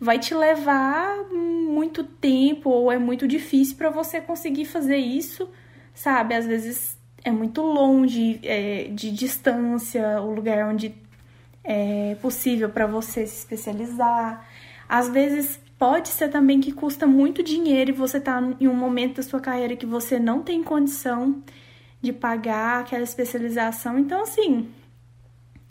vai 0.00 0.18
te 0.18 0.34
levar 0.34 1.24
muito 1.30 2.02
tempo 2.02 2.70
ou 2.70 2.90
é 2.90 2.98
muito 2.98 3.28
difícil 3.28 3.76
para 3.76 3.90
você 3.90 4.20
conseguir 4.20 4.64
fazer 4.64 4.96
isso, 4.96 5.48
sabe? 5.92 6.34
Às 6.34 6.46
vezes 6.46 6.98
é 7.22 7.30
muito 7.30 7.60
longe 7.60 8.40
é, 8.42 8.84
de 8.84 9.10
distância 9.10 10.20
o 10.22 10.32
lugar 10.32 10.66
onde 10.66 10.94
é 11.62 12.16
possível 12.22 12.70
para 12.70 12.86
você 12.86 13.26
se 13.26 13.40
especializar. 13.40 14.48
Às 14.88 15.10
vezes 15.10 15.60
pode 15.78 16.08
ser 16.08 16.30
também 16.30 16.60
que 16.60 16.72
custa 16.72 17.06
muito 17.06 17.42
dinheiro 17.42 17.90
e 17.90 17.94
você 17.94 18.18
tá 18.18 18.42
em 18.58 18.68
um 18.68 18.74
momento 18.74 19.16
da 19.16 19.22
sua 19.22 19.40
carreira 19.40 19.76
que 19.76 19.86
você 19.86 20.18
não 20.18 20.42
tem 20.42 20.62
condição 20.64 21.42
de 22.00 22.12
pagar 22.12 22.80
aquela 22.80 23.04
especialização. 23.04 23.98
Então, 23.98 24.22
assim, 24.22 24.70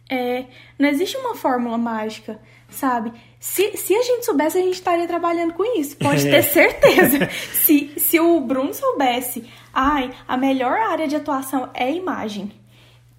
é, 0.09 0.45
não 0.77 0.87
existe 0.87 1.17
uma 1.17 1.35
fórmula 1.35 1.77
mágica, 1.77 2.39
sabe? 2.69 3.11
Se, 3.39 3.77
se 3.77 3.95
a 3.95 4.01
gente 4.01 4.25
soubesse, 4.25 4.57
a 4.57 4.61
gente 4.61 4.73
estaria 4.73 5.07
trabalhando 5.07 5.53
com 5.53 5.79
isso, 5.79 5.95
pode 5.97 6.23
ter 6.29 6.43
certeza. 6.43 7.29
se, 7.53 7.93
se 7.97 8.19
o 8.19 8.39
Bruno 8.41 8.73
soubesse, 8.73 9.49
ai, 9.73 10.11
a 10.27 10.35
melhor 10.35 10.77
área 10.77 11.07
de 11.07 11.15
atuação 11.15 11.69
é 11.73 11.85
a 11.85 11.91
imagem. 11.91 12.51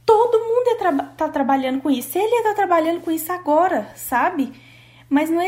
Todo 0.05 0.39
mundo 0.39 0.67
ia 0.67 0.77
tra 0.77 0.93
tá 1.17 1.29
trabalhando 1.29 1.81
com 1.81 1.91
isso. 1.91 2.19
Ele 2.19 2.29
ia 2.29 2.39
estar 2.39 2.51
tá 2.51 2.57
trabalhando 2.57 3.01
com 3.01 3.11
isso 3.11 3.31
agora, 3.33 3.93
sabe? 3.95 4.53
Mas 5.09 5.29
não, 5.29 5.41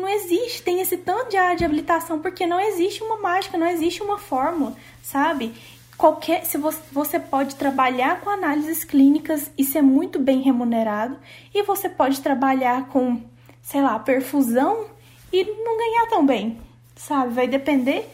não 0.00 0.08
existe, 0.08 0.62
tem 0.62 0.80
esse 0.80 0.98
tanto 0.98 1.30
de 1.30 1.38
área 1.38 1.56
de 1.56 1.64
habilitação, 1.64 2.18
porque 2.18 2.46
não 2.46 2.60
existe 2.60 3.02
uma 3.02 3.16
mágica, 3.16 3.56
não 3.56 3.66
existe 3.66 4.02
uma 4.02 4.18
fórmula, 4.18 4.76
sabe? 5.02 5.54
Qualquer, 5.96 6.44
se 6.44 6.58
você, 6.58 6.80
você 6.92 7.18
pode 7.18 7.54
trabalhar 7.54 8.20
com 8.20 8.28
análises 8.28 8.84
clínicas 8.84 9.50
e 9.56 9.64
ser 9.64 9.80
muito 9.80 10.18
bem 10.18 10.42
remunerado, 10.42 11.16
e 11.54 11.62
você 11.62 11.88
pode 11.88 12.20
trabalhar 12.20 12.88
com, 12.88 13.22
sei 13.66 13.82
lá, 13.82 13.98
perfusão 13.98 14.86
e 15.32 15.42
não 15.42 15.76
ganhar 15.76 16.06
tão 16.08 16.24
bem, 16.24 16.56
sabe? 16.94 17.34
Vai 17.34 17.48
depender 17.48 18.08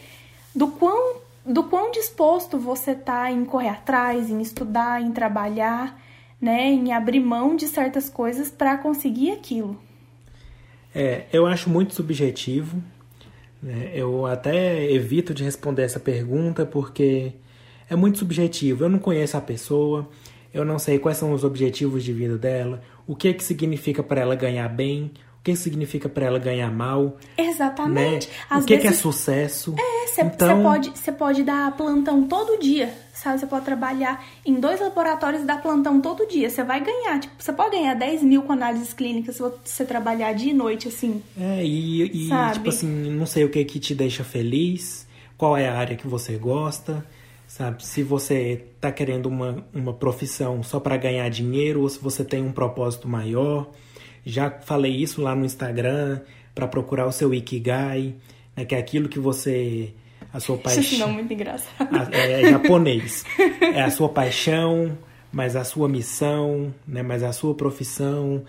do 0.53 0.67
quão, 0.67 1.17
do 1.45 1.63
quão 1.65 1.91
disposto 1.91 2.57
você 2.57 2.95
tá 2.95 3.31
em 3.31 3.45
correr 3.45 3.69
atrás, 3.69 4.31
em 4.31 4.41
estudar, 4.41 4.99
em 4.99 5.11
trabalhar, 5.11 6.01
né? 6.41 6.71
Em 6.71 6.91
abrir 6.91 7.19
mão 7.19 7.55
de 7.55 7.67
certas 7.67 8.09
coisas 8.09 8.49
para 8.49 8.79
conseguir 8.79 9.29
aquilo. 9.29 9.79
É, 10.93 11.25
eu 11.31 11.45
acho 11.45 11.69
muito 11.69 11.93
subjetivo. 11.93 12.81
Né? 13.61 13.91
Eu 13.93 14.25
até 14.25 14.91
evito 14.91 15.35
de 15.35 15.43
responder 15.43 15.83
essa 15.83 15.99
pergunta 15.99 16.65
porque 16.65 17.31
é 17.87 17.95
muito 17.95 18.17
subjetivo. 18.17 18.85
Eu 18.85 18.89
não 18.89 18.97
conheço 18.97 19.37
a 19.37 19.41
pessoa, 19.41 20.09
eu 20.51 20.65
não 20.65 20.79
sei 20.79 20.97
quais 20.97 21.19
são 21.19 21.31
os 21.31 21.43
objetivos 21.43 22.03
de 22.03 22.11
vida 22.11 22.39
dela, 22.39 22.81
o 23.05 23.15
que 23.15 23.31
que 23.35 23.43
significa 23.43 24.01
para 24.01 24.21
ela 24.21 24.35
ganhar 24.35 24.67
bem, 24.67 25.11
o 25.43 25.51
que 25.51 25.57
significa 25.57 26.07
para 26.07 26.25
ela 26.25 26.39
ganhar 26.39 26.71
mal. 26.71 27.17
Exatamente. 27.37 28.29
Né? 28.49 28.57
o 28.57 28.63
que, 28.63 28.77
vezes... 28.77 28.81
que 28.81 28.87
é 28.87 28.97
sucesso. 28.97 29.75
É, 29.77 30.07
você 30.07 30.21
então... 30.21 30.63
pode, 30.63 30.91
pode 31.17 31.43
dar 31.43 31.75
plantão 31.75 32.25
todo 32.25 32.57
dia, 32.57 32.93
sabe? 33.13 33.41
Você 33.41 33.45
pode 33.45 33.65
trabalhar 33.65 34.25
em 34.45 34.57
dois 34.57 34.79
laboratórios 34.79 35.43
e 35.43 35.45
dar 35.45 35.61
plantão 35.61 35.99
todo 35.99 36.25
dia. 36.25 36.49
Você 36.49 36.63
vai 36.63 36.81
ganhar, 36.81 37.19
tipo, 37.19 37.33
você 37.37 37.51
pode 37.51 37.71
ganhar 37.71 37.93
10 37.93 38.23
mil 38.23 38.43
com 38.43 38.53
análises 38.53 38.93
clínicas 38.93 39.35
se 39.35 39.41
você 39.41 39.83
trabalhar 39.83 40.31
dia 40.31 40.51
e 40.51 40.55
noite, 40.55 40.87
assim. 40.87 41.21
É, 41.37 41.61
e, 41.61 42.03
e 42.03 42.29
tipo 42.53 42.69
assim, 42.69 42.87
não 42.87 43.25
sei 43.25 43.43
o 43.43 43.49
que 43.49 43.65
que 43.65 43.81
te 43.81 43.93
deixa 43.93 44.23
feliz, 44.23 45.05
qual 45.37 45.57
é 45.57 45.67
a 45.67 45.77
área 45.77 45.97
que 45.97 46.07
você 46.07 46.37
gosta 46.37 47.05
sabe? 47.45 47.85
Se 47.85 48.01
você 48.01 48.65
está 48.75 48.91
querendo 48.91 49.27
uma, 49.27 49.63
uma 49.71 49.93
profissão 49.93 50.63
só 50.63 50.79
para 50.79 50.97
ganhar 50.97 51.29
dinheiro 51.29 51.81
ou 51.81 51.89
se 51.89 51.99
você 51.99 52.23
tem 52.23 52.41
um 52.41 52.51
propósito 52.51 53.07
maior. 53.09 53.69
Já 54.25 54.49
falei 54.49 54.95
isso 54.95 55.21
lá 55.21 55.35
no 55.35 55.45
Instagram 55.45 56.21
para 56.55 56.67
procurar 56.67 57.07
o 57.07 57.11
seu 57.11 57.33
Ikigai, 57.33 58.15
né, 58.55 58.65
que 58.65 58.75
é 58.75 58.77
aquilo 58.77 59.09
que 59.09 59.19
você 59.19 59.93
a 60.33 60.39
sua 60.39 60.57
paixão. 60.57 60.81
Isso 60.81 60.97
não 60.97 61.11
muito 61.11 61.31
engraçado. 61.31 62.11
É, 62.11 62.41
é 62.41 62.49
japonês. 62.49 63.23
é 63.61 63.81
a 63.81 63.91
sua 63.91 64.09
paixão, 64.09 64.97
mas 65.31 65.55
a 65.55 65.63
sua 65.63 65.87
missão, 65.87 66.73
né, 66.87 67.03
mas 67.03 67.21
a 67.23 67.31
sua 67.31 67.53
profissão. 67.53 68.43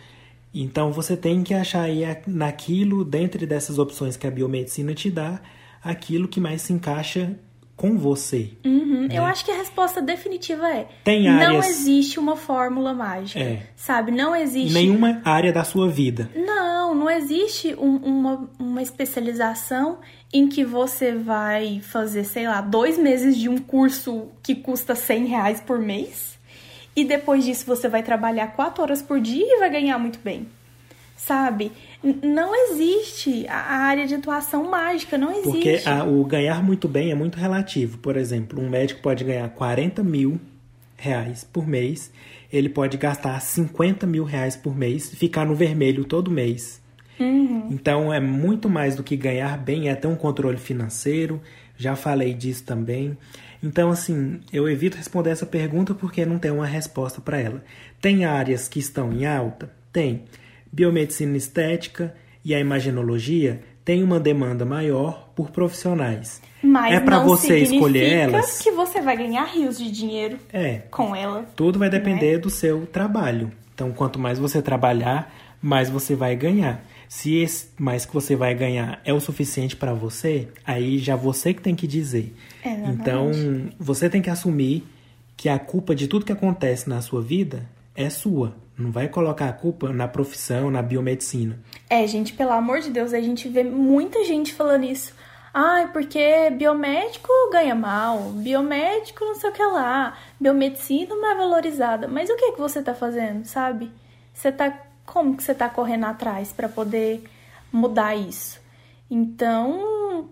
Então 0.54 0.92
você 0.92 1.16
tem 1.16 1.42
que 1.42 1.52
achar 1.52 1.82
aí 1.82 2.02
naquilo, 2.26 3.04
dentre 3.04 3.46
dessas 3.46 3.78
opções 3.78 4.16
que 4.16 4.26
a 4.26 4.30
biomedicina 4.30 4.94
te 4.94 5.10
dá, 5.10 5.40
aquilo 5.82 6.28
que 6.28 6.40
mais 6.40 6.62
se 6.62 6.72
encaixa 6.72 7.32
com 7.76 7.98
você. 7.98 8.52
Uhum. 8.64 9.08
Né? 9.08 9.18
Eu 9.18 9.24
acho 9.24 9.44
que 9.44 9.50
a 9.50 9.56
resposta 9.56 10.00
definitiva 10.00 10.68
é: 10.68 10.88
Tem 11.02 11.28
áreas... 11.28 11.48
não 11.48 11.58
existe 11.58 12.18
uma 12.18 12.36
fórmula 12.36 12.94
mágica. 12.94 13.40
É. 13.40 13.62
Sabe? 13.76 14.12
Não 14.12 14.34
existe. 14.34 14.72
Nenhuma 14.72 15.20
área 15.24 15.52
da 15.52 15.64
sua 15.64 15.88
vida. 15.88 16.30
Não, 16.34 16.94
não 16.94 17.10
existe 17.10 17.74
um, 17.74 17.96
uma, 17.96 18.50
uma 18.58 18.82
especialização 18.82 19.98
em 20.32 20.48
que 20.48 20.64
você 20.64 21.12
vai 21.12 21.80
fazer, 21.80 22.24
sei 22.24 22.46
lá, 22.46 22.60
dois 22.60 22.98
meses 22.98 23.36
de 23.36 23.48
um 23.48 23.58
curso 23.58 24.28
que 24.42 24.54
custa 24.54 24.94
100 24.94 25.26
reais 25.26 25.60
por 25.60 25.78
mês. 25.78 26.34
E 26.96 27.04
depois 27.04 27.44
disso 27.44 27.66
você 27.66 27.88
vai 27.88 28.02
trabalhar 28.02 28.48
quatro 28.48 28.82
horas 28.82 29.02
por 29.02 29.20
dia 29.20 29.44
e 29.44 29.58
vai 29.58 29.70
ganhar 29.70 29.98
muito 29.98 30.18
bem. 30.22 30.46
Sabe? 31.16 31.72
Não 32.22 32.54
existe 32.54 33.46
a 33.48 33.56
área 33.56 34.06
de 34.06 34.14
atuação 34.14 34.70
mágica, 34.70 35.16
não 35.16 35.30
existe. 35.30 35.50
Porque 35.50 35.82
a, 35.88 36.04
o 36.04 36.24
ganhar 36.24 36.62
muito 36.62 36.86
bem 36.86 37.10
é 37.10 37.14
muito 37.14 37.38
relativo. 37.38 37.98
Por 37.98 38.16
exemplo, 38.16 38.62
um 38.62 38.68
médico 38.68 39.00
pode 39.00 39.24
ganhar 39.24 39.48
40 39.48 40.02
mil 40.02 40.38
reais 40.96 41.44
por 41.44 41.66
mês, 41.66 42.12
ele 42.52 42.68
pode 42.68 42.96
gastar 42.96 43.40
50 43.40 44.06
mil 44.06 44.24
reais 44.24 44.54
por 44.54 44.76
mês 44.76 45.12
e 45.12 45.16
ficar 45.16 45.44
no 45.44 45.54
vermelho 45.54 46.04
todo 46.04 46.30
mês. 46.30 46.80
Uhum. 47.18 47.68
Então 47.70 48.12
é 48.12 48.20
muito 48.20 48.68
mais 48.68 48.96
do 48.96 49.02
que 49.02 49.16
ganhar 49.16 49.56
bem, 49.58 49.88
é 49.88 49.94
ter 49.94 50.06
um 50.06 50.16
controle 50.16 50.58
financeiro. 50.58 51.40
Já 51.76 51.96
falei 51.96 52.34
disso 52.34 52.64
também. 52.64 53.16
Então, 53.62 53.90
assim, 53.90 54.40
eu 54.52 54.68
evito 54.68 54.96
responder 54.96 55.30
essa 55.30 55.46
pergunta 55.46 55.94
porque 55.94 56.26
não 56.26 56.38
tem 56.38 56.50
uma 56.50 56.66
resposta 56.66 57.20
para 57.20 57.40
ela. 57.40 57.64
Tem 58.00 58.24
áreas 58.24 58.68
que 58.68 58.78
estão 58.78 59.12
em 59.12 59.26
alta? 59.26 59.72
Tem 59.90 60.24
biomedicina 60.74 61.36
estética 61.36 62.12
e 62.44 62.52
a 62.52 62.58
imagenologia 62.58 63.60
têm 63.84 64.02
uma 64.02 64.18
demanda 64.18 64.64
maior 64.64 65.30
por 65.36 65.50
profissionais. 65.50 66.42
Mas 66.62 66.94
é 66.94 67.00
para 67.00 67.20
você 67.20 67.58
escolher 67.58 68.12
elas 68.12 68.60
que 68.60 68.72
você 68.72 69.00
vai 69.00 69.16
ganhar 69.16 69.44
rios 69.44 69.78
de 69.78 69.90
dinheiro 69.90 70.38
é, 70.52 70.82
com 70.90 71.14
ela. 71.14 71.44
Tudo 71.54 71.78
vai 71.78 71.88
depender 71.88 72.32
né? 72.32 72.38
do 72.38 72.50
seu 72.50 72.86
trabalho. 72.86 73.52
Então, 73.72 73.92
quanto 73.92 74.18
mais 74.18 74.38
você 74.38 74.60
trabalhar, 74.60 75.32
mais 75.62 75.88
você 75.88 76.16
vai 76.16 76.34
ganhar. 76.34 76.84
Se 77.08 77.36
esse 77.36 77.68
mais 77.78 78.04
que 78.04 78.12
você 78.12 78.34
vai 78.34 78.54
ganhar 78.54 79.00
é 79.04 79.12
o 79.12 79.20
suficiente 79.20 79.76
para 79.76 79.92
você, 79.92 80.48
aí 80.66 80.98
já 80.98 81.14
você 81.14 81.54
que 81.54 81.60
tem 81.60 81.74
que 81.74 81.86
dizer. 81.86 82.34
Exatamente. 82.64 83.00
Então, 83.00 83.30
você 83.78 84.10
tem 84.10 84.22
que 84.22 84.30
assumir 84.30 84.84
que 85.36 85.48
a 85.48 85.58
culpa 85.58 85.94
de 85.94 86.08
tudo 86.08 86.24
que 86.24 86.32
acontece 86.32 86.88
na 86.88 87.00
sua 87.00 87.22
vida 87.22 87.68
é 87.94 88.10
sua. 88.10 88.54
Não 88.76 88.90
vai 88.90 89.08
colocar 89.08 89.48
a 89.48 89.52
culpa 89.52 89.92
na 89.92 90.08
profissão, 90.08 90.70
na 90.70 90.82
biomedicina. 90.82 91.60
É, 91.88 92.06
gente, 92.06 92.32
pelo 92.32 92.50
amor 92.50 92.80
de 92.80 92.90
Deus, 92.90 93.12
a 93.12 93.20
gente 93.20 93.48
vê 93.48 93.62
muita 93.62 94.24
gente 94.24 94.52
falando 94.52 94.84
isso. 94.84 95.14
Ai, 95.52 95.92
porque 95.92 96.50
biomédico 96.50 97.28
ganha 97.52 97.76
mal, 97.76 98.18
biomédico 98.30 99.24
não 99.24 99.36
sei 99.36 99.50
o 99.50 99.52
que 99.52 99.62
lá, 99.62 100.18
biomedicina 100.40 101.14
não 101.14 101.30
é 101.30 101.36
valorizada. 101.36 102.08
Mas 102.08 102.28
o 102.28 102.36
que 102.36 102.52
que 102.52 102.58
você 102.58 102.82
tá 102.82 102.92
fazendo, 102.92 103.44
sabe? 103.44 103.92
Você 104.32 104.50
tá 104.50 104.76
como 105.06 105.36
que 105.36 105.44
você 105.44 105.54
tá 105.54 105.68
correndo 105.68 106.06
atrás 106.06 106.52
para 106.52 106.68
poder 106.68 107.22
mudar 107.72 108.16
isso? 108.16 108.60
Então, 109.08 110.28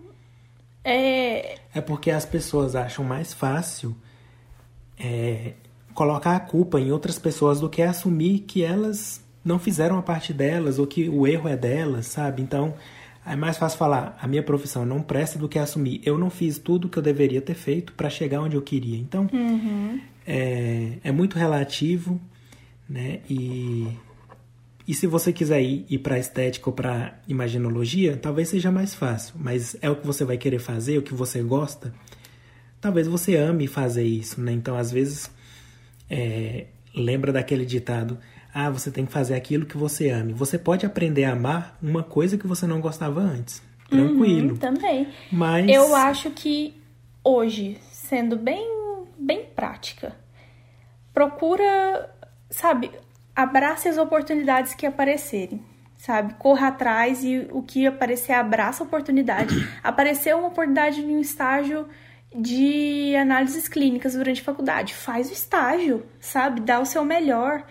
é 0.83 1.57
É 1.73 1.79
porque 1.79 2.11
as 2.11 2.25
pessoas 2.25 2.75
acham 2.75 3.05
mais 3.05 3.33
fácil 3.33 3.95
é, 4.99 5.53
colocar 5.93 6.35
a 6.35 6.39
culpa 6.39 6.79
em 6.79 6.91
outras 6.91 7.19
pessoas 7.19 7.59
do 7.59 7.69
que 7.69 7.81
assumir 7.81 8.39
que 8.39 8.63
elas 8.63 9.23
não 9.43 9.59
fizeram 9.59 9.97
a 9.97 10.01
parte 10.01 10.33
delas 10.33 10.79
ou 10.79 10.87
que 10.87 11.09
o 11.09 11.27
erro 11.27 11.49
é 11.49 11.57
delas, 11.57 12.07
sabe? 12.07 12.41
Então, 12.41 12.73
é 13.25 13.35
mais 13.35 13.57
fácil 13.57 13.77
falar, 13.77 14.17
a 14.21 14.27
minha 14.27 14.43
profissão 14.43 14.85
não 14.85 15.01
presta 15.01 15.37
do 15.37 15.47
que 15.47 15.59
assumir. 15.59 16.01
Eu 16.05 16.17
não 16.17 16.29
fiz 16.29 16.57
tudo 16.57 16.85
o 16.85 16.89
que 16.89 16.97
eu 16.97 17.03
deveria 17.03 17.41
ter 17.41 17.53
feito 17.53 17.93
para 17.93 18.09
chegar 18.09 18.41
onde 18.41 18.55
eu 18.55 18.61
queria. 18.61 18.97
Então, 18.97 19.29
uhum. 19.31 19.99
é, 20.25 20.93
é 21.03 21.11
muito 21.11 21.37
relativo, 21.37 22.19
né? 22.87 23.19
E, 23.29 23.87
e 24.87 24.93
se 24.93 25.07
você 25.07 25.31
quiser 25.31 25.61
ir, 25.61 25.85
ir 25.89 25.99
para 25.99 26.19
estética 26.19 26.69
ou 26.69 26.75
para 26.75 27.17
imaginologia, 27.27 28.17
talvez 28.17 28.49
seja 28.49 28.71
mais 28.71 28.93
fácil. 28.93 29.35
Mas 29.37 29.75
é 29.81 29.89
o 29.89 29.95
que 29.95 30.05
você 30.05 30.25
vai 30.25 30.37
querer 30.37 30.59
fazer, 30.59 30.97
o 30.97 31.01
que 31.01 31.13
você 31.13 31.41
gosta. 31.41 31.93
Talvez 32.81 33.07
você 33.07 33.37
ame 33.37 33.67
fazer 33.67 34.03
isso, 34.03 34.41
né? 34.41 34.51
Então, 34.51 34.75
às 34.75 34.91
vezes 34.91 35.29
é, 36.09 36.67
lembra 36.95 37.31
daquele 37.31 37.65
ditado: 37.65 38.17
ah, 38.53 38.69
você 38.69 38.91
tem 38.91 39.05
que 39.05 39.11
fazer 39.11 39.35
aquilo 39.35 39.65
que 39.65 39.77
você 39.77 40.09
ame. 40.09 40.31
Você 40.33 40.59
pode 40.59 40.85
aprender 40.85 41.23
a 41.23 41.31
amar 41.31 41.77
uma 41.81 42.03
coisa 42.03 42.37
que 42.37 42.45
você 42.45 42.67
não 42.67 42.79
gostava 42.79 43.19
antes. 43.19 43.63
Tranquilo. 43.89 44.51
Uhum, 44.51 44.57
também. 44.57 45.07
Mas. 45.31 45.67
Eu 45.69 45.95
acho 45.95 46.29
que 46.31 46.75
hoje, 47.23 47.79
sendo 47.91 48.35
bem, 48.35 48.67
bem 49.17 49.45
prática, 49.55 50.15
procura, 51.13 52.09
sabe, 52.49 52.91
abrace 53.35 53.87
as 53.87 53.97
oportunidades 53.97 54.73
que 54.73 54.85
aparecerem. 54.85 55.61
Sabe, 55.95 56.33
corra 56.33 56.67
atrás 56.67 57.23
e 57.23 57.47
o 57.49 57.61
que 57.61 57.87
aparecer, 57.87 58.33
abraça 58.33 58.83
a 58.83 58.85
oportunidade. 58.85 59.55
Apareceu 59.81 60.37
uma 60.37 60.49
oportunidade 60.49 60.99
em 60.99 61.15
um 61.15 61.21
estágio 61.21 61.87
de 62.35 63.15
análises 63.15 63.67
clínicas 63.67 64.13
durante 64.13 64.41
a 64.41 64.43
faculdade. 64.43 64.93
Faz 64.93 65.29
o 65.29 65.33
estágio, 65.33 66.05
sabe? 66.19 66.61
Dá 66.61 66.79
o 66.79 66.85
seu 66.85 67.05
melhor. 67.05 67.63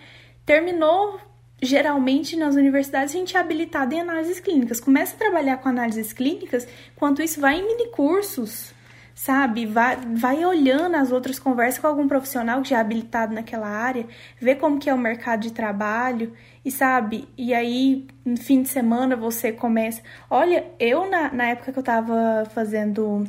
Terminou, 0.45 1.19
geralmente 1.61 2.35
nas 2.35 2.55
universidades 2.55 3.13
a 3.13 3.17
gente 3.17 3.37
é 3.37 3.39
habilitado 3.39 3.93
em 3.93 4.01
análises 4.01 4.39
clínicas. 4.39 4.79
Começa 4.79 5.15
a 5.15 5.19
trabalhar 5.19 5.57
com 5.57 5.69
análises 5.69 6.13
clínicas, 6.13 6.67
enquanto 6.95 7.21
isso 7.21 7.39
vai 7.39 7.59
em 7.59 7.67
mini 7.67 7.89
cursos, 7.89 8.73
sabe? 9.15 9.65
Vai, 9.65 9.97
vai 9.97 10.43
olhando 10.45 10.95
as 10.95 11.11
outras 11.11 11.39
conversas 11.39 11.79
com 11.79 11.87
algum 11.87 12.07
profissional 12.07 12.61
que 12.61 12.69
já 12.69 12.77
é 12.77 12.81
habilitado 12.81 13.33
naquela 13.33 13.67
área, 13.67 14.05
vê 14.39 14.55
como 14.55 14.79
que 14.79 14.89
é 14.89 14.93
o 14.93 14.97
mercado 14.97 15.41
de 15.41 15.53
trabalho 15.53 16.33
e 16.65 16.71
sabe? 16.71 17.27
E 17.37 17.53
aí, 17.53 18.07
no 18.25 18.37
fim 18.37 18.61
de 18.61 18.69
semana 18.69 19.15
você 19.15 19.51
começa. 19.51 20.01
Olha, 20.29 20.65
eu 20.79 21.09
na, 21.09 21.31
na 21.31 21.45
época 21.49 21.71
que 21.71 21.79
eu 21.79 21.83
tava 21.83 22.45
fazendo 22.53 23.25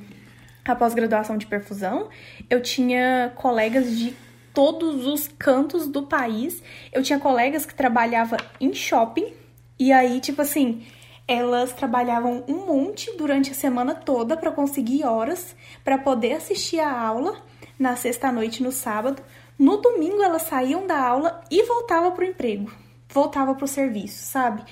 a 0.65 0.75
pós-graduação 0.75 1.37
de 1.37 1.47
perfusão, 1.47 2.09
eu 2.49 2.63
tinha 2.63 3.33
colegas 3.37 3.97
de 3.97 4.15
todos 4.55 5.07
os 5.07 5.29
cantos 5.29 5.89
do 5.89 6.05
país. 6.05 6.63
Eu 6.93 7.03
tinha 7.03 7.19
colegas 7.19 7.67
que 7.67 7.75
trabalhavam 7.75 8.39
em 8.61 8.73
shopping 8.73 9.33
e 9.79 9.93
aí, 9.93 10.21
tipo 10.21 10.41
assim, 10.41 10.87
elas 11.27 11.73
trabalhavam 11.73 12.45
um 12.47 12.67
monte 12.67 13.11
durante 13.17 13.51
a 13.51 13.55
semana 13.55 13.95
toda 13.95 14.37
para 14.37 14.53
conseguir 14.53 15.05
horas 15.05 15.57
para 15.83 15.99
poder 15.99 16.35
assistir 16.35 16.81
a 16.81 17.01
aula 17.01 17.37
na 17.79 17.97
sexta 17.97 18.31
noite 18.31 18.63
no 18.63 18.71
sábado. 18.71 19.23
No 19.59 19.79
domingo 19.79 20.23
elas 20.23 20.43
saíam 20.43 20.87
da 20.87 20.99
aula 20.99 21.43
e 21.51 21.63
voltavam 21.65 22.13
pro 22.13 22.25
emprego, 22.25 22.71
voltava 23.09 23.55
pro 23.55 23.67
serviço, 23.67 24.25
sabe? 24.25 24.63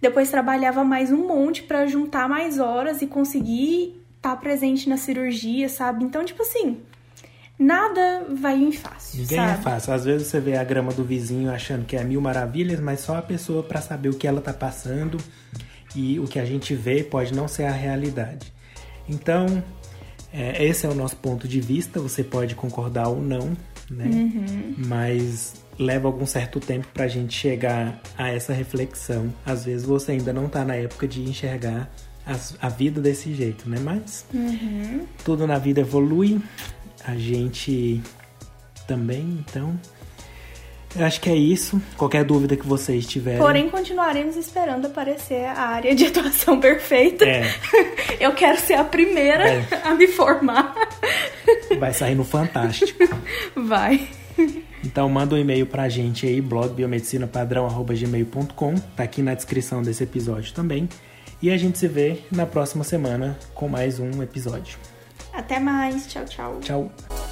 Depois 0.00 0.30
trabalhava 0.30 0.82
mais 0.82 1.12
um 1.12 1.26
monte 1.26 1.62
para 1.62 1.86
juntar 1.86 2.28
mais 2.28 2.58
horas 2.58 3.02
e 3.02 3.06
conseguir 3.06 3.99
tá 4.20 4.36
presente 4.36 4.88
na 4.88 4.96
cirurgia, 4.96 5.68
sabe? 5.68 6.04
Então, 6.04 6.24
tipo 6.24 6.42
assim, 6.42 6.78
nada 7.58 8.26
vai 8.40 8.56
em 8.56 8.72
fácil. 8.72 9.20
Ninguém 9.20 9.38
é 9.38 9.46
sabe? 9.46 9.60
é 9.60 9.62
fácil. 9.62 9.92
Às 9.92 10.04
vezes 10.04 10.26
você 10.28 10.40
vê 10.40 10.56
a 10.56 10.64
grama 10.64 10.92
do 10.92 11.04
vizinho 11.04 11.50
achando 11.50 11.84
que 11.84 11.96
é 11.96 12.04
mil 12.04 12.20
maravilhas, 12.20 12.80
mas 12.80 13.00
só 13.00 13.16
a 13.16 13.22
pessoa 13.22 13.62
para 13.62 13.80
saber 13.80 14.08
o 14.08 14.14
que 14.14 14.26
ela 14.26 14.40
tá 14.40 14.52
passando 14.52 15.18
e 15.94 16.18
o 16.20 16.24
que 16.24 16.38
a 16.38 16.44
gente 16.44 16.74
vê 16.74 17.02
pode 17.02 17.34
não 17.34 17.48
ser 17.48 17.64
a 17.64 17.72
realidade. 17.72 18.52
Então, 19.08 19.62
é, 20.32 20.64
esse 20.64 20.86
é 20.86 20.88
o 20.88 20.94
nosso 20.94 21.16
ponto 21.16 21.48
de 21.48 21.60
vista. 21.60 22.00
Você 22.00 22.22
pode 22.22 22.54
concordar 22.54 23.08
ou 23.08 23.20
não, 23.20 23.56
né? 23.90 24.06
Uhum. 24.06 24.74
Mas 24.86 25.54
leva 25.78 26.06
algum 26.06 26.26
certo 26.26 26.60
tempo 26.60 26.86
para 26.92 27.04
a 27.04 27.08
gente 27.08 27.34
chegar 27.34 28.00
a 28.16 28.28
essa 28.28 28.52
reflexão. 28.52 29.32
Às 29.44 29.64
vezes 29.64 29.86
você 29.86 30.12
ainda 30.12 30.32
não 30.32 30.46
está 30.46 30.64
na 30.64 30.76
época 30.76 31.08
de 31.08 31.22
enxergar 31.22 31.90
as, 32.30 32.54
a 32.60 32.68
vida 32.68 33.00
desse 33.00 33.34
jeito, 33.34 33.68
né? 33.68 33.78
Mas 33.82 34.24
Uhum. 34.32 35.06
tudo 35.24 35.44
na 35.46 35.58
vida 35.58 35.80
evolui, 35.80 36.40
a 37.04 37.14
gente 37.16 38.00
também, 38.86 39.44
então. 39.48 39.78
Eu 40.96 41.04
acho 41.06 41.20
que 41.20 41.30
é 41.30 41.36
isso. 41.36 41.80
Qualquer 41.96 42.24
dúvida 42.24 42.56
que 42.56 42.66
vocês 42.66 43.06
tiverem. 43.06 43.38
Porém, 43.38 43.70
continuaremos 43.70 44.34
esperando 44.36 44.86
aparecer 44.86 45.44
a 45.44 45.68
área 45.68 45.94
de 45.94 46.06
atuação 46.06 46.58
perfeita. 46.58 47.24
É, 47.24 47.44
Eu 48.18 48.32
quero 48.34 48.58
ser 48.58 48.74
a 48.74 48.82
primeira 48.82 49.48
É. 49.48 49.64
a 49.84 49.94
me 49.94 50.08
formar. 50.08 50.74
vai 51.78 51.92
sair 51.92 52.16
no 52.16 52.24
Fantástico. 52.24 52.98
Vai. 53.54 54.08
Então 54.84 55.08
manda 55.08 55.36
um 55.36 55.38
e-mail 55.38 55.64
pra 55.66 55.88
gente 55.88 56.26
aí, 56.26 56.40
blogbiomedicinapadrão.gmail.com, 56.40 58.74
tá 58.96 59.04
aqui 59.04 59.22
na 59.22 59.34
descrição 59.34 59.82
desse 59.82 60.02
episódio 60.02 60.52
também. 60.54 60.88
E 61.42 61.50
a 61.50 61.56
gente 61.56 61.78
se 61.78 61.88
vê 61.88 62.22
na 62.30 62.46
próxima 62.46 62.84
semana 62.84 63.38
com 63.54 63.68
mais 63.68 63.98
um 63.98 64.22
episódio. 64.22 64.78
Até 65.32 65.58
mais. 65.58 66.06
Tchau, 66.06 66.24
tchau. 66.24 66.60
Tchau! 66.60 67.29